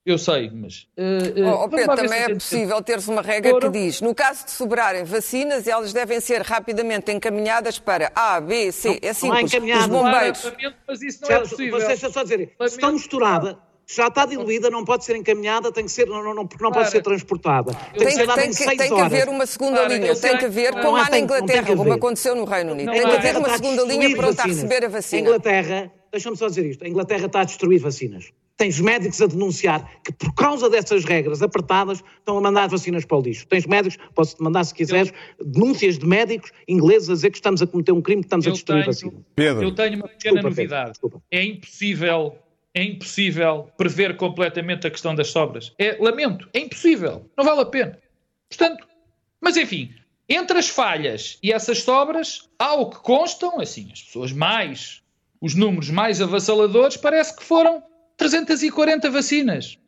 Eu 0.05 0.17
sei, 0.17 0.49
mas. 0.51 0.87
Uh, 0.97 1.41
uh, 1.41 1.47
Oh, 1.49 1.63
oh, 1.65 1.69
Pedro, 1.69 1.95
também 1.97 2.19
é 2.21 2.33
possível 2.33 2.81
ter-se 2.81 3.09
uma 3.09 3.21
regra 3.21 3.53
Ora. 3.55 3.65
que 3.69 3.77
diz, 3.77 3.99
no 3.99 4.15
caso 4.15 4.45
de 4.45 4.51
sobrarem 4.51 5.03
vacinas, 5.03 5.67
elas 5.67 5.91
devem 5.91 6.21
ser 6.21 6.43
rapidamente 6.43 7.11
encaminhadas 7.11 7.77
para 7.77 8.09
A, 8.15 8.39
B, 8.39 8.71
C. 8.71 8.99
É 9.01 9.07
não 9.07 9.09
há 9.09 9.13
simples. 9.13 9.43
Os 9.43 9.53
encaminhado. 9.53 9.89
bombeiros. 9.91 10.39
Claramente, 10.41 10.77
Mas 10.87 11.01
isso 11.01 11.21
não 11.23 11.27
Já- 11.29 11.35
é 11.35 11.39
possível. 11.39 11.79
Você 11.81 11.87
deixa 11.87 12.09
só 12.09 12.23
dizer, 12.23 12.37
se 12.37 12.43
está 12.63 12.87
Lamento. 12.87 12.93
misturada, 12.93 13.59
já 13.89 14.07
está 14.07 14.25
diluída, 14.25 14.69
não 14.69 14.83
pode 14.83 15.05
ser 15.05 15.15
encaminhada, 15.15 15.71
tem 15.71 15.85
que 15.85 15.91
ser, 15.91 16.07
não, 16.07 16.21
não, 16.21 16.33
não, 16.33 16.45
porque 16.45 16.61
não 16.61 16.69
Claro. 16.71 16.83
pode 16.85 16.91
ser 16.91 17.01
transportada. 17.01 17.71
Tem, 17.73 17.91
que 17.93 17.99
Tem, 18.05 18.11
ser 18.11 18.27
dada 18.27 18.41
tem 18.41 18.49
em 18.49 18.53
que, 18.53 18.55
seis 18.57 18.77
tem 18.77 18.87
que 18.87 18.93
horas. 18.93 19.05
haver 19.05 19.29
uma 19.29 19.45
segunda 19.45 19.77
Claro, 19.77 19.93
linha, 19.93 20.15
tem 20.15 20.37
que 20.37 20.45
haver, 20.45 20.73
Não, 20.75 20.81
como 20.81 20.97
há 20.97 21.09
na 21.09 21.19
Inglaterra, 21.19 21.63
que 21.63 21.75
como 21.75 21.93
aconteceu 21.93 22.35
no 22.35 22.43
Reino 22.43 22.73
Unido. 22.73 22.87
Não 22.87 22.93
Tem 22.93 23.07
que 23.07 23.15
haver 23.15 23.37
uma 23.37 23.47
a 23.47 23.53
segunda 23.57 23.83
linha 23.83 24.15
pronta 24.15 24.41
a 24.43 24.45
receber 24.45 24.83
a 24.83 24.87
A 24.87 24.89
vacina. 24.89 25.21
Inglaterra, 25.21 25.91
deixa-me 26.11 26.35
só 26.35 26.47
dizer 26.49 26.65
isto, 26.65 26.83
a 26.83 26.87
Inglaterra 26.87 27.27
está 27.27 27.41
a 27.41 27.43
destruir 27.45 27.79
vacinas. 27.79 28.25
Tens 28.57 28.79
médicos 28.79 29.21
a 29.21 29.27
denunciar 29.27 29.87
que 30.03 30.11
por 30.11 30.33
causa 30.33 30.67
dessas 30.69 31.05
regras 31.05 31.41
apertadas 31.43 32.03
estão 32.17 32.37
a 32.39 32.41
mandar 32.41 32.67
vacinas 32.67 33.05
para 33.05 33.17
o 33.17 33.21
lixo. 33.21 33.45
Tens 33.47 33.67
médicos, 33.67 33.99
posso-te 34.15 34.41
mandar 34.41 34.63
se 34.63 34.73
quiseres, 34.73 35.13
denúncias 35.39 35.97
de 35.99 36.07
médicos 36.07 36.51
ingleses 36.67 37.07
a 37.09 37.13
dizer 37.13 37.29
que 37.29 37.37
estamos 37.37 37.61
a 37.61 37.67
cometer 37.67 37.91
um 37.91 38.01
crime, 38.01 38.23
que 38.23 38.25
estamos 38.25 38.47
a 38.47 38.49
Eu 38.49 38.53
destruir 38.53 38.79
tenho, 38.83 38.93
vacinas. 38.93 39.15
Pedro. 39.35 39.63
eu 39.63 39.75
tenho 39.75 39.95
uma 39.97 40.07
pequena 40.07 40.17
Desculpa, 40.17 40.33
Pedro, 40.35 40.49
novidade. 40.49 40.89
desculpa. 40.89 41.21
É 41.29 41.43
impossível, 41.45 42.35
é 42.77 42.83
impossível 42.83 43.71
prever 43.75 44.17
completamente 44.17 44.85
a 44.85 44.91
questão 44.91 45.15
das 45.15 45.29
sobras. 45.29 45.73
É, 45.79 45.97
lamento, 45.99 46.47
é 46.53 46.59
impossível. 46.59 47.27
Não 47.35 47.43
vale 47.43 47.61
a 47.61 47.65
pena. 47.65 47.99
Portanto, 48.47 48.87
mas 49.41 49.57
enfim, 49.57 49.95
entre 50.29 50.59
as 50.59 50.69
falhas 50.69 51.39
e 51.41 51.51
essas 51.51 51.81
sobras, 51.81 52.47
há 52.59 52.75
o 52.75 52.91
que 52.91 52.99
constam, 52.99 53.59
assim, 53.59 53.89
as 53.91 54.03
pessoas 54.03 54.31
mais, 54.31 55.01
os 55.41 55.55
números 55.55 55.89
mais 55.89 56.21
avassaladores, 56.21 56.97
parece 56.97 57.35
que 57.35 57.43
foram 57.43 57.81
340 58.15 59.09
vacinas. 59.09 59.79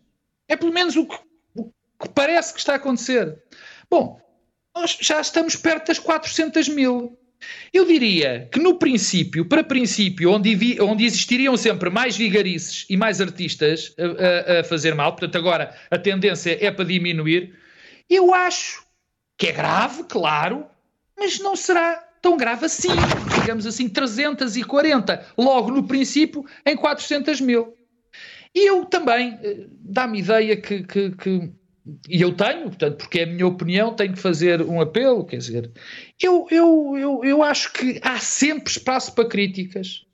É 0.47 0.56
pelo 0.56 0.73
menos 0.73 0.95
o 0.95 1.06
que, 1.06 1.19
o 1.56 1.65
que 1.65 2.10
parece 2.10 2.54
que 2.54 2.60
está 2.60 2.73
a 2.73 2.78
acontecer. 2.78 3.39
Bom, 3.88 4.19
nós 4.75 4.97
já 4.99 5.21
estamos 5.21 5.56
perto 5.56 5.89
das 5.89 5.99
400 5.99 6.69
mil. 6.69 7.18
Eu 7.73 7.86
diria 7.86 8.49
que 8.52 8.60
no 8.60 8.75
princípio, 8.75 9.45
para 9.45 9.63
princípio, 9.63 10.32
onde, 10.32 10.82
onde 10.82 11.06
existiriam 11.06 11.56
sempre 11.56 11.89
mais 11.89 12.17
vigarices 12.17 12.86
e 12.89 12.97
mais 12.97 13.21
artistas 13.21 13.93
a, 13.97 14.58
a- 14.58 14.60
a 14.60 14.63
fazer 14.63 14.93
mal, 14.95 15.12
portanto 15.13 15.38
agora 15.38 15.73
a 15.89 15.97
tendência 15.97 16.58
é 16.60 16.69
para 16.71 16.86
diminuir, 16.86 17.56
eu 18.10 18.34
acho 18.34 18.84
que 19.38 19.47
é 19.47 19.52
grave, 19.54 20.04
claro, 20.04 20.65
mas 21.17 21.39
não 21.39 21.56
será 21.56 21.95
tão 22.21 22.36
grave 22.36 22.65
assim. 22.65 22.89
Digamos 23.39 23.65
assim, 23.65 23.88
340, 23.88 25.25
logo 25.38 25.71
no 25.71 25.84
princípio, 25.88 26.45
em 26.65 26.75
400 26.75 27.39
mil. 27.39 27.73
E 28.54 28.67
eu 28.67 28.84
também, 28.86 29.39
eh, 29.43 29.65
dá-me 29.69 30.19
ideia 30.19 30.58
que, 30.58 30.84
que- 30.84 31.12
que- 31.12 31.52
e 32.08 32.21
eu 32.21 32.34
tenho, 32.34 32.63
portanto, 32.63 32.97
porque 32.97 33.19
é 33.19 33.23
a 33.23 33.28
minha 33.28 33.47
opinião, 33.47 33.93
tenho 33.93 34.13
que 34.13 34.19
fazer 34.19 34.62
um 34.62 34.82
apelo, 34.82 35.25
quer 35.25 35.38
dizer, 35.38 35.71
eu, 36.21 36.47
eu, 36.52 36.97
eu, 36.97 37.21
eu 37.23 37.43
acho 37.43 37.71
que 37.73 37.99
há 38.04 38.17
sempre 38.19 38.71
espaço 38.71 39.13
para 39.13 39.28
críticas. 39.28 40.06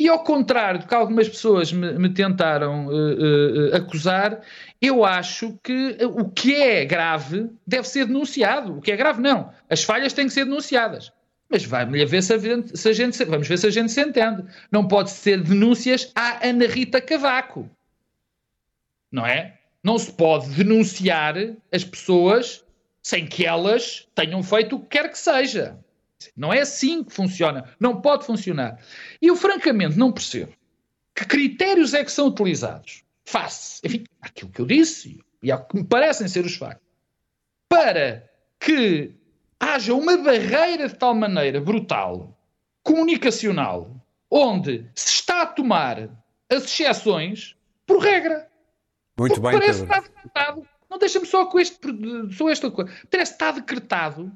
E 0.00 0.08
ao 0.08 0.24
contrário 0.24 0.80
do 0.80 0.86
que 0.86 0.94
algumas 0.94 1.28
pessoas 1.28 1.70
me, 1.70 1.92
me 1.92 2.08
tentaram 2.08 2.88
eh, 2.90 3.74
eh, 3.74 3.76
acusar, 3.76 4.40
eu 4.80 5.04
acho 5.04 5.58
que 5.62 5.98
o 6.02 6.24
que 6.24 6.54
é 6.54 6.86
grave 6.86 7.50
deve 7.66 7.86
ser 7.86 8.06
denunciado. 8.06 8.78
O 8.78 8.80
que 8.80 8.90
é 8.90 8.96
grave, 8.96 9.20
não. 9.20 9.52
As 9.68 9.84
falhas 9.84 10.14
têm 10.14 10.26
que 10.26 10.32
ser 10.32 10.46
denunciadas. 10.46 11.12
Mas 11.50 11.66
vai-me 11.66 12.02
ver 12.06 12.22
se 12.22 12.32
a, 12.32 12.38
gente, 12.38 12.78
se 12.78 12.88
a 12.88 12.92
gente 12.94 13.22
vamos 13.26 13.46
ver 13.46 13.58
se 13.58 13.66
a 13.66 13.70
gente 13.70 13.92
se 13.92 14.00
entende. 14.00 14.42
Não 14.72 14.88
pode 14.88 15.10
ser 15.10 15.42
denúncias 15.42 16.10
à 16.14 16.48
Ana 16.48 16.66
Rita 16.66 16.98
Cavaco. 16.98 17.68
Não 19.12 19.26
é? 19.26 19.59
Não 19.82 19.98
se 19.98 20.12
pode 20.12 20.48
denunciar 20.50 21.34
as 21.72 21.84
pessoas 21.84 22.64
sem 23.02 23.26
que 23.26 23.46
elas 23.46 24.06
tenham 24.14 24.42
feito 24.42 24.76
o 24.76 24.80
que 24.80 24.98
quer 24.98 25.10
que 25.10 25.18
seja. 25.18 25.78
Não 26.36 26.52
é 26.52 26.60
assim 26.60 27.02
que 27.02 27.12
funciona. 27.12 27.64
Não 27.80 28.00
pode 28.00 28.26
funcionar. 28.26 28.78
E 29.22 29.28
eu, 29.28 29.36
francamente, 29.36 29.96
não 29.96 30.12
percebo 30.12 30.52
que 31.14 31.24
critérios 31.24 31.94
é 31.94 32.04
que 32.04 32.12
são 32.12 32.28
utilizados 32.28 33.04
face, 33.24 33.80
enfim, 33.84 34.04
aquilo 34.20 34.50
que 34.50 34.60
eu 34.60 34.66
disse 34.66 35.20
e 35.42 35.52
ao 35.52 35.64
que 35.64 35.76
me 35.76 35.84
parecem 35.84 36.26
ser 36.26 36.44
os 36.44 36.56
factos, 36.56 36.86
para 37.68 38.28
que 38.58 39.14
haja 39.58 39.94
uma 39.94 40.16
barreira 40.16 40.88
de 40.88 40.94
tal 40.94 41.14
maneira 41.14 41.60
brutal, 41.60 42.36
comunicacional, 42.82 43.94
onde 44.30 44.86
se 44.94 45.12
está 45.12 45.42
a 45.42 45.46
tomar 45.46 46.08
as 46.50 46.64
exceções 46.64 47.56
por 47.86 47.98
regra. 47.98 48.49
Muito 49.20 49.40
Porque 49.40 49.50
bem, 49.56 49.60
parece 49.60 49.80
Pedro. 49.86 49.92
que 49.94 49.98
está 49.98 50.12
decretado. 50.14 50.68
Não 50.90 50.98
deixa-me 50.98 51.26
só 51.26 51.46
com 51.46 51.60
este, 51.60 51.78
só 52.36 52.48
esta 52.50 52.70
coisa. 52.70 52.90
Parece 53.10 53.32
que 53.32 53.34
está 53.36 53.52
decretado 53.52 54.32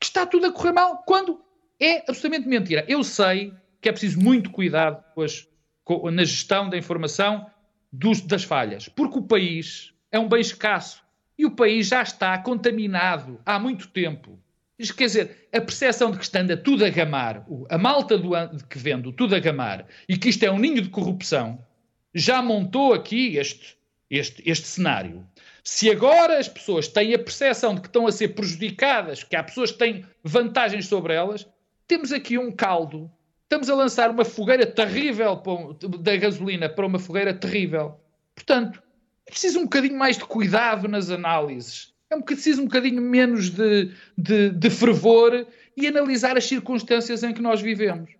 que 0.00 0.06
está 0.06 0.26
tudo 0.26 0.46
a 0.46 0.52
correr 0.52 0.72
mal, 0.72 1.02
quando 1.06 1.40
é 1.80 1.98
absolutamente 1.98 2.48
mentira. 2.48 2.84
Eu 2.88 3.02
sei 3.04 3.52
que 3.80 3.88
é 3.88 3.92
preciso 3.92 4.20
muito 4.20 4.50
cuidado 4.50 5.02
com 5.14 5.22
as- 5.22 5.46
com- 5.84 6.10
na 6.10 6.24
gestão 6.24 6.68
da 6.68 6.76
informação 6.76 7.46
dos- 7.92 8.20
das 8.20 8.42
falhas, 8.44 8.88
porque 8.88 9.18
o 9.18 9.22
país 9.22 9.92
é 10.10 10.18
um 10.18 10.28
bem 10.28 10.40
escasso 10.40 11.02
e 11.38 11.46
o 11.46 11.50
país 11.52 11.88
já 11.88 12.02
está 12.02 12.36
contaminado 12.38 13.40
há 13.46 13.58
muito 13.58 13.88
tempo. 13.88 14.38
Isto 14.78 14.96
quer 14.96 15.04
dizer, 15.06 15.48
a 15.52 15.60
percepção 15.60 16.10
de 16.10 16.18
que 16.18 16.24
está 16.24 16.40
anda 16.40 16.56
tudo 16.56 16.84
a 16.84 16.90
gamar, 16.90 17.46
a 17.70 17.78
malta 17.78 18.18
do, 18.18 18.30
que 18.68 18.78
vende 18.78 19.08
o 19.08 19.12
tudo 19.12 19.34
a 19.36 19.38
gamar 19.38 19.86
e 20.08 20.16
que 20.16 20.28
isto 20.28 20.42
é 20.42 20.50
um 20.50 20.58
ninho 20.58 20.82
de 20.82 20.88
corrupção, 20.88 21.64
já 22.12 22.42
montou 22.42 22.92
aqui 22.92 23.36
este, 23.36 23.76
este, 24.10 24.42
este 24.48 24.66
cenário. 24.66 25.24
Se 25.62 25.90
agora 25.90 26.38
as 26.38 26.48
pessoas 26.48 26.88
têm 26.88 27.14
a 27.14 27.18
percepção 27.18 27.74
de 27.74 27.80
que 27.80 27.86
estão 27.86 28.06
a 28.06 28.12
ser 28.12 28.28
prejudicadas, 28.28 29.22
que 29.24 29.34
há 29.36 29.42
pessoas 29.42 29.72
que 29.72 29.78
têm 29.78 30.04
vantagens 30.22 30.86
sobre 30.86 31.14
elas, 31.14 31.46
temos 31.88 32.12
aqui 32.12 32.38
um 32.38 32.50
caldo. 32.52 33.10
Estamos 33.44 33.68
a 33.70 33.74
lançar 33.74 34.10
uma 34.10 34.24
fogueira 34.24 34.66
terrível 34.66 35.40
um- 35.46 35.72
da 36.02 36.16
gasolina 36.16 36.68
para 36.68 36.86
uma 36.86 36.98
fogueira 36.98 37.32
terrível. 37.32 37.96
Portanto, 38.34 38.82
é 39.26 39.30
preciso 39.30 39.58
um 39.60 39.64
bocadinho 39.64 39.96
mais 39.98 40.18
de 40.18 40.24
cuidado 40.24 40.88
nas 40.88 41.08
análises. 41.10 41.92
É 42.10 42.20
preciso 42.20 42.60
um 42.62 42.64
bocadinho 42.66 43.00
menos 43.00 43.50
de, 43.50 43.90
de, 44.16 44.50
de 44.50 44.70
fervor 44.70 45.46
e 45.76 45.86
analisar 45.86 46.36
as 46.36 46.44
circunstâncias 46.44 47.22
em 47.22 47.32
que 47.32 47.40
nós 47.42 47.60
vivemos. 47.60 48.10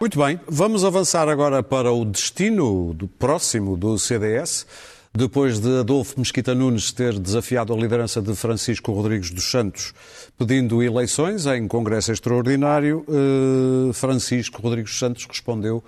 Muito 0.00 0.18
bem, 0.18 0.38
vamos 0.48 0.84
avançar 0.84 1.28
agora 1.28 1.62
para 1.62 1.90
o 1.92 2.04
destino 2.04 2.92
do 2.92 3.06
próximo 3.08 3.76
do 3.76 3.96
CDS. 3.98 4.66
Depois 5.14 5.60
de 5.60 5.80
Adolfo 5.80 6.18
Mesquita 6.18 6.54
Nunes 6.54 6.90
ter 6.90 7.18
desafiado 7.18 7.74
a 7.74 7.76
liderança 7.76 8.22
de 8.22 8.34
Francisco 8.34 8.92
Rodrigues 8.92 9.30
dos 9.30 9.50
Santos 9.50 9.92
pedindo 10.38 10.82
eleições 10.82 11.44
em 11.44 11.68
Congresso 11.68 12.12
Extraordinário, 12.12 13.04
eh, 13.06 13.92
Francisco 13.92 14.62
Rodrigues 14.62 14.92
dos 14.92 14.98
Santos 14.98 15.26
respondeu 15.26 15.84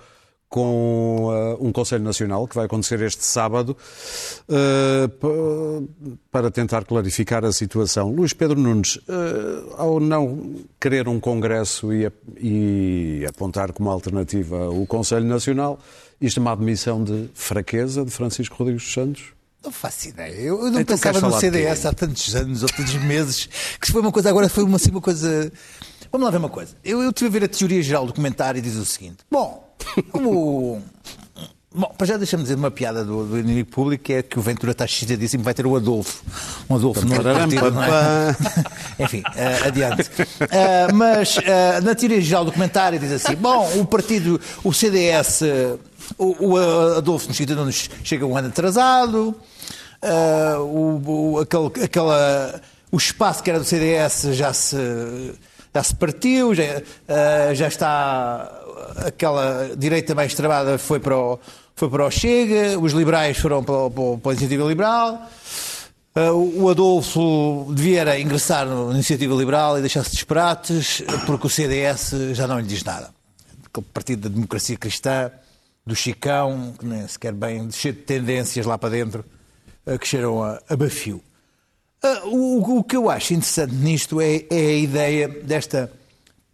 com 0.47 1.31
eh, 1.33 1.57
um 1.59 1.71
Conselho 1.71 2.03
Nacional 2.03 2.47
que 2.47 2.53
vai 2.53 2.65
acontecer 2.65 3.01
este 3.01 3.25
sábado 3.25 3.75
eh, 4.47 5.09
para 6.31 6.51
tentar 6.51 6.85
clarificar 6.85 7.43
a 7.43 7.51
situação. 7.51 8.11
Luís 8.11 8.31
Pedro 8.31 8.59
Nunes, 8.59 8.99
ao 9.75 9.99
não 9.99 10.53
querer 10.79 11.07
um 11.07 11.19
Congresso 11.19 11.89
e 11.91 13.25
apontar 13.27 13.73
como 13.73 13.89
alternativa 13.89 14.69
o 14.69 14.85
Conselho 14.85 15.25
Nacional, 15.25 15.79
isto 16.19 16.39
é 16.39 16.41
uma 16.41 16.51
admissão 16.51 17.03
de 17.03 17.29
fraqueza 17.33 18.05
de 18.05 18.11
Francisco 18.11 18.55
Rodrigues 18.57 18.83
dos 18.83 18.93
Santos? 18.93 19.23
Não 19.63 19.71
faço 19.71 20.09
ideia. 20.09 20.31
Eu, 20.31 20.63
eu 20.65 20.71
não 20.71 20.79
Então 20.79 20.95
pensava 20.95 21.19
no 21.19 21.39
CDS 21.39 21.85
há 21.87 21.93
tantos 21.93 22.35
anos 22.35 22.61
ou 22.61 22.69
tantos 22.69 22.93
meses 22.95 23.49
que 23.79 23.87
se 23.87 23.91
foi 23.91 24.01
uma 24.01 24.11
coisa, 24.11 24.29
agora 24.29 24.47
foi 24.47 24.63
uma, 24.63 24.75
assim, 24.75 24.91
uma 24.91 25.01
coisa. 25.01 25.51
Vamos 26.11 26.25
lá 26.25 26.31
ver 26.31 26.37
uma 26.37 26.49
coisa. 26.49 26.75
Eu, 26.83 27.01
eu 27.01 27.09
estive 27.09 27.29
a 27.29 27.39
ver 27.39 27.45
a 27.45 27.47
teoria 27.47 27.81
geral 27.81 28.05
do 28.05 28.13
comentário 28.13 28.59
e 28.59 28.61
diz 28.61 28.75
o 28.75 28.85
seguinte: 28.85 29.17
Bom, 29.29 29.75
o. 30.13 30.79
Bom, 31.77 31.93
para 31.97 32.07
já 32.07 32.15
deixa-me 32.15 32.43
dizer 32.43 32.55
uma 32.55 32.71
piada 32.71 33.03
do, 33.03 33.25
do 33.25 33.37
inimigo 33.37 33.69
público 33.69 34.01
que 34.05 34.13
é 34.13 34.23
que 34.23 34.39
o 34.39 34.41
Ventura 34.41 34.71
está 34.71 34.85
excitadíssimo 34.85 35.43
vai 35.43 35.53
ter 35.53 35.65
o 35.65 35.75
Adolfo. 35.75 36.23
Um 36.69 36.75
Adolfo 36.75 37.05
no 37.05 37.21
partido, 37.21 37.71
não 37.71 37.83
é? 37.83 38.35
Enfim, 39.03 39.21
eh, 39.35 39.59
adiante. 39.67 40.09
Eh, 40.39 40.91
mas 40.93 41.37
eh, 41.43 41.81
na 41.81 41.93
teoria 41.93 42.21
geral 42.21 42.45
do 42.45 42.51
comentário 42.53 42.97
diz 42.97 43.11
assim: 43.11 43.35
bom, 43.35 43.67
o 43.77 43.85
partido, 43.85 44.39
o 44.63 44.71
CDS, 44.71 45.41
o, 46.17 46.53
o 46.53 46.57
Adolfo 46.97 47.27
Mesquita 47.27 47.55
Nunes 47.55 47.89
chega 48.03 48.25
um 48.25 48.35
ano 48.37 48.47
atrasado, 48.47 49.35
eh, 50.01 50.55
o, 50.57 51.01
o, 51.05 51.39
aquele, 51.39 51.83
aquela, 51.83 52.61
o 52.91 52.97
espaço 52.97 53.41
que 53.41 53.49
era 53.49 53.59
do 53.59 53.65
CDS 53.65 54.27
já 54.33 54.53
se, 54.53 54.77
já 55.73 55.83
se 55.83 55.95
partiu, 55.95 56.53
já, 56.53 56.63
eh, 56.63 57.51
já 57.53 57.67
está 57.67 58.51
aquela 59.05 59.71
direita 59.75 60.13
mais 60.13 60.33
travada 60.33 60.77
foi 60.77 60.99
para 60.99 61.17
o, 61.17 61.39
foi 61.75 61.89
para 61.89 62.05
o 62.05 62.11
Chega, 62.11 62.79
os 62.79 62.93
liberais 62.93 63.37
foram 63.37 63.63
para, 63.63 63.89
para, 63.89 64.17
para 64.17 64.31
a 64.31 64.33
Iniciativa 64.33 64.63
Liberal. 64.67 65.29
Uh, 66.17 66.63
o 66.63 66.69
Adolfo 66.69 67.67
devia 67.73 68.17
ingressar 68.17 68.65
na 68.65 68.93
Iniciativa 68.93 69.35
Liberal 69.35 69.77
e 69.77 69.81
deixar-se 69.81 70.15
de 70.15 70.25
porque 71.25 71.47
o 71.47 71.49
CDS 71.49 72.13
já 72.31 72.47
não 72.47 72.57
lhe 72.57 72.65
diz 72.65 72.83
nada. 72.85 73.09
Aquele 73.65 73.85
partido 73.93 74.29
da 74.29 74.33
democracia 74.33 74.77
cristã, 74.77 75.29
do 75.85 75.95
Chicão, 75.95 76.73
que 76.77 76.85
nem 76.85 77.07
sequer 77.07 77.33
bem, 77.33 77.69
cheio 77.71 77.93
de 77.93 78.01
tendências 78.01 78.65
lá 78.65 78.77
para 78.77 78.89
dentro, 78.89 79.23
uh, 79.85 79.99
que 79.99 80.07
cheiram 80.07 80.43
a, 80.43 80.61
a 80.67 80.75
bafio. 80.75 81.21
Uh, 82.03 82.27
o, 82.27 82.79
o 82.79 82.83
que 82.83 82.95
eu 82.95 83.09
acho 83.09 83.33
interessante 83.33 83.73
nisto 83.73 84.19
é, 84.19 84.45
é 84.49 84.67
a 84.67 84.77
ideia 84.77 85.27
desta 85.27 85.91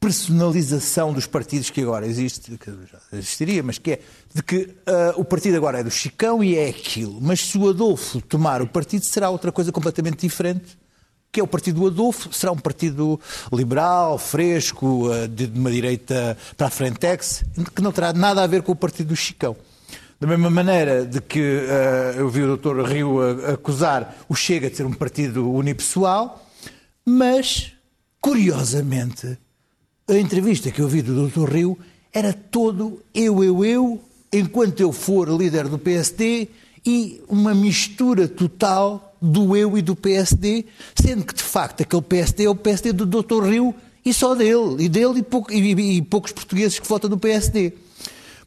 personalização 0.02 1.14
dos 1.14 1.28
partidos 1.28 1.70
que 1.70 1.82
agora 1.82 2.08
existe, 2.08 2.58
que 2.58 2.72
já 2.72 3.00
existiria, 3.14 3.62
mas 3.62 3.78
que 3.78 3.92
é 3.92 4.00
de 4.34 4.42
que 4.42 4.76
ah, 4.88 5.14
o 5.16 5.24
partido 5.24 5.56
agora 5.56 5.80
é 5.80 5.84
do 5.84 5.92
Chicão 5.92 6.44
e 6.44 6.58
é 6.58 6.70
aquilo. 6.70 7.20
Mas 7.22 7.42
se 7.42 7.56
o 7.56 7.70
Adolfo 7.70 8.20
tomar 8.20 8.64
o 8.64 8.68
partido, 8.68 9.06
será 9.06 9.30
outra 9.30 9.52
coisa 9.52 9.72
completamente 9.72 10.22
diferente. 10.22 10.76
Que 11.32 11.40
é 11.40 11.44
o 11.44 11.48
partido 11.48 11.80
do 11.82 11.88
Adolfo, 11.88 12.34
será 12.34 12.52
um 12.52 12.58
partido 12.58 13.20
liberal, 13.54 14.18
fresco, 14.18 15.10
ah, 15.10 15.28
de 15.28 15.46
uma 15.46 15.72
direita 15.72 16.38
para 16.58 16.68
a 16.68 16.70
Frentex, 16.70 17.44
que 17.76 17.82
não 17.82 17.92
terá 17.92 18.12
nada 18.12 18.44
a 18.44 18.48
ver 18.48 18.62
com 18.64 18.72
o 18.72 18.76
partido 18.76 19.08
do 19.08 19.16
Chicão. 19.16 19.56
Da 20.20 20.28
mesma 20.28 20.50
maneira 20.50 21.06
de 21.06 21.22
que 21.22 21.40
ah, 21.70 22.14
eu 22.18 22.30
vi 22.30 22.44
o 22.44 22.58
Dr. 22.58 22.82
Rio 22.82 23.20
acusar 23.52 24.18
o 24.28 24.36
Chega 24.36 24.70
de 24.70 24.76
ser 24.76 24.86
um 24.86 24.94
partido 24.94 25.50
unipessoal, 25.50 26.46
mas, 27.06 27.72
curiosamente, 28.20 29.38
a 30.10 30.18
entrevista 30.18 30.70
que 30.70 30.82
eu 30.82 30.88
vi 30.88 31.02
do 31.02 31.28
Dr. 31.28 31.50
Rio 31.50 31.80
era 32.14 32.34
todo 32.34 33.02
eu, 33.14 33.42
eu, 33.44 33.64
eu, 33.64 34.02
enquanto 34.34 34.82
eu 34.82 34.92
for 34.92 35.30
líder 35.30 35.70
do 35.70 35.80
PSD 35.80 36.50
e 36.86 37.24
uma 37.30 37.54
mistura 37.54 38.28
total 38.28 39.11
do 39.22 39.56
eu 39.56 39.78
e 39.78 39.82
do 39.82 39.96
PSD, 39.96 40.66
sendo 40.96 41.24
que 41.26 41.36
de 41.36 41.44
facto 41.44 41.82
aquele 41.84 42.02
PSD 42.02 42.46
é 42.46 42.50
o 42.50 42.56
PSD 42.56 42.92
do 42.92 43.06
Dr. 43.06 43.44
Rio 43.44 43.76
e 44.04 44.14
só 44.14 44.34
dele, 44.34 44.78
e 44.84 44.90
dele 44.90 45.20
e, 45.20 45.24
pouco- 45.24 45.52
e- 45.54 45.98
e 45.98 46.02
poucos 46.02 46.32
portugueses 46.32 46.80
que 46.80 46.88
votam 46.88 47.10
no 47.10 47.18
PSD. 47.20 47.74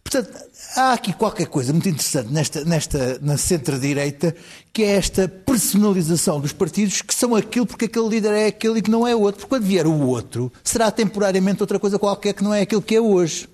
Portanto, 0.02 0.36
há 0.76 0.92
aqui 0.92 1.12
qualquer 1.12 1.46
coisa 1.46 1.72
muito 1.72 1.88
interessante 1.88 2.30
nesta, 2.30 2.64
nesta, 2.64 3.18
na 3.22 3.38
centro-direita, 3.38 4.34
que 4.72 4.82
é 4.82 4.96
esta 4.96 5.26
personalização 5.28 6.40
dos 6.40 6.52
partidos 6.52 7.00
que 7.00 7.14
são 7.14 7.34
aquilo 7.34 7.64
porque 7.66 7.86
aquele 7.86 8.08
líder 8.08 8.32
é 8.32 8.46
aquele 8.48 8.80
e 8.80 8.82
que 8.82 8.90
não 8.90 9.06
é 9.06 9.14
outro. 9.16 9.40
Porque 9.40 9.48
quando 9.48 9.64
vier 9.64 9.86
o 9.86 10.06
outro, 10.06 10.52
será 10.62 10.90
temporariamente 10.90 11.62
outra 11.62 11.78
coisa 11.78 11.98
qualquer 11.98 12.34
que 12.34 12.44
não 12.44 12.52
é 12.52 12.62
aquilo 12.62 12.82
que 12.82 12.96
é 12.96 13.00
hoje. 13.00 13.48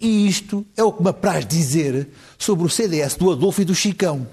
E 0.00 0.26
isto 0.26 0.64
é 0.76 0.82
o 0.82 0.92
que 0.92 1.02
me 1.02 1.10
apraz 1.10 1.44
dizer 1.46 2.08
sobre 2.38 2.64
o 2.64 2.70
CDS 2.70 3.16
do 3.16 3.30
Adolfo 3.30 3.60
e 3.60 3.64
do 3.66 3.74
Chicão. 3.74 4.26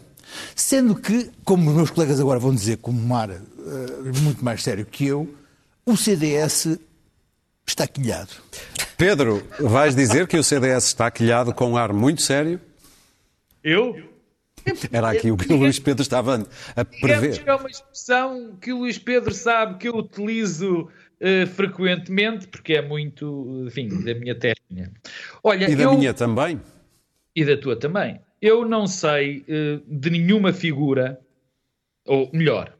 Sendo 0.55 0.95
que, 0.95 1.29
como 1.43 1.69
os 1.69 1.75
meus 1.75 1.89
colegas 1.89 2.19
agora 2.19 2.39
vão 2.39 2.53
dizer 2.53 2.77
com 2.77 2.91
um 2.91 3.15
ar 3.15 3.29
eh, 3.31 3.41
muito 4.21 4.43
mais 4.43 4.61
sério 4.63 4.85
que 4.85 5.05
eu, 5.05 5.33
o 5.85 5.95
CDS 5.95 6.77
está 7.65 7.87
quilhado. 7.87 8.31
Pedro, 8.97 9.43
vais 9.59 9.95
dizer 9.95 10.27
que 10.27 10.37
o 10.37 10.43
CDS 10.43 10.85
está 10.87 11.09
quilhado 11.11 11.53
com 11.53 11.71
um 11.71 11.77
ar 11.77 11.93
muito 11.93 12.21
sério? 12.21 12.59
Eu? 13.63 13.95
Era 14.91 15.11
aqui 15.11 15.31
o 15.31 15.37
que 15.37 15.51
o 15.53 15.57
Luís 15.57 15.79
Pedro 15.79 16.01
estava 16.01 16.45
a 16.75 16.85
prever. 16.85 17.41
é 17.45 17.55
uma 17.55 17.69
expressão 17.69 18.57
que 18.59 18.73
o 18.73 18.79
Luís 18.79 18.97
Pedro 18.97 19.33
sabe 19.33 19.77
que 19.77 19.87
eu 19.87 19.95
utilizo 19.95 20.89
eh, 21.21 21.45
frequentemente, 21.45 22.47
porque 22.47 22.73
é 22.73 22.81
muito, 22.81 23.63
enfim, 23.65 23.87
da 24.03 24.13
minha 24.13 24.35
técnica. 24.37 24.91
Olha, 25.43 25.69
E 25.69 25.75
da 25.75 25.83
eu, 25.83 25.97
minha 25.97 26.13
também. 26.13 26.59
e 27.35 27.45
da 27.45 27.55
tua 27.55 27.77
também. 27.79 28.19
Eu 28.41 28.65
não 28.67 28.85
sei 28.87 29.43
eh, 29.47 29.79
de 29.87 30.09
nenhuma 30.09 30.53
figura, 30.53 31.19
ou 32.05 32.29
melhor, 32.31 32.77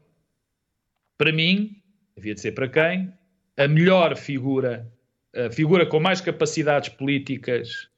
para 1.16 1.32
mim, 1.32 1.82
havia 2.16 2.34
de 2.34 2.40
ser 2.40 2.52
para 2.52 2.68
quem, 2.68 3.12
a 3.56 3.66
melhor 3.66 4.16
figura, 4.16 4.90
a 5.34 5.50
figura 5.50 5.84
com 5.84 5.98
mais 5.98 6.20
capacidades 6.20 6.90
políticas, 6.90 7.88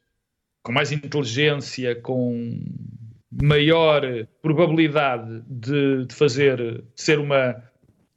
com 0.63 0.73
mais 0.73 0.91
inteligência, 0.91 1.95
com 1.95 2.59
maior 3.31 4.03
probabilidade 4.43 5.43
de, 5.47 6.07
de 6.07 6.15
fazer 6.15 6.83
ser 6.97 7.19
uma, 7.19 7.63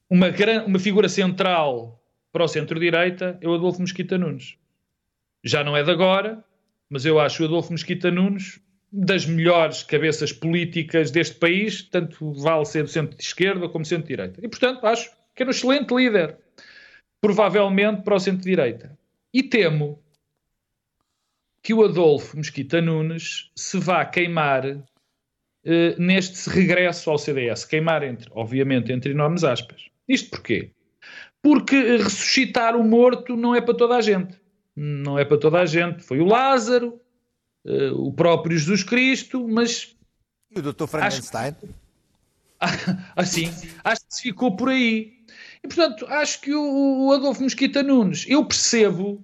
uma, 0.10 0.30
gran, 0.30 0.64
uma 0.66 0.80
figura 0.80 1.10
central 1.10 2.02
para 2.32 2.46
o 2.46 2.48
centro-direita, 2.48 3.38
é 3.42 3.48
o 3.48 3.54
Adolfo 3.54 3.82
Mesquita 3.82 4.18
Nunes. 4.18 4.58
Já 5.44 5.64
não 5.64 5.76
é 5.76 5.84
de 5.84 5.92
agora, 5.92 6.44
mas 6.90 7.06
eu 7.06 7.20
acho 7.20 7.44
o 7.44 7.46
Adolfo 7.46 7.72
Mesquita 7.72 8.10
Nunes 8.10 8.60
das 8.96 9.26
melhores 9.26 9.82
cabeças 9.82 10.32
políticas 10.32 11.10
deste 11.10 11.36
país, 11.38 11.82
tanto 11.82 12.32
vale 12.34 12.64
ser 12.64 12.84
do 12.84 12.90
centro-esquerda 12.90 13.68
como 13.68 13.84
centro-direita. 13.84 14.40
E, 14.40 14.48
portanto, 14.48 14.86
acho 14.86 15.10
que 15.34 15.42
é 15.42 15.46
um 15.48 15.50
excelente 15.50 15.92
líder, 15.96 16.38
provavelmente 17.20 18.04
para 18.04 18.14
o 18.14 18.20
centro-direita. 18.20 18.96
E 19.34 19.42
temo 19.42 20.00
que 21.64 21.74
o 21.74 21.84
Adolfo 21.84 22.38
Mesquita 22.38 22.80
Nunes 22.82 23.50
se 23.56 23.80
vá 23.80 24.06
queimar 24.06 24.64
eh, 25.66 25.96
neste 25.98 26.48
regresso 26.52 27.10
ao 27.10 27.18
CDS. 27.18 27.66
Queimar, 27.66 28.04
entre, 28.04 28.30
obviamente, 28.32 28.92
entre 28.92 29.10
enormes 29.12 29.44
aspas. 29.44 29.90
Isto 30.08 30.30
porquê? 30.30 30.70
Porque 31.42 31.98
ressuscitar 31.98 32.76
o 32.76 32.84
morto 32.84 33.36
não 33.36 33.56
é 33.56 33.62
para 33.62 33.74
toda 33.74 33.96
a 33.96 34.02
gente. 34.02 34.40
Não 34.76 35.18
é 35.18 35.26
para 35.26 35.40
toda 35.40 35.62
a 35.62 35.66
gente. 35.66 36.04
Foi 36.04 36.20
o 36.20 36.26
Lázaro, 36.26 37.02
o 37.96 38.12
próprio 38.12 38.58
Jesus 38.58 38.84
Cristo, 38.84 39.48
mas 39.48 39.96
E 40.56 40.60
o 40.60 40.74
Dr. 40.74 40.88
Frankenstein? 40.88 41.56
assim, 43.16 43.52
acho 43.84 44.02
que 44.08 44.16
se 44.16 44.22
ficou 44.24 44.56
por 44.56 44.70
aí. 44.70 45.14
E 45.64 45.68
portanto, 45.68 46.06
acho 46.08 46.42
que 46.42 46.54
o, 46.54 47.08
o 47.08 47.12
Adolfo 47.14 47.42
Mosquita 47.44 47.82
Nunes, 47.82 48.26
eu 48.28 48.46
percebo 48.46 49.24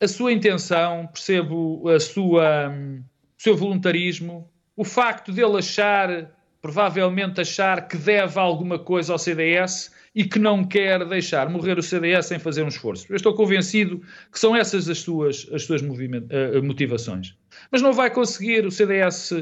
a 0.00 0.08
sua 0.08 0.32
intenção, 0.32 1.06
percebo 1.06 1.88
a 1.88 2.00
sua, 2.00 2.70
hum, 2.70 3.02
o 3.38 3.42
seu 3.42 3.56
voluntarismo, 3.56 4.50
o 4.76 4.84
facto 4.84 5.32
dele 5.32 5.58
achar, 5.58 6.30
provavelmente 6.62 7.40
achar 7.40 7.86
que 7.86 7.96
deve 7.96 8.38
alguma 8.38 8.78
coisa 8.78 9.12
ao 9.12 9.18
CDS 9.18 9.92
e 10.14 10.24
que 10.24 10.38
não 10.38 10.64
quer 10.64 11.04
deixar 11.06 11.48
morrer 11.48 11.78
o 11.78 11.82
CDS 11.82 12.26
sem 12.26 12.38
fazer 12.38 12.62
um 12.62 12.68
esforço. 12.68 13.06
Eu 13.10 13.16
estou 13.16 13.34
convencido 13.34 14.02
que 14.32 14.38
são 14.38 14.56
essas 14.56 14.88
as 14.88 14.98
suas, 14.98 15.48
as 15.52 15.64
suas 15.64 15.82
eh, 15.82 16.60
motivações. 16.60 17.36
Mas 17.70 17.82
não 17.82 17.92
vai 17.92 18.10
conseguir, 18.10 18.66
o 18.66 18.70
CDS 18.70 19.32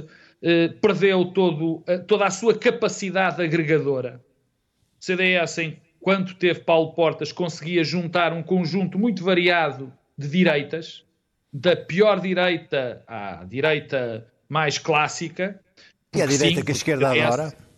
eh, 0.42 0.68
perdeu 0.80 1.24
todo, 1.26 1.82
eh, 1.86 1.98
toda 1.98 2.26
a 2.26 2.30
sua 2.30 2.56
capacidade 2.56 3.42
agregadora. 3.42 4.22
O 5.00 5.04
CDS, 5.04 5.58
enquanto 5.58 6.34
teve 6.34 6.60
Paulo 6.60 6.92
Portas, 6.92 7.32
conseguia 7.32 7.82
juntar 7.82 8.32
um 8.32 8.42
conjunto 8.42 8.98
muito 8.98 9.24
variado 9.24 9.92
de 10.16 10.28
direitas, 10.28 11.04
da 11.52 11.74
pior 11.74 12.20
direita 12.20 13.02
à 13.06 13.44
direita 13.44 14.26
mais 14.48 14.78
clássica. 14.78 15.60
E 16.14 16.20
a 16.20 16.26
porque 16.26 16.36
direita 16.36 16.60
sim, 16.60 16.64
que 16.64 16.72
a 16.72 16.74
esquerda 16.74 17.08
CDS 17.08 17.26
adora? 17.26 17.68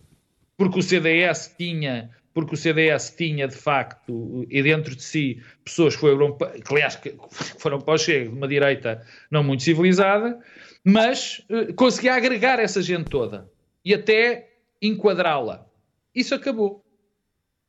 porque 0.61 0.79
o 0.79 0.83
CDS 0.83 1.55
tinha 1.57 2.11
porque 2.33 2.55
o 2.55 2.57
CDS 2.57 3.15
tinha 3.17 3.49
de 3.49 3.57
facto 3.57 4.47
e 4.49 4.63
dentro 4.63 4.95
de 4.95 5.03
si 5.03 5.43
pessoas 5.65 5.95
que 5.95 6.01
foram, 6.01 6.37
que, 6.37 6.45
aliás 6.73 6.97
que 6.97 7.15
foram 7.59 7.81
para 7.81 7.95
o 7.95 7.99
Chega 7.99 8.31
de 8.31 8.37
uma 8.37 8.47
direita 8.49 9.05
não 9.31 9.43
muito 9.43 9.63
civilizada 9.63 10.39
mas 10.85 11.45
eh, 11.51 11.73
conseguia 11.75 12.15
agregar 12.15 12.59
essa 12.59 12.81
gente 12.81 13.11
toda 13.11 13.51
e 13.85 13.93
até 13.93 14.49
enquadrá-la. 14.81 15.67
Isso 16.15 16.35
acabou. 16.35 16.83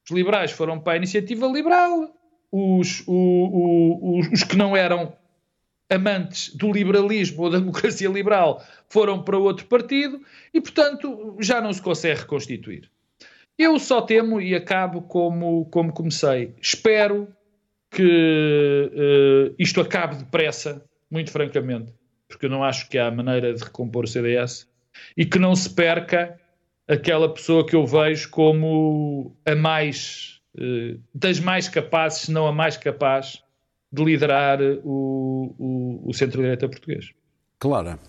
Os 0.05 0.11
liberais 0.15 0.51
foram 0.51 0.79
para 0.79 0.93
a 0.93 0.97
iniciativa 0.97 1.45
liberal. 1.47 2.15
Os, 2.51 3.03
o- 3.07 3.13
o- 3.13 4.19
os, 4.19 4.27
os 4.31 4.43
que 4.43 4.55
não 4.55 4.75
eram 4.77 5.13
amantes 5.89 6.55
do 6.55 6.71
liberalismo 6.71 7.43
ou 7.43 7.49
da 7.49 7.59
democracia 7.59 8.07
liberal 8.09 8.63
foram 8.87 9.21
para 9.23 9.37
outro 9.37 9.65
partido 9.65 10.21
e, 10.53 10.61
portanto, 10.61 11.35
já 11.41 11.59
não 11.59 11.73
se 11.73 11.81
consegue 11.81 12.21
reconstituir. 12.21 12.89
Eu 13.61 13.77
só 13.77 14.01
temo 14.01 14.41
e 14.41 14.55
acabo 14.55 15.03
como, 15.03 15.65
como 15.65 15.93
comecei. 15.93 16.55
Espero 16.59 17.27
que 17.91 18.89
eh, 18.91 19.53
isto 19.59 19.79
acabe 19.79 20.15
depressa, 20.15 20.83
muito 21.11 21.29
francamente, 21.29 21.93
porque 22.27 22.47
eu 22.47 22.49
não 22.49 22.63
acho 22.63 22.89
que 22.89 22.97
há 22.97 23.11
maneira 23.11 23.53
de 23.53 23.63
recompor 23.63 24.05
o 24.05 24.07
CDS 24.07 24.67
e 25.15 25.27
que 25.27 25.37
não 25.37 25.55
se 25.55 25.69
perca 25.69 26.39
aquela 26.87 27.31
pessoa 27.31 27.63
que 27.63 27.75
eu 27.75 27.85
vejo 27.85 28.31
como 28.31 29.37
a 29.45 29.53
mais, 29.53 30.41
eh, 30.57 30.97
das 31.13 31.39
mais 31.39 31.69
capazes, 31.69 32.21
se 32.21 32.31
não 32.31 32.47
a 32.47 32.51
mais 32.51 32.77
capaz, 32.77 33.43
de 33.91 34.03
liderar 34.03 34.59
o, 34.83 35.53
o, 35.59 36.09
o 36.09 36.13
centro-direita 36.15 36.67
português. 36.67 37.11
Clara. 37.59 37.99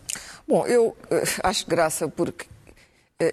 Bom, 0.49 0.67
eu 0.67 0.97
eh, 1.11 1.25
acho 1.43 1.69
graça 1.69 2.09
porque 2.09 2.47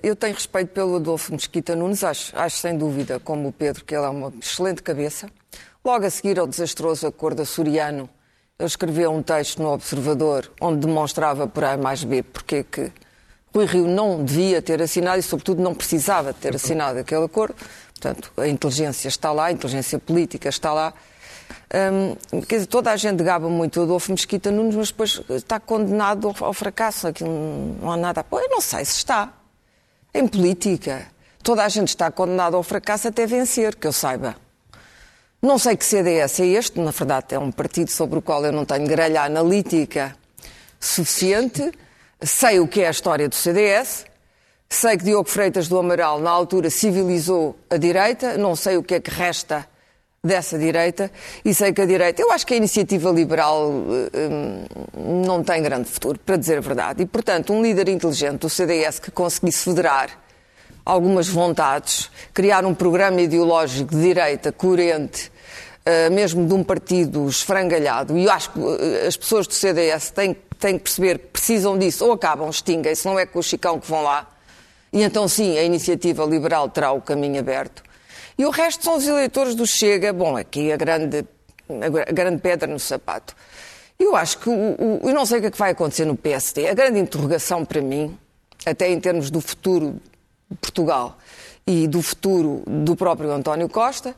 eu 0.04 0.16
tenho 0.16 0.34
respeito 0.34 0.70
pelo 0.70 0.98
Adolfo 0.98 1.32
Mesquita 1.32 1.76
Nunes, 1.76 2.04
acho, 2.04 2.38
acho 2.38 2.58
sem 2.58 2.78
dúvida, 2.78 3.20
como 3.20 3.48
o 3.48 3.52
Pedro, 3.52 3.84
que 3.86 3.96
ele 3.96 4.06
é 4.06 4.10
uma 4.10 4.32
excelente 4.40 4.84
cabeça. 4.84 5.30
Logo 5.84 6.06
a 6.06 6.10
seguir 6.10 6.38
ao 6.38 6.46
desastroso 6.46 7.08
acordo 7.08 7.42
açoriano, 7.42 8.10
ele 8.60 8.68
escreveu 8.68 9.12
um 9.12 9.24
texto 9.24 9.62
no 9.62 9.70
Observador 9.70 10.52
onde 10.60 10.86
demonstrava 10.86 11.48
por 11.48 11.64
A 11.64 11.78
mais 11.78 12.04
B 12.04 12.22
porque 12.22 12.56
é 12.58 12.64
que 12.64 12.92
Rui 13.56 13.66
Rio 13.66 13.88
não 13.88 14.24
devia 14.24 14.62
ter 14.62 14.82
assinado 14.82 15.20
e, 15.20 15.24
sobretudo, 15.24 15.62
não 15.62 15.74
precisava 15.74 16.34
ter 16.34 16.56
assinado 16.56 17.00
aquele 17.00 17.24
acordo. 17.24 17.56
Portanto, 17.94 18.32
a 18.38 18.48
inteligência 18.48 19.08
está 19.08 19.32
lá, 19.32 19.46
a 19.46 19.52
inteligência 19.52 19.98
política 19.98 20.50
está 20.50 20.74
lá. 20.74 20.94
Hum, 21.74 22.42
quer 22.42 22.56
dizer, 22.56 22.68
toda 22.68 22.92
a 22.92 22.96
gente 22.96 23.24
gaba 23.24 23.50
muito 23.50 23.80
o 23.80 23.84
Adolfo 23.84 24.12
Mesquita 24.12 24.52
Nunes, 24.52 24.76
mas 24.76 24.90
depois 24.90 25.22
está 25.30 25.60
condenado 25.60 26.28
ao, 26.28 26.48
ao 26.48 26.54
fracasso. 26.54 27.08
Aquilo 27.08 27.78
não 27.82 27.92
há 27.92 27.98
nada. 27.98 28.24
Pô, 28.24 28.40
eu 28.40 28.50
não 28.50 28.62
sei 28.62 28.86
se 28.86 28.98
está. 28.98 29.34
Em 30.14 30.28
política, 30.28 31.06
toda 31.44 31.64
a 31.64 31.70
gente 31.70 31.90
está 31.90 32.10
condenada 32.10 32.58
ao 32.58 32.64
fracasso 32.64 33.08
até 33.08 33.28
vencer, 33.28 33.76
que 33.76 33.86
eu 33.86 33.94
saiba. 33.94 34.36
Não 35.42 35.58
sei 35.58 35.78
que 35.78 35.86
CDS 35.86 36.40
é 36.40 36.48
este, 36.48 36.80
na 36.80 36.92
verdade 36.92 37.36
é 37.36 37.40
um 37.40 37.52
partido 37.52 37.92
sobre 37.92 38.20
o 38.20 38.22
qual 38.22 38.44
eu 38.44 38.52
não 38.52 38.66
tenho 38.66 38.88
grelha 38.88 39.22
analítica 39.24 40.16
suficiente. 40.80 41.72
Sei 42.22 42.60
o 42.60 42.68
que 42.68 42.82
é 42.82 42.88
a 42.88 42.92
história 42.92 43.30
do 43.30 43.36
CDS, 43.36 44.06
sei 44.68 44.98
que 44.98 45.06
Diogo 45.06 45.30
Freitas 45.30 45.70
do 45.70 45.80
Amaral, 45.80 46.20
na 46.20 46.30
altura, 46.30 46.70
civilizou 46.70 47.58
a 47.70 47.78
direita, 47.78 48.38
não 48.38 48.56
sei 48.56 48.76
o 48.76 48.84
que 48.84 48.96
é 48.96 49.00
que 49.00 49.10
resta 49.10 49.66
dessa 50.24 50.58
direita 50.58 51.12
e 51.44 51.54
sei 51.54 51.72
que 51.72 51.82
a 51.82 51.86
direita, 51.86 52.22
eu 52.22 52.32
acho 52.32 52.46
que 52.46 52.54
a 52.54 52.58
iniciativa 52.58 53.10
liberal 53.10 53.70
hum, 53.70 54.66
não 55.26 55.44
tem 55.44 55.62
grande 55.62 55.90
futuro, 55.90 56.20
para 56.20 56.36
dizer 56.36 56.58
a 56.58 56.62
verdade. 56.62 57.04
E, 57.04 57.06
portanto, 57.06 57.54
um 57.54 57.62
líder 57.62 57.88
inteligente 57.90 58.40
do 58.40 58.50
CDS 58.50 59.00
que 59.00 59.12
conseguisse 59.12 59.64
federar 59.64 60.10
algumas 60.86 61.28
vontades, 61.28 62.10
criar 62.34 62.66
um 62.66 62.74
programa 62.74 63.22
ideológico 63.22 63.94
de 63.96 64.02
direita 64.02 64.52
coerente, 64.52 65.32
uh, 65.86 66.12
mesmo 66.12 66.46
de 66.48 66.54
um 66.54 66.64
partido 66.64 67.28
esfrangalhado, 67.28 68.18
e 68.18 68.26
eu 68.26 68.32
acho 68.32 68.52
que 68.52 68.60
as 69.08 69.16
pessoas 69.16 69.46
do 69.46 69.54
CDS 69.54 70.10
têm, 70.10 70.36
têm 70.58 70.78
que 70.78 70.84
perceber 70.84 71.20
que 71.20 71.28
precisam 71.28 71.78
disso, 71.78 72.06
ou 72.06 72.14
acabam, 72.14 72.50
extinguem-se, 72.50 73.06
não 73.06 73.20
é 73.20 73.26
com 73.26 73.40
o 73.40 73.44
Chicão 73.44 73.80
que 73.80 73.88
vão 73.88 74.02
lá, 74.02 74.28
e 74.92 75.04
então 75.04 75.28
sim, 75.28 75.58
a 75.58 75.64
iniciativa 75.64 76.26
liberal 76.26 76.68
terá 76.70 76.92
o 76.92 77.02
caminho 77.02 77.40
aberto. 77.40 77.84
E 78.40 78.46
o 78.46 78.52
resto 78.52 78.86
são 78.86 78.96
os 78.96 79.06
eleitores 79.06 79.54
do 79.54 79.68
Chega, 79.68 80.14
bom, 80.14 80.38
aqui 80.38 80.72
a 80.72 80.78
grande, 80.78 81.26
a 82.08 82.12
grande 82.14 82.42
pedra 82.42 82.72
no 82.72 82.80
sapato. 82.80 83.36
Eu 84.00 84.16
acho 84.16 84.38
que, 84.40 84.50
o, 84.50 84.54
o, 84.54 85.10
eu 85.10 85.14
não 85.14 85.26
sei 85.26 85.40
o 85.40 85.42
que, 85.42 85.48
é 85.48 85.52
que 85.52 85.58
vai 85.58 85.72
acontecer 85.72 86.06
no 86.06 86.16
PSD, 86.16 86.70
a 86.70 86.74
grande 86.74 87.00
interrogação 87.00 87.66
para 87.66 87.82
mim, 87.82 88.18
até 88.66 88.90
em 88.90 88.98
termos 88.98 89.30
do 89.30 89.42
futuro 89.42 90.00
de 90.50 90.56
Portugal 90.56 91.18
e 91.68 91.86
do 91.86 92.02
futuro 92.02 92.64
do 92.66 92.96
próprio 92.96 93.30
António 93.30 93.68
Costa, 93.68 94.16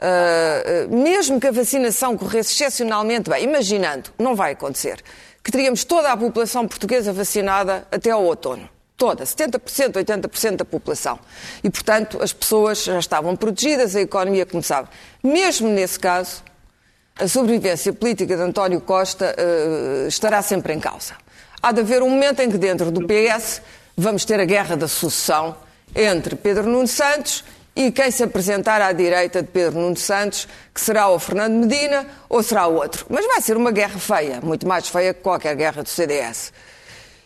uh, 0.00 0.92
mesmo 0.92 1.38
que 1.38 1.46
a 1.46 1.52
vacinação 1.52 2.18
corresse 2.18 2.52
excepcionalmente 2.54 3.30
bem, 3.30 3.44
imaginando, 3.44 4.10
não 4.18 4.34
vai 4.34 4.54
acontecer, 4.54 5.00
que 5.40 5.52
teríamos 5.52 5.84
toda 5.84 6.10
a 6.10 6.16
população 6.16 6.66
portuguesa 6.66 7.12
vacinada 7.12 7.86
até 7.92 8.10
ao 8.10 8.24
outono. 8.24 8.68
Toda, 8.96 9.24
70%, 9.24 9.94
80% 9.94 10.56
da 10.56 10.64
população. 10.64 11.18
E, 11.62 11.70
portanto, 11.70 12.22
as 12.22 12.32
pessoas 12.32 12.84
já 12.84 12.98
estavam 12.98 13.34
protegidas, 13.34 13.96
a 13.96 14.00
economia 14.00 14.46
começava. 14.46 14.88
Mesmo 15.22 15.68
nesse 15.68 15.98
caso, 15.98 16.42
a 17.16 17.26
sobrevivência 17.28 17.92
política 17.92 18.36
de 18.36 18.42
António 18.42 18.80
Costa 18.80 19.34
uh, 19.36 20.06
estará 20.06 20.40
sempre 20.40 20.72
em 20.72 20.80
causa. 20.80 21.14
Há 21.62 21.72
de 21.72 21.80
haver 21.80 22.02
um 22.02 22.10
momento 22.10 22.40
em 22.40 22.50
que, 22.50 22.58
dentro 22.58 22.90
do 22.90 23.06
PS, 23.06 23.62
vamos 23.96 24.24
ter 24.24 24.40
a 24.40 24.44
guerra 24.44 24.76
da 24.76 24.88
sucessão 24.88 25.56
entre 25.94 26.34
Pedro 26.34 26.68
Nuno 26.68 26.88
Santos 26.88 27.44
e 27.74 27.90
quem 27.90 28.10
se 28.10 28.22
apresentar 28.22 28.80
à 28.82 28.92
direita 28.92 29.42
de 29.42 29.48
Pedro 29.48 29.80
Nuno 29.80 29.96
Santos, 29.96 30.46
que 30.74 30.80
será 30.80 31.08
o 31.08 31.18
Fernando 31.18 31.54
Medina 31.54 32.06
ou 32.28 32.42
será 32.42 32.66
outro. 32.66 33.06
Mas 33.08 33.26
vai 33.26 33.40
ser 33.40 33.56
uma 33.56 33.70
guerra 33.70 33.98
feia, 33.98 34.40
muito 34.42 34.66
mais 34.66 34.88
feia 34.88 35.14
que 35.14 35.20
qualquer 35.20 35.54
guerra 35.56 35.82
do 35.82 35.88
CDS. 35.88 36.52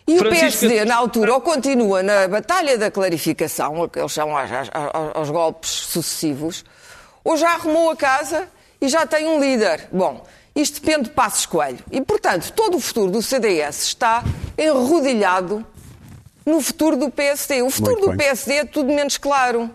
E 0.07 0.18
Francisco... 0.18 0.66
o 0.66 0.68
PSD, 0.68 0.84
na 0.84 0.96
altura, 0.96 1.34
ou 1.34 1.40
continua 1.40 2.02
na 2.02 2.28
batalha 2.28 2.78
da 2.78 2.90
clarificação, 2.90 3.88
que 3.88 3.98
eles 3.98 4.12
chamam 4.12 4.36
aos, 4.36 4.50
aos, 4.52 4.70
aos 5.14 5.30
golpes 5.30 5.70
sucessivos, 5.70 6.64
ou 7.24 7.36
já 7.36 7.54
arrumou 7.54 7.90
a 7.90 7.96
casa 7.96 8.48
e 8.80 8.88
já 8.88 9.04
tem 9.04 9.26
um 9.26 9.40
líder. 9.40 9.88
Bom, 9.90 10.24
isto 10.54 10.80
depende 10.80 11.09
de 11.09 11.11
Passos 11.11 11.44
Coelho. 11.44 11.80
E, 11.90 12.00
portanto, 12.00 12.52
todo 12.52 12.76
o 12.76 12.80
futuro 12.80 13.11
do 13.11 13.20
CDS 13.20 13.82
está 13.82 14.22
enrodilhado 14.57 15.66
no 16.46 16.61
futuro 16.61 16.96
do 16.96 17.11
PSD. 17.11 17.62
O 17.62 17.70
futuro 17.70 17.96
Muito 17.96 18.11
do 18.12 18.16
bem. 18.16 18.26
PSD 18.28 18.54
é 18.54 18.64
tudo 18.64 18.92
menos 18.92 19.18
claro. 19.18 19.68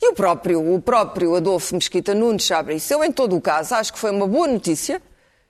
E 0.00 0.08
o 0.08 0.14
próprio, 0.14 0.74
o 0.74 0.80
próprio 0.80 1.34
Adolfo 1.34 1.74
Mesquita 1.74 2.14
Nunes 2.14 2.44
sabe 2.44 2.76
isso. 2.76 2.94
Eu, 2.94 3.02
em 3.02 3.10
todo 3.10 3.34
o 3.34 3.40
caso, 3.40 3.74
acho 3.74 3.92
que 3.92 3.98
foi 3.98 4.10
uma 4.10 4.26
boa 4.26 4.46
notícia 4.46 5.02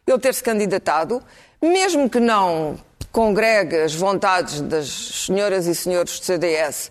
ele 0.07 0.19
ter-se 0.19 0.43
candidatado, 0.43 1.21
mesmo 1.61 2.09
que 2.09 2.21
não 2.21 2.79
congregue 3.17 3.77
as 3.77 3.95
vontades 3.95 4.61
das 4.61 5.25
senhoras 5.25 5.67
e 5.67 5.75
senhores 5.75 6.19
do 6.19 6.25
CDS. 6.27 6.91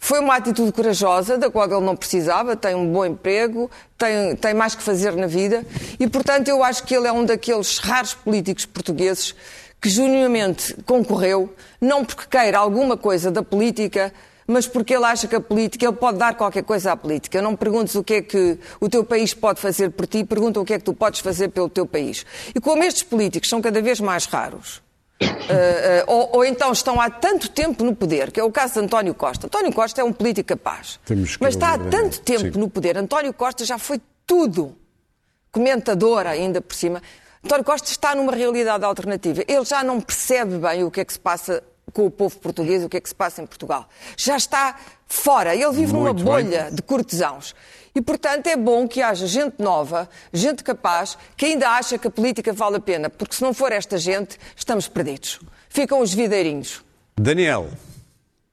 Foi 0.00 0.18
uma 0.18 0.34
atitude 0.34 0.72
corajosa, 0.72 1.38
da 1.38 1.48
qual 1.48 1.70
ele 1.70 1.86
não 1.86 1.94
precisava, 1.94 2.56
tem 2.56 2.74
um 2.74 2.92
bom 2.92 3.06
emprego, 3.06 3.70
tem, 3.96 4.34
tem 4.34 4.52
mais 4.52 4.74
que 4.74 4.82
fazer 4.82 5.14
na 5.14 5.28
vida 5.28 5.64
e, 6.00 6.08
portanto, 6.08 6.48
eu 6.48 6.64
acho 6.64 6.82
que 6.82 6.92
ele 6.92 7.06
é 7.06 7.12
um 7.12 7.24
daqueles 7.24 7.78
raros 7.78 8.14
políticos 8.14 8.66
portugueses 8.66 9.32
que 9.80 9.88
genuinamente 9.88 10.74
concorreu, 10.84 11.54
não 11.80 12.04
porque 12.04 12.26
queira 12.28 12.58
alguma 12.58 12.96
coisa 12.96 13.30
da 13.30 13.40
política, 13.44 14.12
mas 14.48 14.66
porque 14.66 14.92
ele 14.92 15.04
acha 15.04 15.28
que 15.28 15.36
a 15.36 15.40
política, 15.40 15.86
ele 15.86 15.94
pode 15.94 16.18
dar 16.18 16.34
qualquer 16.34 16.64
coisa 16.64 16.90
à 16.90 16.96
política. 16.96 17.40
Não 17.40 17.54
perguntes 17.54 17.94
o 17.94 18.02
que 18.02 18.14
é 18.14 18.22
que 18.22 18.58
o 18.80 18.88
teu 18.88 19.04
país 19.04 19.32
pode 19.34 19.60
fazer 19.60 19.90
por 19.90 20.08
ti, 20.08 20.24
pergunta 20.24 20.58
o 20.58 20.64
que 20.64 20.74
é 20.74 20.78
que 20.78 20.84
tu 20.84 20.92
podes 20.92 21.20
fazer 21.20 21.50
pelo 21.50 21.68
teu 21.68 21.86
país. 21.86 22.26
E 22.52 22.58
como 22.58 22.82
estes 22.82 23.04
políticos 23.04 23.48
são 23.48 23.62
cada 23.62 23.80
vez 23.80 24.00
mais 24.00 24.26
raros, 24.26 24.82
Uh, 25.22 25.26
uh, 25.26 26.04
ou, 26.06 26.36
ou, 26.36 26.44
então 26.44 26.72
estão 26.72 26.98
há 26.98 27.10
tanto 27.10 27.50
tempo 27.50 27.84
no 27.84 27.94
poder, 27.94 28.30
que 28.30 28.40
é 28.40 28.44
o 28.44 28.50
caso 28.50 28.74
de 28.74 28.80
António 28.80 29.14
Costa. 29.14 29.46
António 29.48 29.72
Costa 29.72 30.00
é 30.00 30.04
um 30.04 30.12
político 30.12 30.48
capaz, 30.48 30.98
mas 31.40 31.54
está 31.54 31.74
há 31.74 31.78
tanto 31.78 32.20
tempo 32.20 32.52
Sim. 32.54 32.58
no 32.58 32.70
poder. 32.70 32.96
António 32.96 33.32
Costa 33.34 33.64
já 33.64 33.76
foi 33.76 34.00
tudo, 34.26 34.74
comentador 35.52 36.26
ainda 36.26 36.62
por 36.62 36.74
cima. 36.74 37.02
António 37.44 37.64
Costa 37.64 37.90
está 37.90 38.14
numa 38.14 38.32
realidade 38.32 38.84
alternativa. 38.84 39.42
Ele 39.46 39.64
já 39.64 39.84
não 39.84 40.00
percebe 40.00 40.56
bem 40.56 40.84
o 40.84 40.90
que 40.90 41.00
é 41.00 41.04
que 41.04 41.12
se 41.12 41.20
passa 41.20 41.62
com 41.92 42.06
o 42.06 42.10
povo 42.10 42.38
português, 42.38 42.84
o 42.84 42.88
que 42.88 42.96
é 42.96 43.00
que 43.00 43.08
se 43.08 43.14
passa 43.14 43.42
em 43.42 43.46
Portugal. 43.46 43.88
Já 44.16 44.36
está 44.36 44.76
fora. 45.06 45.54
Ele 45.54 45.72
vive 45.72 45.92
Muito 45.92 46.14
numa 46.14 46.14
bolha 46.14 46.64
bem. 46.64 46.74
de 46.74 46.82
cortesãos. 46.82 47.54
E, 47.94 48.00
portanto, 48.00 48.46
é 48.46 48.56
bom 48.56 48.86
que 48.86 49.02
haja 49.02 49.26
gente 49.26 49.56
nova, 49.58 50.08
gente 50.32 50.62
capaz, 50.62 51.18
que 51.36 51.46
ainda 51.46 51.68
acha 51.68 51.98
que 51.98 52.06
a 52.06 52.10
política 52.10 52.52
vale 52.52 52.76
a 52.76 52.80
pena, 52.80 53.10
porque 53.10 53.34
se 53.34 53.42
não 53.42 53.52
for 53.52 53.72
esta 53.72 53.98
gente, 53.98 54.38
estamos 54.56 54.88
perdidos. 54.88 55.40
Ficam 55.68 56.00
os 56.00 56.14
videirinhos. 56.14 56.84
Daniel. 57.18 57.68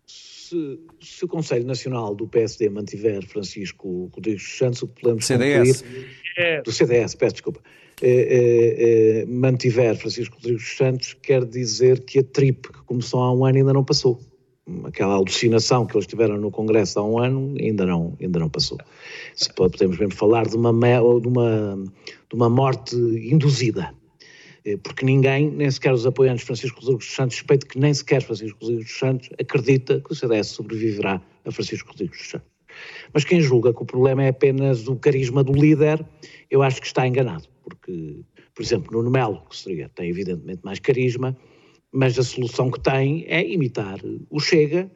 Se, 0.08 0.80
se 1.02 1.26
o 1.26 1.28
Conselho 1.28 1.66
Nacional 1.66 2.16
do 2.16 2.28
PSD 2.28 2.70
mantiver 2.70 3.26
Francisco 3.28 4.10
Rodrigues 4.14 4.58
Santos, 4.58 4.82
o 4.82 4.88
que 4.88 5.02
podemos 5.02 5.26
CDS. 5.26 5.82
concluir... 5.82 6.18
É. 6.38 6.62
Do 6.62 6.72
CDS, 6.72 7.16
peço 7.16 7.34
desculpa. 7.34 7.60
Eh, 8.00 9.24
eh, 9.24 9.26
mantiver 9.28 9.98
Francisco 9.98 10.36
Rodrigues 10.36 10.78
Santos, 10.78 11.16
quer 11.16 11.44
dizer 11.46 12.02
que 12.02 12.20
a 12.20 12.24
TRIP, 12.24 12.72
que 12.72 12.84
começou 12.84 13.22
há 13.22 13.34
um 13.34 13.44
ano, 13.44 13.58
ainda 13.58 13.74
não 13.74 13.84
passou 13.84 14.20
aquela 14.84 15.16
alucinação 15.16 15.86
que 15.86 15.96
eles 15.96 16.06
tiveram 16.06 16.38
no 16.38 16.52
Congresso 16.52 17.00
há 17.00 17.04
um 17.04 17.18
ano 17.18 17.56
ainda 17.60 17.86
não, 17.86 18.16
ainda 18.22 18.40
não 18.40 18.50
passou. 18.50 18.78
Se 19.38 19.54
podemos 19.54 20.00
mesmo 20.00 20.16
falar 20.16 20.48
de 20.48 20.56
uma, 20.56 20.72
de 20.74 21.28
uma, 21.28 21.84
de 22.28 22.36
uma 22.36 22.50
morte 22.50 22.96
induzida, 22.96 23.94
eh, 24.66 24.78
porque 24.78 25.06
ninguém, 25.06 25.52
nem 25.52 25.70
sequer 25.70 25.94
os 25.94 26.08
apoiantes 26.08 26.42
de 26.42 26.48
Francisco 26.48 26.80
Rodrigues 26.82 27.06
dos 27.06 27.16
Santos, 27.16 27.38
suspeito 27.38 27.68
que 27.68 27.80
nem 27.80 27.94
sequer 27.94 28.24
Francisco 28.24 28.58
Rodrigues 28.60 28.88
dos 28.88 28.98
Santos 28.98 29.30
acredita 29.40 30.02
que 30.02 30.12
o 30.12 30.16
CDS 30.16 30.48
sobreviverá 30.48 31.22
a 31.46 31.52
Francisco 31.52 31.88
Rodrigues 31.90 32.18
dos 32.18 32.30
Santos. 32.32 32.48
Mas 33.14 33.26
quem 33.26 33.40
julga 33.40 33.72
que 33.72 33.82
o 33.84 33.86
problema 33.86 34.24
é 34.24 34.30
apenas 34.30 34.88
o 34.88 34.96
carisma 34.96 35.44
do 35.44 35.54
líder, 35.54 36.04
eu 36.50 36.64
acho 36.64 36.82
que 36.82 36.88
está 36.88 37.08
enganado, 37.08 37.48
porque, 37.64 38.22
por 38.56 38.64
exemplo, 38.64 38.92
Nuno 38.92 39.12
Melo, 39.12 39.44
que 39.48 39.56
seria, 39.56 39.88
tem 39.90 40.10
evidentemente 40.10 40.62
mais 40.64 40.80
carisma, 40.80 41.38
mas 41.92 42.18
a 42.18 42.24
solução 42.24 42.72
que 42.72 42.80
tem 42.80 43.24
é 43.28 43.48
imitar 43.48 44.00
o 44.32 44.40
Chega 44.40 44.90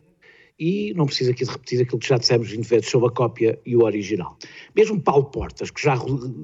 e 0.62 0.94
não 0.94 1.08
precisa 1.08 1.32
aqui 1.32 1.44
de 1.44 1.50
repetir 1.50 1.82
aquilo 1.82 1.98
que 1.98 2.08
já 2.08 2.20
dissemos 2.20 2.52
20 2.52 2.68
vezes 2.68 2.88
sobre 2.92 3.08
a 3.08 3.12
cópia 3.12 3.60
e 3.66 3.76
o 3.76 3.82
original. 3.82 4.38
Mesmo 4.76 5.02
Paulo 5.02 5.26
Portas, 5.26 5.72
que 5.72 5.82
já 5.82 5.96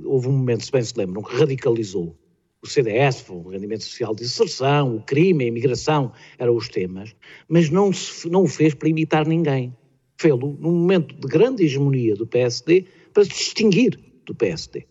houve 0.03 0.27
um 0.27 0.31
momento, 0.31 0.65
se 0.65 0.71
bem 0.71 0.81
se 0.81 0.97
lembram, 0.97 1.21
que 1.21 1.35
radicalizou 1.35 2.17
o 2.59 2.65
CDS, 2.65 3.29
o 3.29 3.47
rendimento 3.49 3.83
social 3.83 4.15
de 4.15 4.23
inserção, 4.23 4.95
o 4.95 5.03
crime, 5.03 5.43
a 5.43 5.47
imigração, 5.49 6.11
eram 6.39 6.55
os 6.55 6.67
temas, 6.67 7.15
mas 7.47 7.69
não, 7.69 7.93
se, 7.93 8.27
não 8.27 8.41
o 8.41 8.47
fez 8.47 8.73
para 8.73 8.89
imitar 8.89 9.27
ninguém. 9.27 9.71
Fê-lo 10.19 10.57
num 10.59 10.71
momento 10.71 11.13
de 11.13 11.27
grande 11.27 11.63
hegemonia 11.63 12.15
do 12.15 12.25
PSD 12.25 12.85
para 13.13 13.23
se 13.23 13.29
distinguir 13.29 13.99
do 14.25 14.33
PSD. 14.33 14.79
Uh, 14.79 14.83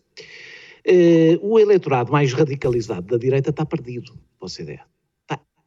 eh, 0.85 1.39
o 1.41 1.59
eleitorado 1.59 2.13
mais 2.13 2.31
radicalizado 2.31 3.07
da 3.07 3.17
direita 3.17 3.49
está 3.49 3.65
perdido 3.65 4.13
para 4.39 4.45
o 4.45 4.49
CDS 4.49 4.96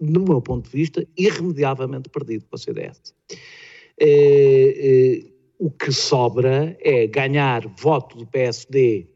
no 0.00 0.24
meu 0.24 0.40
ponto 0.40 0.70
de 0.70 0.76
vista, 0.76 1.06
irremediavelmente 1.16 2.08
perdido 2.08 2.44
para 2.46 2.56
o 2.56 2.58
CDS. 2.58 3.14
O 5.58 5.70
que 5.70 5.92
sobra 5.92 6.76
é 6.80 7.06
ganhar 7.06 7.66
voto 7.78 8.16
do 8.16 8.26
PSD 8.26 9.06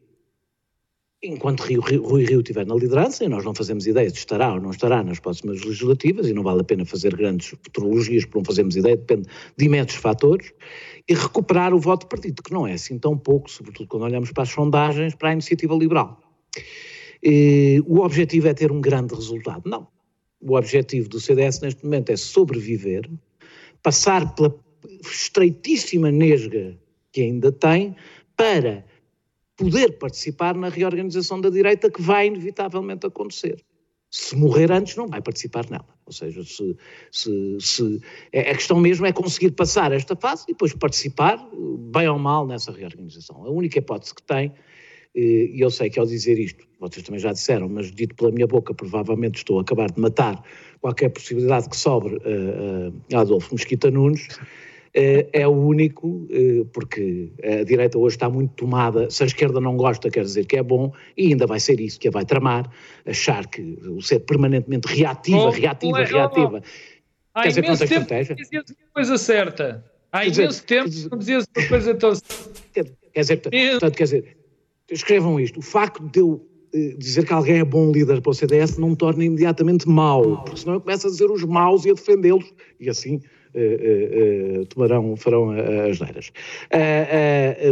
enquanto 1.23 1.61
Rio, 1.61 1.81
Rui 1.81 2.23
Rio 2.23 2.39
estiver 2.39 2.67
na 2.67 2.75
liderança, 2.75 3.23
e 3.25 3.27
nós 3.27 3.43
não 3.43 3.55
fazemos 3.55 3.87
ideia 3.87 4.07
se 4.11 4.17
estará 4.17 4.53
ou 4.53 4.61
não 4.61 4.69
estará 4.69 5.03
nas 5.03 5.19
próximas 5.19 5.63
legislativas, 5.63 6.27
e 6.27 6.33
não 6.33 6.43
vale 6.43 6.61
a 6.61 6.63
pena 6.63 6.85
fazer 6.85 7.15
grandes 7.15 7.47
futurologias 7.47 8.25
porque 8.25 8.37
não 8.37 8.45
fazemos 8.45 8.75
ideia, 8.75 8.95
depende 8.95 9.27
de 9.57 9.65
imensos 9.65 9.95
fatores, 9.95 10.53
e 11.07 11.15
recuperar 11.15 11.73
o 11.73 11.79
voto 11.79 12.05
partido, 12.05 12.43
que 12.43 12.53
não 12.53 12.67
é 12.67 12.73
assim 12.73 12.99
tão 12.99 13.17
pouco, 13.17 13.49
sobretudo 13.49 13.87
quando 13.87 14.03
olhamos 14.03 14.31
para 14.31 14.43
as 14.43 14.49
sondagens, 14.49 15.15
para 15.15 15.29
a 15.29 15.33
iniciativa 15.33 15.73
liberal. 15.73 16.21
E, 17.23 17.81
o 17.87 18.01
objetivo 18.01 18.47
é 18.47 18.53
ter 18.53 18.71
um 18.71 18.79
grande 18.79 19.15
resultado. 19.15 19.67
Não 19.67 19.87
o 20.47 20.55
objetivo 20.55 21.09
do 21.09 21.19
CDS 21.19 21.59
neste 21.61 21.83
momento 21.83 22.11
é 22.11 22.15
sobreviver, 22.15 23.09
passar 23.81 24.35
pela 24.35 24.55
estreitíssima 25.01 26.11
nesga 26.11 26.77
que 27.11 27.21
ainda 27.21 27.51
tem, 27.51 27.95
para 28.37 28.85
poder 29.55 29.97
participar 29.97 30.53
na 30.55 30.69
reorganização 30.69 31.39
da 31.39 31.49
direita 31.49 31.89
que 31.89 32.01
vai 32.01 32.27
inevitavelmente 32.27 33.05
acontecer. 33.05 33.63
Se 34.11 34.35
morrer 34.35 34.71
antes, 34.71 34.95
não 34.95 35.07
vai 35.07 35.21
participar 35.21 35.69
nela. 35.69 35.87
Ou 36.05 36.13
seja, 36.13 36.43
se, 36.43 36.77
se, 37.11 37.57
se, 37.59 38.01
é, 38.31 38.51
a 38.51 38.55
questão 38.55 38.79
mesmo 38.79 39.05
é 39.05 39.11
conseguir 39.11 39.51
passar 39.51 39.91
esta 39.91 40.15
fase 40.15 40.43
e 40.43 40.51
depois 40.51 40.73
participar, 40.73 41.37
bem 41.91 42.07
ou 42.07 42.19
mal, 42.19 42.45
nessa 42.45 42.71
reorganização. 42.71 43.43
A 43.43 43.49
única 43.49 43.79
hipótese 43.79 44.13
que 44.13 44.23
tem 44.23 44.53
e 45.15 45.61
eu 45.61 45.71
sei 45.71 45.89
que 45.89 45.97
ao 45.97 46.05
dizer 46.05 46.37
isto, 46.37 46.65
vocês 46.79 47.05
também 47.05 47.19
já 47.19 47.31
disseram, 47.31 47.69
mas 47.69 47.91
dito 47.91 48.13
pela 48.15 48.31
minha 48.31 48.45
boca, 48.45 48.73
provavelmente 48.73 49.37
estou 49.37 49.59
a 49.59 49.61
acabar 49.61 49.89
de 49.89 49.99
matar 49.99 50.43
qualquer 50.81 51.09
possibilidade 51.09 51.69
que 51.69 51.77
sobre 51.77 52.15
uh, 52.15 52.89
uh, 52.89 53.17
Adolfo 53.17 53.55
Mesquita 53.55 53.89
Nunes, 53.89 54.27
é 55.33 55.45
o 55.45 55.51
único, 55.51 56.25
porque 56.71 57.29
a 57.43 57.65
direita 57.65 57.99
hoje 57.99 58.15
está 58.15 58.29
muito 58.29 58.53
tomada, 58.53 59.09
se 59.09 59.23
a 59.23 59.25
esquerda 59.25 59.59
não 59.59 59.75
gosta, 59.75 60.09
quer 60.09 60.23
dizer 60.23 60.45
que 60.45 60.55
é 60.55 60.63
bom, 60.63 60.93
e 61.17 61.33
ainda 61.33 61.45
vai 61.45 61.59
ser 61.59 61.81
isso 61.81 61.99
que 61.99 62.07
a 62.07 62.11
vai 62.11 62.23
tramar, 62.23 62.71
achar 63.05 63.45
que 63.45 63.77
o 63.85 64.01
ser 64.01 64.19
permanentemente 64.21 64.87
reativa, 64.87 65.37
oh, 65.37 65.49
reativa, 65.49 66.01
é, 66.01 66.05
reativa. 66.05 66.63
Oh, 67.35 67.41
quer 67.41 67.49
dizer, 67.49 67.63
quanto 67.63 67.83
estratégia? 67.83 68.35
Dizias 68.35 68.71
a 68.71 68.93
coisa 68.93 69.17
certa. 69.17 69.83
Há 70.13 70.25
imenso 70.27 70.63
tempo 70.63 70.89
que 70.89 71.09
não 71.09 71.17
dizias 71.17 71.45
a 71.57 71.67
coisa 71.67 71.93
tão. 71.95 72.13
Quer 72.71 73.19
dizer, 73.19 73.41
portanto, 73.41 73.97
quer 73.97 74.03
dizer 74.05 74.34
escrevam 74.89 75.39
isto. 75.39 75.59
O 75.59 75.63
facto 75.63 76.03
de 76.03 76.19
eu 76.19 76.45
eh, 76.73 76.95
dizer 76.97 77.25
que 77.25 77.33
alguém 77.33 77.59
é 77.59 77.63
bom 77.63 77.91
líder 77.91 78.21
para 78.21 78.31
o 78.31 78.33
CDS 78.33 78.77
não 78.77 78.89
me 78.89 78.95
torna 78.95 79.23
imediatamente 79.23 79.87
mau, 79.87 80.43
porque 80.43 80.59
senão 80.59 80.75
eu 80.75 80.81
começo 80.81 81.07
a 81.07 81.09
dizer 81.09 81.31
os 81.31 81.43
maus 81.43 81.85
e 81.85 81.91
a 81.91 81.93
defendê-los, 81.93 82.53
e 82.79 82.89
assim 82.89 83.15
uh, 83.15 84.59
uh, 84.59 84.61
uh, 84.61 84.65
tomarão, 84.65 85.15
farão 85.15 85.51
as 85.51 85.99
neiras. 85.99 86.31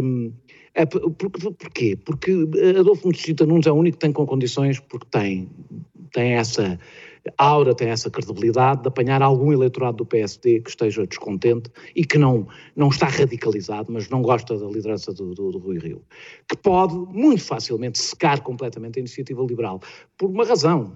Um, 0.02 0.32
é, 0.76 0.86
por, 0.86 1.12
porquê? 1.12 1.96
Porque 2.04 2.32
Adolfo 2.80 3.08
Mesquita 3.08 3.46
Nunes 3.46 3.68
é 3.68 3.72
o 3.72 3.76
único 3.76 3.98
que 3.98 4.02
tem 4.02 4.12
com 4.12 4.26
condições, 4.26 4.80
porque 4.80 5.06
tem, 5.12 5.48
tem 6.12 6.34
essa 6.34 6.80
Aura 7.38 7.74
tem 7.74 7.90
essa 7.90 8.10
credibilidade 8.10 8.82
de 8.82 8.88
apanhar 8.90 9.22
algum 9.22 9.54
eleitorado 9.54 9.98
do 9.98 10.06
PSD 10.06 10.60
que 10.60 10.70
esteja 10.70 11.08
descontente 11.08 11.72
e 11.96 12.04
que 12.04 12.18
não, 12.18 12.48
não 12.76 12.90
está 12.90 13.08
radicalizado, 13.08 13.92
mas 13.92 14.10
não 14.10 14.22
gosta 14.22 14.58
da 14.58 14.68
liderança 14.68 15.14
do, 15.14 15.34
do, 15.34 15.52
do 15.52 15.58
Rui 15.58 15.80
Rio, 15.80 16.02
que 16.50 16.58
pode 16.58 16.96
muito 16.96 17.42
facilmente 17.44 17.98
secar 17.98 18.42
completamente 18.42 18.98
a 18.98 19.02
iniciativa 19.02 19.42
liberal, 19.42 19.80
por 20.18 20.30
uma 20.30 20.46
razão. 20.46 20.94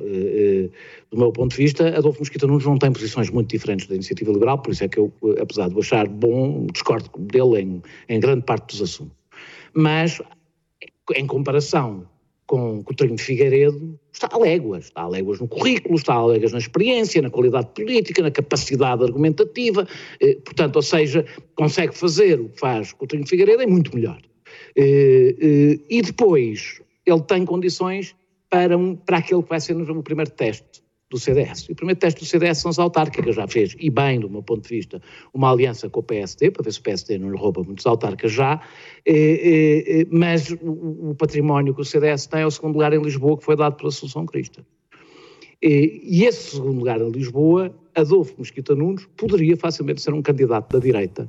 Eh, 0.00 0.68
eh, 0.68 0.70
do 1.10 1.18
meu 1.18 1.32
ponto 1.32 1.50
de 1.50 1.56
vista, 1.56 1.88
Adolfo 1.88 2.20
Mosquita 2.20 2.46
Nunes 2.46 2.64
não 2.64 2.78
tem 2.78 2.92
posições 2.92 3.28
muito 3.30 3.50
diferentes 3.50 3.86
da 3.88 3.96
iniciativa 3.96 4.30
liberal, 4.30 4.58
por 4.58 4.70
isso 4.70 4.84
é 4.84 4.88
que 4.88 4.98
eu, 4.98 5.12
apesar 5.40 5.68
de 5.68 5.74
o 5.74 5.80
achar 5.80 6.06
bom, 6.06 6.66
discordo 6.72 7.10
dele 7.18 7.60
em, 7.60 7.82
em 8.08 8.20
grande 8.20 8.44
parte 8.44 8.68
dos 8.68 8.82
assuntos. 8.82 9.16
Mas, 9.74 10.22
em 11.16 11.26
comparação 11.26 12.06
com 12.46 12.82
Coutinho 12.82 13.16
de 13.16 13.22
Figueiredo 13.22 13.98
está 14.12 14.28
a 14.30 14.38
léguas. 14.38 14.86
Está 14.86 15.02
a 15.02 15.08
léguas 15.08 15.40
no 15.40 15.48
currículo, 15.48 15.96
está 15.96 16.14
a 16.14 16.26
léguas 16.26 16.52
na 16.52 16.58
experiência, 16.58 17.22
na 17.22 17.30
qualidade 17.30 17.68
política, 17.74 18.22
na 18.22 18.30
capacidade 18.30 19.02
argumentativa. 19.02 19.86
Eh, 20.20 20.36
portanto, 20.44 20.76
ou 20.76 20.82
seja, 20.82 21.24
consegue 21.54 21.96
fazer 21.96 22.40
o 22.40 22.48
que 22.48 22.60
faz 22.60 22.92
Coutinho 22.92 23.24
de 23.24 23.30
Figueiredo 23.30 23.62
é 23.62 23.66
muito 23.66 23.94
melhor. 23.94 24.20
Eh, 24.76 25.34
eh, 25.40 25.78
e 25.88 26.02
depois, 26.02 26.80
ele 27.06 27.22
tem 27.22 27.44
condições 27.44 28.14
para, 28.50 28.76
um, 28.76 28.94
para 28.94 29.18
aquele 29.18 29.42
que 29.42 29.48
vai 29.48 29.60
ser 29.60 29.74
no 29.74 30.02
primeiro 30.02 30.30
teste 30.30 30.83
do 31.10 31.18
CDS. 31.18 31.68
E 31.68 31.72
o 31.72 31.76
primeiro 31.76 31.98
teste 31.98 32.20
do 32.20 32.26
CDS 32.26 32.58
são 32.58 32.70
as 32.70 32.78
autárquicas, 32.78 33.36
já 33.36 33.46
fez, 33.46 33.76
e 33.78 33.90
bem, 33.90 34.18
do 34.18 34.28
meu 34.28 34.42
ponto 34.42 34.62
de 34.62 34.68
vista, 34.68 35.00
uma 35.32 35.50
aliança 35.50 35.88
com 35.88 36.00
o 36.00 36.02
PSD, 36.02 36.50
para 36.50 36.64
ver 36.64 36.72
se 36.72 36.80
o 36.80 36.82
PSD 36.82 37.18
não 37.18 37.30
lhe 37.30 37.38
rouba 37.38 37.62
muitos 37.62 37.86
autárquicas 37.86 38.32
já, 38.32 38.60
eh, 39.06 39.12
eh, 39.12 40.00
eh, 40.00 40.06
mas 40.10 40.50
o, 40.50 41.10
o, 41.10 41.14
património 41.14 41.74
que 41.74 41.80
o 41.80 41.84
CDS 41.84 42.26
tem 42.26 42.40
é 42.40 42.46
o 42.46 42.50
segundo 42.50 42.74
lugar 42.74 42.92
em 42.92 43.00
Lisboa, 43.00 43.36
que 43.38 43.44
foi 43.44 43.56
dado 43.56 43.76
pela 43.76 43.90
Solução 43.90 44.26
Crista. 44.26 44.64
E 45.66 46.24
esse 46.24 46.56
segundo 46.56 46.78
lugar 46.78 47.00
em 47.00 47.08
Lisboa, 47.08 47.74
Adolfo 47.94 48.34
Mosquita 48.36 48.74
Nunes 48.74 49.06
poderia 49.16 49.56
facilmente 49.56 50.02
ser 50.02 50.12
um 50.12 50.20
candidato 50.20 50.70
da 50.74 50.78
direita, 50.78 51.26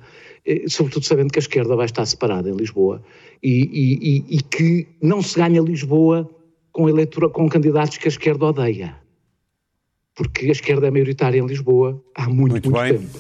sobretudo 0.68 1.06
sabendo 1.06 1.32
que 1.32 1.40
a 1.40 1.42
esquerda 1.42 1.74
vai 1.74 1.86
estar 1.86 2.06
separada 2.06 2.50
em 2.50 2.54
Lisboa 2.54 3.02
e, 3.42 3.70
e, 3.72 4.10
e, 4.34 4.38
e 4.38 4.42
que 4.42 4.88
não 5.02 5.22
se 5.22 5.40
ganha 5.40 5.62
Lisboa 5.62 6.30
com, 6.74 6.90
eleitora, 6.90 7.30
com 7.30 7.48
candidatos 7.48 7.98
que 7.98 8.10
a 8.10 8.12
esquerda 8.12 8.48
odeia 8.48 9.05
porque 10.16 10.48
a 10.48 10.52
esquerda 10.52 10.88
é 10.88 10.92
maioritária 10.92 11.38
em 11.40 11.46
Lisboa 11.46 12.02
há 12.16 12.28
muito, 12.30 12.52
Muito 12.54 12.72
muito, 12.72 12.82
bem. 12.84 12.98
tempo. 13.00 13.20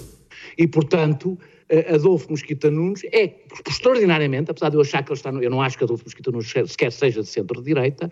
E, 0.57 0.67
portanto, 0.67 1.37
eh, 1.67 1.93
Adolfo 1.93 2.29
Mosquita 2.31 2.71
Nunes 2.71 3.01
é, 3.11 3.35
extraordinariamente, 3.67 4.49
apesar 4.51 4.69
de 4.69 4.77
eu 4.77 4.81
achar 4.81 5.03
que 5.03 5.11
ele 5.11 5.17
está 5.17 5.31
no, 5.31 5.43
eu 5.43 5.49
não 5.49 5.61
acho 5.61 5.77
que 5.77 5.83
Adolfo 5.83 6.03
Mosquita 6.05 6.31
Nunes 6.31 6.51
sequer 6.67 6.91
seja 6.91 7.21
de 7.21 7.27
centro-direita, 7.27 8.09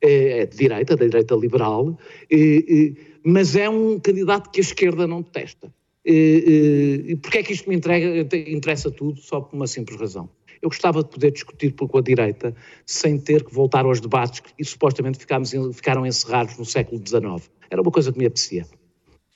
eh, 0.00 0.40
é 0.40 0.46
de 0.46 0.56
direita, 0.56 0.96
da 0.96 1.04
direita 1.04 1.34
liberal, 1.34 1.98
eh, 2.30 2.94
mas 3.24 3.54
é 3.54 3.68
um 3.68 4.00
candidato 4.00 4.50
que 4.50 4.60
a 4.60 4.62
esquerda 4.62 5.06
não 5.06 5.20
detesta. 5.22 5.72
E 6.04 7.16
porquê 7.22 7.38
é 7.38 7.42
que 7.44 7.52
isto 7.52 7.68
me 7.68 7.76
entrega- 7.76 8.24
te- 8.24 8.52
interessa 8.52 8.90
tudo? 8.90 9.20
Só 9.20 9.40
por 9.40 9.54
uma 9.54 9.66
simples 9.68 10.00
razão. 10.00 10.28
Eu 10.62 10.68
gostava 10.68 11.02
de 11.02 11.10
poder 11.10 11.32
discutir 11.32 11.72
com 11.74 11.98
a 11.98 12.00
direita 12.00 12.54
sem 12.86 13.18
ter 13.18 13.44
que 13.44 13.52
voltar 13.52 13.84
aos 13.84 14.00
debates 14.00 14.40
que 14.40 14.64
supostamente 14.64 15.18
ficámos 15.18 15.50
ficaram 15.74 16.06
encerrados 16.06 16.56
no 16.56 16.64
século 16.64 17.02
XIX. 17.04 17.50
Era 17.68 17.82
uma 17.82 17.90
coisa 17.90 18.12
que 18.12 18.18
me 18.18 18.26
apetecia. 18.26 18.64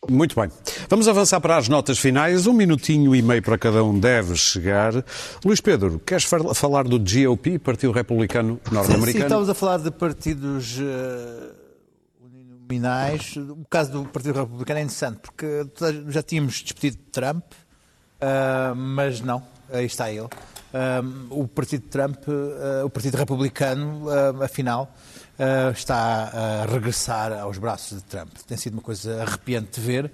Muito 0.09 0.39
bem. 0.41 0.49
Vamos 0.89 1.09
avançar 1.09 1.41
para 1.41 1.57
as 1.57 1.69
notas 1.69 1.99
finais. 1.99 2.47
Um 2.47 2.53
minutinho 2.53 3.13
e 3.13 3.21
meio 3.23 3.43
para 3.43 3.59
cada 3.59 3.83
um 3.83 3.99
deve 3.99 4.37
chegar. 4.37 4.93
Luís 5.45 5.61
Pedro, 5.61 5.99
queres 5.99 6.23
fal- 6.23 6.55
falar 6.55 6.85
do 6.85 6.97
GOP, 6.99 7.59
Partido 7.59 7.93
Republicano 7.93 8.61
Sim, 8.69 8.75
Norte-Americano? 8.75 9.25
estamos 9.25 9.49
a 9.49 9.55
falar 9.55 9.79
de 9.79 9.91
partidos 9.91 10.79
eh, 10.81 11.51
uninominais. 12.23 13.37
O 13.37 13.65
caso 13.69 13.91
do 13.93 14.05
Partido 14.05 14.39
Republicano 14.39 14.79
é 14.79 14.83
interessante, 14.83 15.19
porque 15.23 15.67
já 16.09 16.23
tínhamos 16.23 16.63
despedido 16.63 16.99
de 16.99 17.11
Trump, 17.11 17.45
ah, 18.21 18.75
mas 18.77 19.21
não, 19.21 19.43
aí 19.73 19.87
está 19.87 20.11
ele. 20.13 20.29
Ah, 20.79 21.03
o 21.31 21.49
Partido 21.49 21.89
Trump, 21.89 22.19
ah, 22.29 22.85
o 22.85 22.91
Partido 22.91 23.17
Republicano, 23.17 24.11
ah, 24.11 24.45
afinal, 24.45 24.95
ah, 25.39 25.71
está 25.71 25.97
a 25.97 26.67
regressar 26.67 27.33
aos 27.33 27.57
braços 27.57 27.99
de 27.99 28.05
Trump. 28.05 28.29
Tem 28.47 28.59
sido 28.59 28.75
uma 28.75 28.83
coisa 28.83 29.23
arrepiante 29.23 29.81
de 29.81 29.87
ver, 29.87 30.13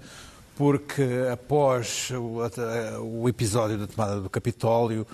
porque 0.55 1.03
após 1.33 2.11
o, 2.11 2.39
o 3.01 3.27
episódio 3.27 3.77
da 3.77 3.87
tomada 3.87 4.21
do 4.21 4.29
Capitólio, 4.29 5.05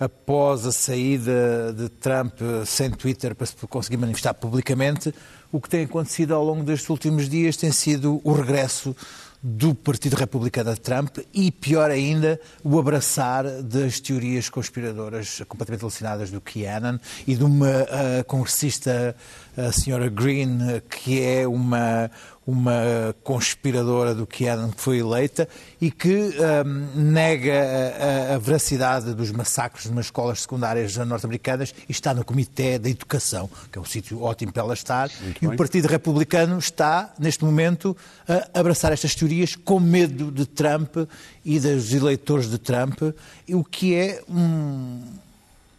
após 0.00 0.66
a 0.66 0.72
saída 0.72 1.72
de 1.72 1.88
Trump 1.88 2.40
sem 2.66 2.90
Twitter 2.90 3.32
para 3.32 3.46
se 3.46 3.54
conseguir 3.68 3.98
manifestar 3.98 4.34
publicamente, 4.34 5.14
o 5.52 5.60
que 5.60 5.68
tem 5.68 5.84
acontecido 5.84 6.34
ao 6.34 6.44
longo 6.44 6.64
destes 6.64 6.90
últimos 6.90 7.28
dias 7.28 7.56
tem 7.56 7.70
sido 7.70 8.20
o 8.24 8.32
regresso 8.32 8.94
do 9.42 9.74
Partido 9.74 10.14
Republicano 10.14 10.74
de 10.74 10.80
Trump 10.80 11.18
e, 11.32 11.50
pior 11.50 11.90
ainda, 11.90 12.40
o 12.64 12.78
abraçar 12.78 13.44
das 13.62 14.00
teorias 14.00 14.48
conspiradoras 14.48 15.42
completamente 15.48 15.82
alucinadas 15.82 16.30
do 16.30 16.40
QAnon 16.40 16.98
e 17.26 17.34
de 17.34 17.44
uma 17.44 17.68
ah, 17.68 18.24
congressista, 18.26 19.14
a 19.56 19.72
senhora 19.72 20.08
Green, 20.08 20.58
que 20.88 21.22
é 21.22 21.46
uma, 21.46 22.10
uma 22.46 23.14
conspiradora 23.24 24.14
do 24.14 24.26
que 24.26 24.44
foi 24.76 24.98
eleita 24.98 25.48
e 25.80 25.90
que 25.90 26.32
ahm, 26.38 26.86
nega 26.94 27.52
a, 27.52 28.34
a- 28.34 28.38
veracidade 28.38 29.12
dos 29.14 29.32
massacres 29.32 29.90
nas 29.90 30.06
escolas 30.06 30.42
secundárias 30.42 30.96
norte-americanas 30.96 31.74
e 31.88 31.92
está 31.92 32.14
no 32.14 32.24
Comitê 32.24 32.78
da 32.78 32.88
Educação, 32.88 33.50
que 33.72 33.78
é 33.78 33.80
um 33.80 33.84
sítio 33.84 34.22
ótimo 34.22 34.52
para 34.52 34.62
ela 34.62 34.74
estar. 34.74 35.10
e 35.42 35.46
o 35.46 35.56
Partido 35.56 35.88
Republicano 35.88 36.58
está, 36.58 37.12
neste 37.18 37.44
momento, 37.44 37.96
a 38.28 38.60
abraçar 38.60 38.92
estas 38.92 39.14
teorias 39.14 39.56
com 39.56 39.80
medo 39.80 40.30
de 40.30 40.46
Trump 40.46 40.96
e 41.44 41.58
dos 41.58 41.92
eleitores 41.92 42.48
de 42.48 42.58
Trump, 42.58 43.00
o 43.48 43.64
que 43.64 43.94
é 43.94 44.22
um- 44.28 45.02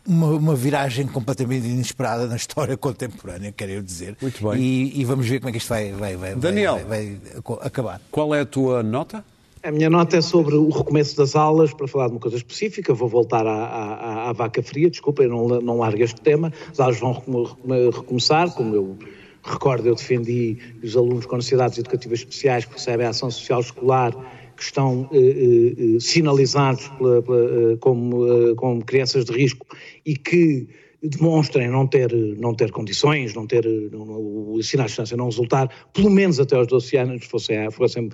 uma, 0.08 0.28
uma 0.28 0.56
viragem 0.56 1.06
completamente 1.08 1.68
inesperada 1.68 2.26
na 2.28 2.36
história 2.36 2.76
contemporânea, 2.78 3.52
quero 3.52 3.72
eu 3.74 3.82
dizer. 3.84 4.16
Muito 4.22 4.48
bem. 4.50 4.60
E, 4.62 5.02
e 5.02 5.06
vamos 5.06 5.28
ver 5.28 5.40
como 5.40 5.50
é 5.50 5.52
que 5.52 5.58
isto 5.58 5.70
vai, 5.70 5.92
vai, 5.92 6.16
vai, 6.16 6.36
Daniel. 6.36 6.76
vai- 6.88 7.18
vai 7.44 7.58
acabar. 7.62 8.02
Qual 8.12 8.34
é 8.34 8.42
a 8.42 8.46
tua 8.46 8.82
nota? 8.82 9.24
A 9.64 9.72
minha 9.72 9.90
nota 9.90 10.16
é 10.16 10.22
sobre 10.22 10.56
o 10.56 10.70
recomeço 10.70 11.18
das 11.18 11.36
aulas, 11.36 11.74
para 11.74 11.88
falar 11.88 12.08
de 12.08 12.14
uma 12.14 12.20
coisa 12.22 12.38
específica, 12.38 12.94
vou 12.94 13.10
voltar 13.10 13.46
à, 13.46 13.52
à- 13.66 14.30
à 14.30 14.34
vaca 14.34 14.64
fria, 14.64 14.90
desculpa, 14.90 15.24
eu 15.24 15.30
não, 15.30 15.48
não 15.62 15.78
largo 15.80 16.02
este 16.02 16.22
tema, 16.22 16.54
as 16.72 16.80
aulas 16.80 17.00
vão 17.00 17.12
recome- 17.14 17.44
recome- 17.48 17.90
recomeçar, 17.90 18.50
como 18.54 18.76
eu 18.76 18.98
recordo, 19.44 19.88
eu 19.88 19.96
defendi 19.96 20.58
os 20.84 20.96
alunos 20.96 21.26
com 21.26 21.36
necessidades 21.36 21.78
educativas 21.78 22.20
especiais 22.20 22.66
que 22.66 22.74
recebem 22.74 23.06
a 23.08 23.10
ação 23.10 23.30
social 23.32 23.60
escolar, 23.60 24.14
que 24.58 24.64
estão 24.64 25.08
eh, 25.14 25.18
eh, 25.18 25.96
eh, 25.96 26.00
sinalizados 26.00 26.88
pela- 26.98 27.22
pela, 27.22 27.74
eh, 27.74 27.78
como, 27.80 28.26
eh, 28.52 28.56
como 28.56 28.84
crianças 28.84 29.24
de 29.26 29.32
risco 29.32 29.66
e 30.06 30.16
que 30.18 30.68
demonstrem 31.04 31.70
não 31.70 31.86
ter, 31.86 32.12
não 32.40 32.56
ter 32.56 32.72
condições, 32.72 33.34
não 33.36 33.46
ter 33.46 33.64
não, 33.92 34.04
não- 34.04 34.20
o 34.20 34.56
ensino 34.60 34.82
à 34.82 34.88
distância 34.88 35.16
não 35.16 35.26
resultar, 35.26 35.70
pelo 35.94 36.10
menos 36.10 36.40
até 36.40 36.56
aos 36.56 36.66
12 36.68 36.98
anos, 36.98 37.24
fossem, 37.26 37.70
fossem, 37.70 38.10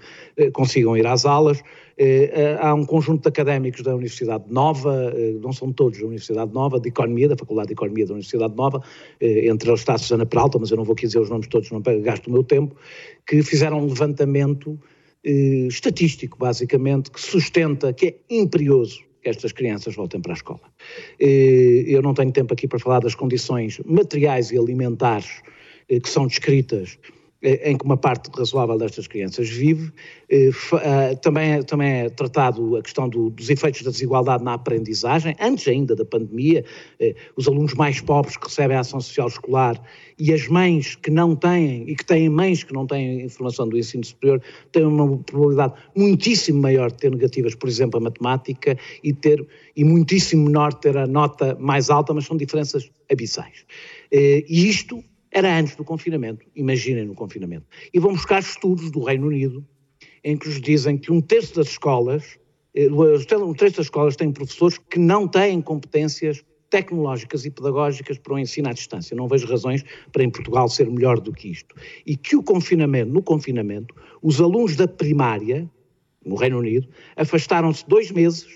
consigam 0.52 0.96
ir 0.98 1.08
às 1.08 1.26
aulas. 1.26 1.64
Eh, 1.98 2.58
há 2.60 2.74
um 2.74 2.84
conjunto 2.86 3.22
de 3.24 3.30
académicos 3.30 3.84
da 3.84 3.92
Universidade 3.96 4.44
Nova, 4.50 5.14
eh, 5.16 5.36
não 5.42 5.54
são 5.54 5.72
todos 5.72 6.00
da 6.00 6.06
Universidade 6.06 6.52
Nova, 6.52 6.78
de 6.80 6.90
Economia, 6.90 7.30
da 7.30 7.38
Faculdade 7.38 7.68
de 7.68 7.74
Economia 7.74 8.06
da 8.06 8.14
Universidade 8.14 8.54
Nova, 8.56 8.82
eh, 9.22 9.48
entre 9.48 9.70
eles 9.70 9.80
está 9.80 9.94
a 9.94 9.98
Susana 9.98 10.26
Peralta, 10.26 10.58
mas 10.60 10.70
eu 10.72 10.76
não 10.78 10.84
vou 10.84 10.94
aqui 10.94 11.06
dizer 11.06 11.20
os 11.20 11.30
nomes 11.30 11.48
todos, 11.48 11.72
não 11.72 11.82
gasto 12.02 12.28
o 12.28 12.32
meu 12.32 12.44
tempo, 12.44 12.76
que 13.26 13.42
fizeram 13.44 13.80
um 13.80 13.86
levantamento 13.88 14.78
eh, 15.24 15.68
estatístico, 15.68 16.38
basicamente, 16.38 17.12
que 17.12 17.22
sustenta 17.22 17.94
que 17.94 18.06
é 18.08 18.16
imperioso 18.30 19.00
que 19.22 19.30
estas 19.30 19.54
crianças 19.54 19.96
voltem 19.96 20.22
para 20.22 20.34
a 20.34 20.36
escola. 20.36 20.62
Eh, 21.20 21.86
Eu 21.88 22.02
não 22.02 22.14
tenho 22.14 22.32
tempo 22.32 22.54
aqui 22.54 22.68
para 22.68 22.80
falar 22.80 23.00
das 23.00 23.16
condições 23.16 23.80
materiais 23.86 24.52
e 24.52 24.58
alimentares 24.58 25.42
eh, 25.90 26.00
que 26.00 26.10
são 26.10 26.28
descritas 26.28 27.00
em 27.44 27.78
que 27.78 27.84
uma 27.84 27.98
parte 27.98 28.30
razoável 28.38 28.78
destas 28.78 29.06
crianças 29.06 29.50
vive. 29.50 29.92
Eh, 30.30 30.50
ah, 30.74 31.16
Também 31.22 31.52
é, 31.54 31.64
também 31.64 31.92
é 31.92 32.10
tratado 32.10 32.78
a 32.78 32.82
questão 32.82 33.10
do- 33.10 33.30
dos 33.30 33.50
efeitos 33.50 33.82
da 33.82 33.92
desigualdade 33.92 34.44
na 34.44 34.54
aprendizagem, 34.54 35.36
antes 35.40 35.68
ainda 35.68 35.96
da 35.96 36.06
pandemia, 36.06 36.64
eh, 37.00 37.16
os 37.36 37.48
alunos 37.48 37.74
mais 37.74 38.00
pobres 38.00 38.38
que 38.38 38.48
recebem 38.48 38.78
a 38.78 38.80
ação 38.80 39.02
social 39.02 39.28
escolar 39.28 39.82
e 40.18 40.32
as 40.34 40.48
mães 40.48 40.96
que 40.96 41.12
não 41.12 41.36
têm, 41.36 41.84
e 41.90 41.96
que 41.96 42.06
têm 42.06 42.30
mães 42.30 42.64
que 42.64 42.74
não 42.74 42.88
têm 42.88 43.22
informação 43.22 43.68
do 43.68 43.78
ensino 43.78 44.04
superior, 44.06 44.42
têm 44.72 44.86
uma 44.86 45.18
probabilidade 45.18 45.74
muitíssimo 45.96 46.62
maior 46.62 46.92
de 46.92 46.98
ter 46.98 47.12
negativas, 47.12 47.56
por 47.56 47.68
exemplo, 47.68 47.98
a 48.00 48.02
matemática, 48.04 48.78
e, 49.04 49.12
ter, 49.14 49.46
e 49.76 49.84
muitíssimo 49.84 50.46
menor 50.46 50.74
de 50.74 50.82
ter 50.82 50.98
a 50.98 51.06
nota 51.08 51.58
mais 51.60 51.90
alta, 51.90 52.14
mas 52.14 52.26
são 52.26 52.38
diferenças 52.38 52.90
abissais. 53.12 53.66
Eh, 54.12 54.46
E 54.48 54.70
isto 54.70 55.04
era 55.34 55.60
antes 55.60 55.76
do 55.76 55.84
confinamento, 55.84 56.46
imaginem 56.56 57.06
no 57.06 57.16
confinamento. 57.16 57.66
E 57.92 58.00
vão 58.00 58.14
buscar 58.14 58.40
estudos 58.40 58.92
do 58.92 59.04
Reino 59.04 59.28
Unido, 59.28 59.66
em 60.24 60.38
que 60.38 60.48
nos 60.48 60.62
dizem 60.62 60.98
que 60.98 61.12
um 61.12 61.20
terço 61.20 61.56
das 61.56 61.70
escolas, 61.70 62.38
eh, 62.76 62.88
um 62.90 63.54
terço 63.54 63.78
das 63.78 63.88
escolas 63.88 64.16
têm 64.16 64.32
professores 64.32 64.78
que 64.78 65.00
não 65.00 65.28
têm 65.28 65.60
competências 65.60 66.46
tecnológicas 66.70 67.46
e 67.46 67.52
pedagógicas 67.52 68.18
para 68.20 68.34
o 68.34 68.40
ensino 68.40 68.70
à 68.70 68.74
distância. 68.74 69.16
Não 69.16 69.28
vejo 69.28 69.48
razões 69.48 69.84
para 70.12 70.24
em 70.24 70.30
Portugal 70.30 70.70
ser 70.70 70.90
melhor 70.90 71.20
do 71.20 71.34
que 71.34 71.50
isto. 71.50 71.76
E 72.06 72.16
que 72.16 72.36
o 72.36 72.44
confinamento, 72.44 73.12
no 73.12 73.22
confinamento, 73.22 73.94
os 74.22 74.40
alunos 74.40 74.76
da 74.76 74.88
primária, 74.88 75.70
no 76.26 76.36
Reino 76.36 76.60
Unido, 76.60 76.88
afastaram-se 77.16 77.88
dois 77.88 78.12
meses, 78.12 78.48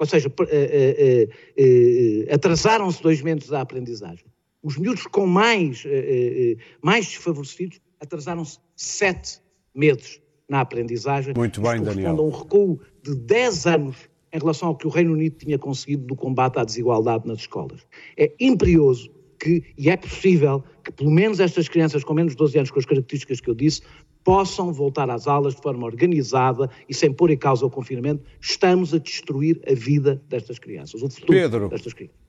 ou 0.00 0.06
seja, 0.06 0.28
eh, 0.28 0.46
eh, 0.50 1.28
eh, 1.56 2.26
eh, 2.28 2.34
atrasaram-se 2.34 3.02
dois 3.02 3.22
meses 3.22 3.48
da 3.48 3.60
aprendizagem. 3.60 4.26
Os 4.66 4.76
miúdos 4.76 5.06
com 5.06 5.28
mais, 5.28 5.84
eh, 5.86 5.90
eh, 5.90 6.52
eh, 6.52 6.56
mais 6.82 7.06
desfavorecidos 7.06 7.80
atrasaram-se 8.00 8.58
sete 8.74 9.40
meses 9.72 10.20
na 10.48 10.60
aprendizagem. 10.60 11.34
Muito 11.36 11.60
bem, 11.60 11.80
Daniel. 11.80 12.18
a 12.18 12.20
um 12.20 12.30
recuo 12.30 12.80
de 13.00 13.14
10 13.14 13.66
anos 13.66 13.96
em 14.32 14.38
relação 14.40 14.70
ao 14.70 14.76
que 14.76 14.84
o 14.84 14.90
Reino 14.90 15.12
Unido 15.12 15.36
tinha 15.36 15.56
conseguido 15.56 16.08
no 16.08 16.16
combate 16.16 16.58
à 16.58 16.64
desigualdade 16.64 17.28
nas 17.28 17.38
escolas. 17.38 17.86
É 18.16 18.32
imperioso 18.40 19.08
que, 19.38 19.62
e 19.78 19.88
é 19.88 19.96
possível, 19.96 20.64
que 20.82 20.90
pelo 20.90 21.12
menos 21.12 21.38
estas 21.38 21.68
crianças 21.68 22.02
com 22.02 22.12
menos 22.12 22.32
de 22.32 22.38
12 22.38 22.58
anos, 22.58 22.70
com 22.72 22.80
as 22.80 22.86
características 22.86 23.40
que 23.40 23.48
eu 23.48 23.54
disse, 23.54 23.82
possam 24.24 24.72
voltar 24.72 25.08
às 25.10 25.28
aulas 25.28 25.54
de 25.54 25.62
forma 25.62 25.86
organizada 25.86 26.68
e 26.88 26.92
sem 26.92 27.12
pôr 27.12 27.30
em 27.30 27.38
causa 27.38 27.64
o 27.64 27.70
confinamento. 27.70 28.24
Estamos 28.40 28.92
a 28.92 28.98
destruir 28.98 29.62
a 29.64 29.74
vida 29.74 30.20
destas 30.28 30.58
crianças, 30.58 31.00
o 31.04 31.08
futuro 31.08 31.32
Pedro. 31.32 31.68
destas 31.68 31.92
crianças. 31.92 32.25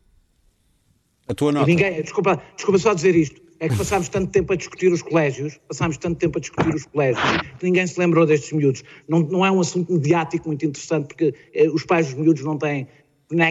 A 1.28 1.34
tua 1.34 1.50
E 1.52 1.54
nota? 1.54 1.66
ninguém, 1.66 2.02
desculpa, 2.02 2.42
desculpa 2.56 2.80
só 2.80 2.94
dizer 2.94 3.16
isto, 3.16 3.42
é 3.60 3.68
que 3.68 3.76
passámos 3.76 4.08
tanto 4.10 4.32
tempo 4.32 4.54
a 4.54 4.56
discutir 4.56 4.92
os 4.92 5.02
colégios, 5.02 5.60
passámos 5.68 5.98
tanto 5.98 6.18
tempo 6.18 6.38
a 6.38 6.42
discutir 6.42 6.74
os 6.74 6.86
colégios, 6.86 7.24
que 7.60 7.66
ninguém 7.66 7.86
se 7.88 8.00
lembrou 8.00 8.26
destes 8.26 8.52
miúdos. 8.54 8.84
Não, 9.10 9.20
não 9.20 9.46
é 9.46 9.52
um 9.52 9.60
assunto 9.60 9.92
mediático 9.92 10.48
muito 10.48 10.66
interessante, 10.66 11.08
porque 11.08 11.34
eh, 11.54 11.68
os 11.70 11.84
pais 11.84 12.08
dos 12.08 12.16
miúdos 12.16 12.44
não 12.44 12.58
têm, 12.58 12.88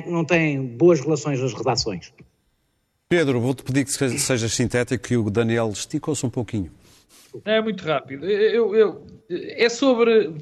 não 0.07 0.25
têm 0.25 0.65
boas 0.65 1.01
relações 1.01 1.41
nas 1.41 1.53
redações. 1.53 2.13
Pedro, 3.09 3.41
vou-te 3.41 3.63
pedir 3.63 3.85
que 3.85 3.93
se- 3.93 4.19
sejas 4.19 4.53
sintético 4.55 5.13
e 5.13 5.17
o 5.17 5.31
Daniel 5.31 5.69
esticou-se 5.71 6.25
um 6.25 6.31
pouquinho. 6.31 6.71
É 7.45 7.61
muito 7.61 7.85
rápido. 7.85 8.25
Eu, 8.29 8.75
eu- 8.75 9.07
é 9.29 9.69
sobre 9.69 10.35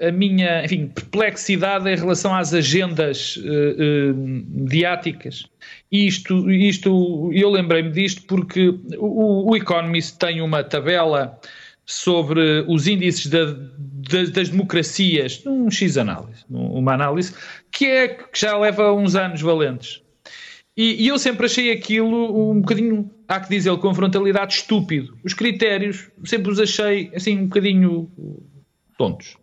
a 0.00 0.12
minha 0.12 0.64
enfim, 0.64 0.86
perplexidade 0.86 1.90
em 1.90 1.96
relação 1.96 2.34
às 2.34 2.54
agendas 2.54 3.38
eh, 3.44 3.76
eh, 3.78 4.12
mediáticas. 4.12 5.46
Isto, 5.90 6.50
isto, 6.50 7.30
eu 7.32 7.50
lembrei-me 7.50 7.90
disto 7.90 8.22
porque 8.26 8.68
o, 8.96 9.50
o 9.50 9.56
Economist 9.56 10.18
tem 10.18 10.40
uma 10.40 10.62
tabela 10.62 11.38
sobre 11.84 12.64
os 12.68 12.86
índices 12.86 13.26
da, 13.26 13.46
da, 13.46 14.24
das 14.32 14.50
democracias, 14.50 15.42
um 15.46 15.70
X 15.70 15.96
análise, 15.96 16.44
uma 16.50 16.92
análise 16.92 17.34
que, 17.72 17.86
é, 17.86 18.08
que 18.08 18.38
já 18.38 18.56
leva 18.56 18.92
uns 18.92 19.16
anos 19.16 19.40
valentes. 19.40 20.02
E, 20.76 21.02
e, 21.02 21.08
eu 21.08 21.18
sempre 21.18 21.46
achei 21.46 21.72
aquilo 21.72 22.52
um 22.52 22.60
bocadinho, 22.60 23.10
há 23.26 23.40
que 23.40 23.48
dizer, 23.48 23.76
com 23.78 23.92
frontalidade 23.92 24.54
estúpido. 24.54 25.18
Os 25.24 25.34
critérios 25.34 26.08
sempre 26.24 26.52
os 26.52 26.60
achei 26.60 27.10
assim 27.16 27.36
um 27.36 27.46
bocadinho 27.46 28.08
tontos. 28.96 29.36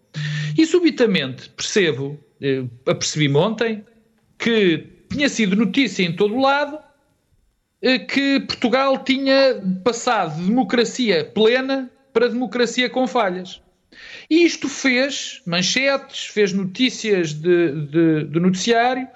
E 0.58 0.66
subitamente 0.66 1.50
percebo, 1.50 2.20
eh, 2.42 2.64
apercebi-me 2.86 3.38
ontem, 3.38 3.84
que 4.38 4.86
tinha 5.10 5.30
sido 5.30 5.56
notícia 5.56 6.04
em 6.04 6.16
todo 6.16 6.36
o 6.36 6.42
lado 6.42 6.80
eh, 7.82 8.00
que 8.00 8.40
Portugal 8.42 9.04
tinha 9.04 9.62
passado 9.84 10.40
de 10.40 10.48
democracia 10.48 11.26
plena 11.26 11.90
para 12.14 12.30
democracia 12.30 12.90
com 12.90 13.06
falhas. 13.06 13.62
E 14.30 14.44
isto 14.44 14.68
fez 14.68 15.42
manchetes, 15.46 16.26
fez 16.26 16.52
notícias 16.52 17.34
de, 17.34 17.88
de, 17.88 18.24
de 18.26 18.40
noticiário, 18.40 19.08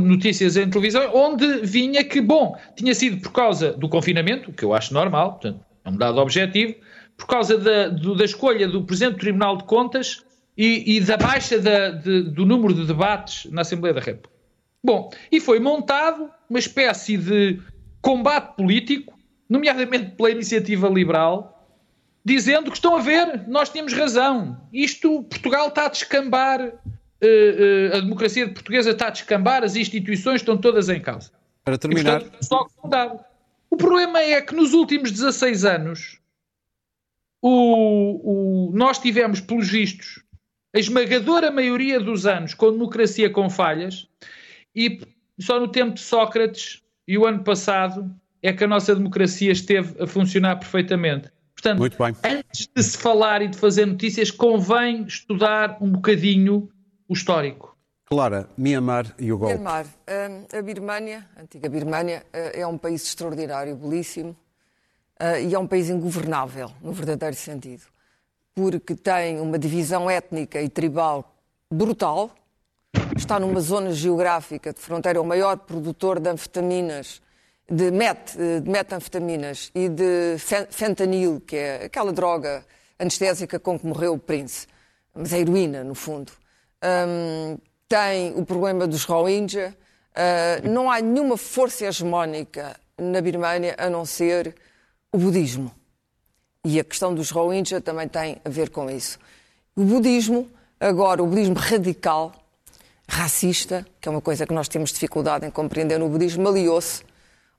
notícias 0.00 0.56
em 0.56 0.68
televisão, 0.68 1.10
onde 1.14 1.60
vinha 1.60 2.02
que, 2.02 2.20
bom, 2.20 2.56
tinha 2.76 2.94
sido 2.94 3.20
por 3.20 3.32
causa 3.32 3.72
do 3.72 3.88
confinamento, 3.88 4.52
que 4.52 4.64
eu 4.64 4.74
acho 4.74 4.92
normal, 4.92 5.32
portanto, 5.32 5.60
é 5.84 5.90
um 5.90 5.96
dado 5.96 6.18
objetivo, 6.18 6.74
por 7.22 7.28
causa 7.28 7.56
da, 7.56 7.88
do, 7.88 8.16
da 8.16 8.24
escolha 8.24 8.66
do 8.66 8.82
Presidente 8.82 9.14
do 9.14 9.20
Tribunal 9.20 9.56
de 9.56 9.64
Contas 9.64 10.24
e, 10.58 10.96
e 10.96 11.00
da 11.00 11.16
baixa 11.16 11.56
da, 11.56 11.90
de, 11.90 12.22
do 12.22 12.44
número 12.44 12.74
de 12.74 12.84
debates 12.84 13.50
na 13.52 13.62
Assembleia 13.62 13.94
da 13.94 14.00
República. 14.00 14.32
Bom, 14.84 15.08
e 15.30 15.38
foi 15.38 15.60
montado 15.60 16.28
uma 16.50 16.58
espécie 16.58 17.16
de 17.16 17.60
combate 18.00 18.56
político, 18.56 19.16
nomeadamente 19.48 20.16
pela 20.16 20.30
iniciativa 20.30 20.88
liberal, 20.88 21.64
dizendo 22.24 22.72
que 22.72 22.76
estão 22.76 22.96
a 22.96 23.00
ver, 23.00 23.46
nós 23.46 23.70
tínhamos 23.70 23.92
razão. 23.92 24.60
Isto, 24.72 25.22
Portugal 25.22 25.68
está 25.68 25.86
a 25.86 25.88
descambar, 25.90 26.60
uh, 26.60 26.72
uh, 26.72 27.96
a 27.96 28.00
democracia 28.00 28.48
portuguesa 28.48 28.90
está 28.90 29.06
a 29.06 29.10
descambar, 29.10 29.62
as 29.62 29.76
instituições 29.76 30.40
estão 30.40 30.58
todas 30.58 30.88
em 30.88 31.00
causa. 31.00 31.30
Para 31.64 31.78
terminar. 31.78 32.20
E, 32.20 32.24
portanto, 32.24 32.44
só 32.44 32.66
o 33.70 33.76
problema 33.76 34.20
é 34.20 34.42
que 34.42 34.56
nos 34.56 34.72
últimos 34.72 35.12
16 35.12 35.64
anos 35.64 36.21
o, 37.42 38.68
o, 38.68 38.72
nós 38.72 38.98
tivemos, 38.98 39.40
pelos 39.40 39.68
vistos, 39.68 40.22
a 40.74 40.78
esmagadora 40.78 41.50
maioria 41.50 41.98
dos 41.98 42.24
anos 42.24 42.54
com 42.54 42.70
democracia 42.70 43.28
com 43.28 43.50
falhas 43.50 44.08
e 44.74 45.00
só 45.38 45.58
no 45.58 45.68
tempo 45.68 45.94
de 45.94 46.00
Sócrates 46.00 46.82
e 47.06 47.18
o 47.18 47.26
ano 47.26 47.42
passado 47.42 48.14
é 48.42 48.52
que 48.52 48.64
a 48.64 48.68
nossa 48.68 48.94
democracia 48.94 49.52
esteve 49.52 50.02
a 50.02 50.06
funcionar 50.06 50.56
perfeitamente. 50.56 51.30
Portanto, 51.54 51.82
antes 52.24 52.68
de 52.74 52.82
se 52.82 52.96
falar 52.96 53.42
e 53.42 53.48
de 53.48 53.56
fazer 53.56 53.86
notícias, 53.86 54.30
convém 54.30 55.04
estudar 55.04 55.78
um 55.80 55.90
bocadinho 55.90 56.68
o 57.08 57.12
histórico. 57.12 57.76
Clara, 58.06 58.48
Myanmar 58.56 59.14
e 59.18 59.32
o 59.32 59.38
golpe. 59.38 59.54
Myanmar. 59.54 59.86
Hum, 59.86 60.46
a 60.58 60.62
Birmânia, 60.62 61.28
a 61.36 61.42
antiga 61.42 61.68
Birmânia, 61.68 62.24
eh, 62.32 62.60
é 62.60 62.66
um 62.66 62.76
país 62.76 63.04
extraordinário, 63.04 63.76
belíssimo, 63.76 64.36
e 65.42 65.54
é 65.54 65.58
um 65.58 65.66
país 65.66 65.88
ingovernável, 65.88 66.70
no 66.80 66.92
verdadeiro 66.92 67.36
sentido, 67.36 67.82
porque 68.54 68.94
tem 68.94 69.40
uma 69.40 69.58
divisão 69.58 70.10
étnica 70.10 70.60
e 70.60 70.68
tribal 70.68 71.34
brutal, 71.70 72.30
está 73.16 73.38
numa 73.38 73.60
zona 73.60 73.92
geográfica 73.92 74.72
de 74.72 74.80
fronteira, 74.80 75.18
é 75.18 75.22
o 75.22 75.24
maior 75.24 75.56
produtor 75.56 76.20
de 76.20 76.28
anfetaminas 76.28 77.22
de, 77.70 77.90
met, 77.90 78.36
de 78.36 78.68
metanfetaminas 78.68 79.70
e 79.74 79.88
de 79.88 80.36
fentanil, 80.70 81.40
que 81.40 81.56
é 81.56 81.84
aquela 81.84 82.12
droga 82.12 82.64
anestésica 82.98 83.58
com 83.58 83.78
que 83.78 83.86
morreu 83.86 84.14
o 84.14 84.18
príncipe, 84.18 84.72
mas 85.14 85.32
é 85.32 85.40
heroína, 85.40 85.82
no 85.82 85.94
fundo. 85.94 86.32
Um, 86.82 87.58
tem 87.88 88.34
o 88.34 88.44
problema 88.44 88.86
dos 88.86 89.04
Rohingya. 89.04 89.76
Uh, 90.12 90.68
não 90.68 90.90
há 90.90 91.00
nenhuma 91.00 91.36
força 91.36 91.86
hegemónica 91.86 92.78
na 92.98 93.20
Birmânia 93.20 93.74
a 93.78 93.88
não 93.88 94.04
ser 94.04 94.54
o 95.12 95.18
budismo. 95.18 95.70
E 96.64 96.80
a 96.80 96.84
questão 96.84 97.14
dos 97.14 97.30
Rohingya 97.30 97.80
também 97.80 98.08
tem 98.08 98.38
a 98.44 98.48
ver 98.48 98.70
com 98.70 98.90
isso. 98.90 99.18
O 99.76 99.84
budismo, 99.84 100.48
agora, 100.80 101.22
o 101.22 101.26
budismo 101.26 101.54
radical, 101.54 102.32
racista, 103.08 103.86
que 104.00 104.08
é 104.08 104.10
uma 104.10 104.20
coisa 104.20 104.46
que 104.46 104.54
nós 104.54 104.68
temos 104.68 104.92
dificuldade 104.92 105.46
em 105.46 105.50
compreender 105.50 105.98
no 105.98 106.08
budismo, 106.08 106.48
aliou-se 106.48 107.02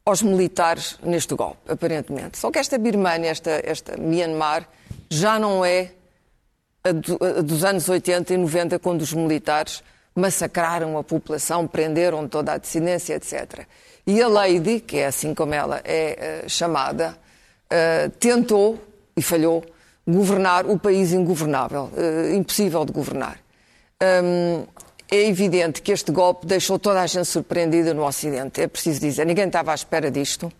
aos 0.05 0.21
militares 0.21 0.97
neste 1.03 1.35
golpe, 1.35 1.71
aparentemente. 1.71 2.37
Só 2.37 2.51
que 2.51 2.59
esta 2.59 2.77
Birmania, 2.77 3.29
esta, 3.29 3.51
esta 3.63 3.97
Myanmar, 3.97 4.67
já 5.09 5.37
não 5.37 5.63
é 5.63 5.91
a, 6.83 6.91
do, 6.91 7.17
a 7.23 7.41
dos 7.41 7.63
anos 7.63 7.87
80 7.87 8.33
e 8.33 8.37
90, 8.37 8.79
quando 8.79 9.01
os 9.01 9.13
militares 9.13 9.83
massacraram 10.15 10.97
a 10.97 11.03
população, 11.03 11.67
prenderam 11.67 12.27
toda 12.27 12.53
a 12.53 12.57
dissidência, 12.57 13.15
etc. 13.15 13.65
E 14.05 14.21
a 14.21 14.27
Lady, 14.27 14.79
que 14.79 14.97
é 14.97 15.07
assim 15.07 15.33
como 15.33 15.53
ela 15.53 15.81
é 15.83 16.43
uh, 16.45 16.49
chamada, 16.49 17.17
uh, 17.73 18.09
tentou 18.19 18.79
e 19.15 19.21
falhou 19.21 19.63
governar 20.07 20.65
o 20.65 20.77
país 20.77 21.11
ingovernável, 21.13 21.89
uh, 21.93 22.35
impossível 22.35 22.85
de 22.85 22.91
governar. 22.91 23.39
Um, 24.01 24.65
é 25.09 25.27
evidente 25.27 25.81
que 25.81 25.91
este 25.91 26.11
golpe 26.11 26.45
deixou 26.45 26.79
toda 26.79 27.01
a 27.01 27.07
gente 27.07 27.25
surpreendida 27.25 27.93
no 27.93 28.05
Ocidente. 28.05 28.61
É 28.61 28.67
preciso 28.67 28.99
dizer, 28.99 29.25
ninguém 29.25 29.45
estava 29.45 29.71
à 29.71 29.75
espera 29.75 30.09
disto. 30.09 30.51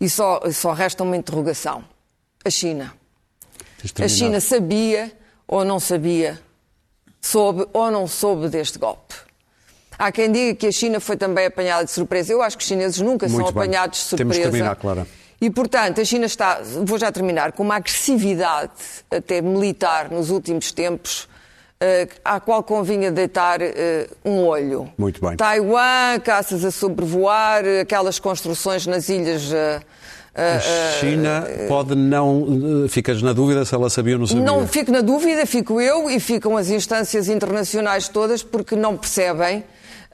E 0.00 0.08
só, 0.10 0.40
só 0.52 0.72
resta 0.72 1.02
uma 1.02 1.16
interrogação. 1.16 1.84
A 2.44 2.50
China. 2.50 2.92
A 4.02 4.08
China 4.08 4.40
sabia 4.40 5.10
ou 5.46 5.64
não 5.64 5.80
sabia, 5.80 6.38
soube 7.20 7.66
ou 7.72 7.90
não 7.90 8.06
soube 8.06 8.48
deste 8.48 8.78
golpe. 8.78 9.14
Há 9.98 10.10
quem 10.10 10.30
diga 10.30 10.54
que 10.54 10.66
a 10.66 10.72
China 10.72 11.00
foi 11.00 11.16
também 11.16 11.46
apanhada 11.46 11.84
de 11.84 11.90
surpresa. 11.90 12.32
Eu 12.32 12.42
acho 12.42 12.58
que 12.58 12.62
os 12.62 12.68
chineses 12.68 13.00
nunca 13.00 13.26
Muito 13.26 13.44
são 13.44 13.52
bem. 13.52 13.62
apanhados 13.62 13.98
de 14.00 14.04
surpresa. 14.04 14.32
Temos 14.32 14.36
que 14.36 14.42
terminar, 14.42 14.76
Clara. 14.76 15.06
E, 15.44 15.50
portanto, 15.50 16.00
a 16.00 16.04
China 16.06 16.24
está, 16.24 16.62
vou 16.86 16.98
já 16.98 17.12
terminar, 17.12 17.52
com 17.52 17.62
uma 17.62 17.76
agressividade 17.76 18.72
até 19.10 19.42
militar 19.42 20.10
nos 20.10 20.30
últimos 20.30 20.72
tempos 20.72 21.24
uh, 21.82 22.08
à 22.24 22.40
qual 22.40 22.62
convinha 22.62 23.10
deitar 23.12 23.60
uh, 23.60 23.64
um 24.24 24.46
olho. 24.46 24.90
Muito 24.96 25.20
bem. 25.20 25.36
Taiwan, 25.36 26.18
caças 26.24 26.64
a 26.64 26.70
sobrevoar, 26.70 27.62
aquelas 27.82 28.18
construções 28.18 28.86
nas 28.86 29.10
ilhas. 29.10 29.52
Uh, 29.52 29.84
a 30.34 30.60
China 30.98 31.46
pode 31.68 31.94
não. 31.94 32.88
Ficas 32.88 33.20
na 33.20 33.34
dúvida 33.34 33.66
se 33.66 33.74
ela 33.74 33.90
sabia 33.90 34.14
ou 34.14 34.20
não 34.20 34.26
sabia? 34.26 34.42
Não 34.42 34.66
fico 34.66 34.90
na 34.90 35.02
dúvida, 35.02 35.44
fico 35.44 35.78
eu 35.78 36.08
e 36.08 36.18
ficam 36.18 36.56
as 36.56 36.70
instâncias 36.70 37.28
internacionais 37.28 38.08
todas 38.08 38.42
porque 38.42 38.74
não 38.74 38.96
percebem 38.96 39.62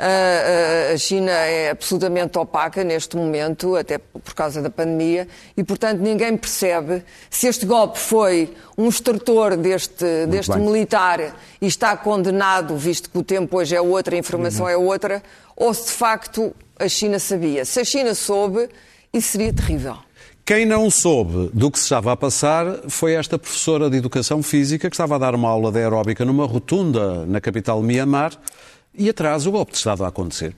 a 0.02 0.96
China 0.96 1.30
é 1.30 1.70
absolutamente 1.70 2.38
opaca 2.38 2.82
neste 2.82 3.16
momento, 3.16 3.76
até 3.76 3.98
por 3.98 4.34
causa 4.34 4.62
da 4.62 4.70
pandemia, 4.70 5.28
e, 5.56 5.62
portanto, 5.62 6.00
ninguém 6.00 6.36
percebe 6.36 7.02
se 7.28 7.46
este 7.46 7.66
golpe 7.66 7.98
foi 7.98 8.54
um 8.78 8.88
extrator 8.88 9.56
deste, 9.56 10.26
deste 10.26 10.56
militar 10.58 11.36
e 11.60 11.66
está 11.66 11.94
condenado, 11.96 12.76
visto 12.76 13.10
que 13.10 13.18
o 13.18 13.22
tempo 13.22 13.58
hoje 13.58 13.76
é 13.76 13.80
outro, 13.80 14.14
a 14.14 14.18
informação 14.18 14.64
uhum. 14.64 14.72
é 14.72 14.76
outra, 14.76 15.22
ou 15.54 15.74
se 15.74 15.86
de 15.86 15.92
facto 15.92 16.54
a 16.78 16.88
China 16.88 17.18
sabia. 17.18 17.64
Se 17.66 17.80
a 17.80 17.84
China 17.84 18.14
soube, 18.14 18.68
isso 19.12 19.32
seria 19.32 19.52
terrível. 19.52 19.98
Quem 20.46 20.64
não 20.64 20.90
soube 20.90 21.50
do 21.52 21.70
que 21.70 21.78
se 21.78 21.84
estava 21.84 22.10
a 22.12 22.16
passar 22.16 22.88
foi 22.88 23.12
esta 23.12 23.38
professora 23.38 23.90
de 23.90 23.98
Educação 23.98 24.42
Física 24.42 24.88
que 24.88 24.94
estava 24.94 25.16
a 25.16 25.18
dar 25.18 25.34
uma 25.34 25.48
aula 25.48 25.70
de 25.70 25.78
aeróbica 25.78 26.24
numa 26.24 26.46
rotunda 26.46 27.26
na 27.26 27.40
capital 27.40 27.80
de 27.82 27.86
Myanmar 27.86 28.32
e 28.94 29.08
atrás 29.08 29.46
o 29.46 29.52
golpe 29.52 29.72
de 29.72 29.78
Estado 29.78 30.04
a 30.04 30.08
acontecer. 30.08 30.56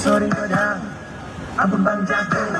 Sorry, 0.00 0.30
abang 1.60 1.84
bang 1.84 2.06
jago. 2.08 2.59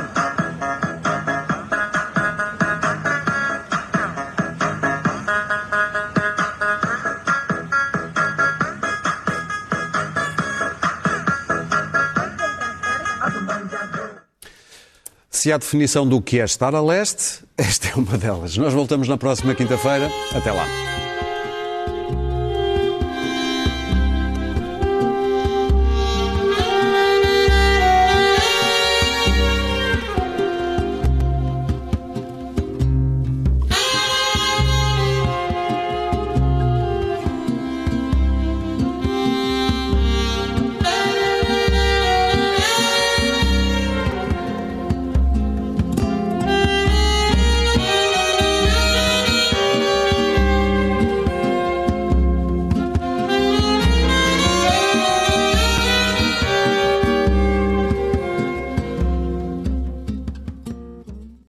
Se 15.41 15.51
há 15.51 15.57
definição 15.57 16.07
do 16.07 16.21
que 16.21 16.39
é 16.39 16.45
estar 16.45 16.75
a 16.75 16.83
leste, 16.83 17.43
esta 17.57 17.89
é 17.89 17.95
uma 17.95 18.19
delas. 18.19 18.59
Nós 18.59 18.75
voltamos 18.75 19.09
na 19.09 19.17
próxima 19.17 19.55
quinta-feira. 19.55 20.11
Até 20.35 20.53
lá. 20.53 20.67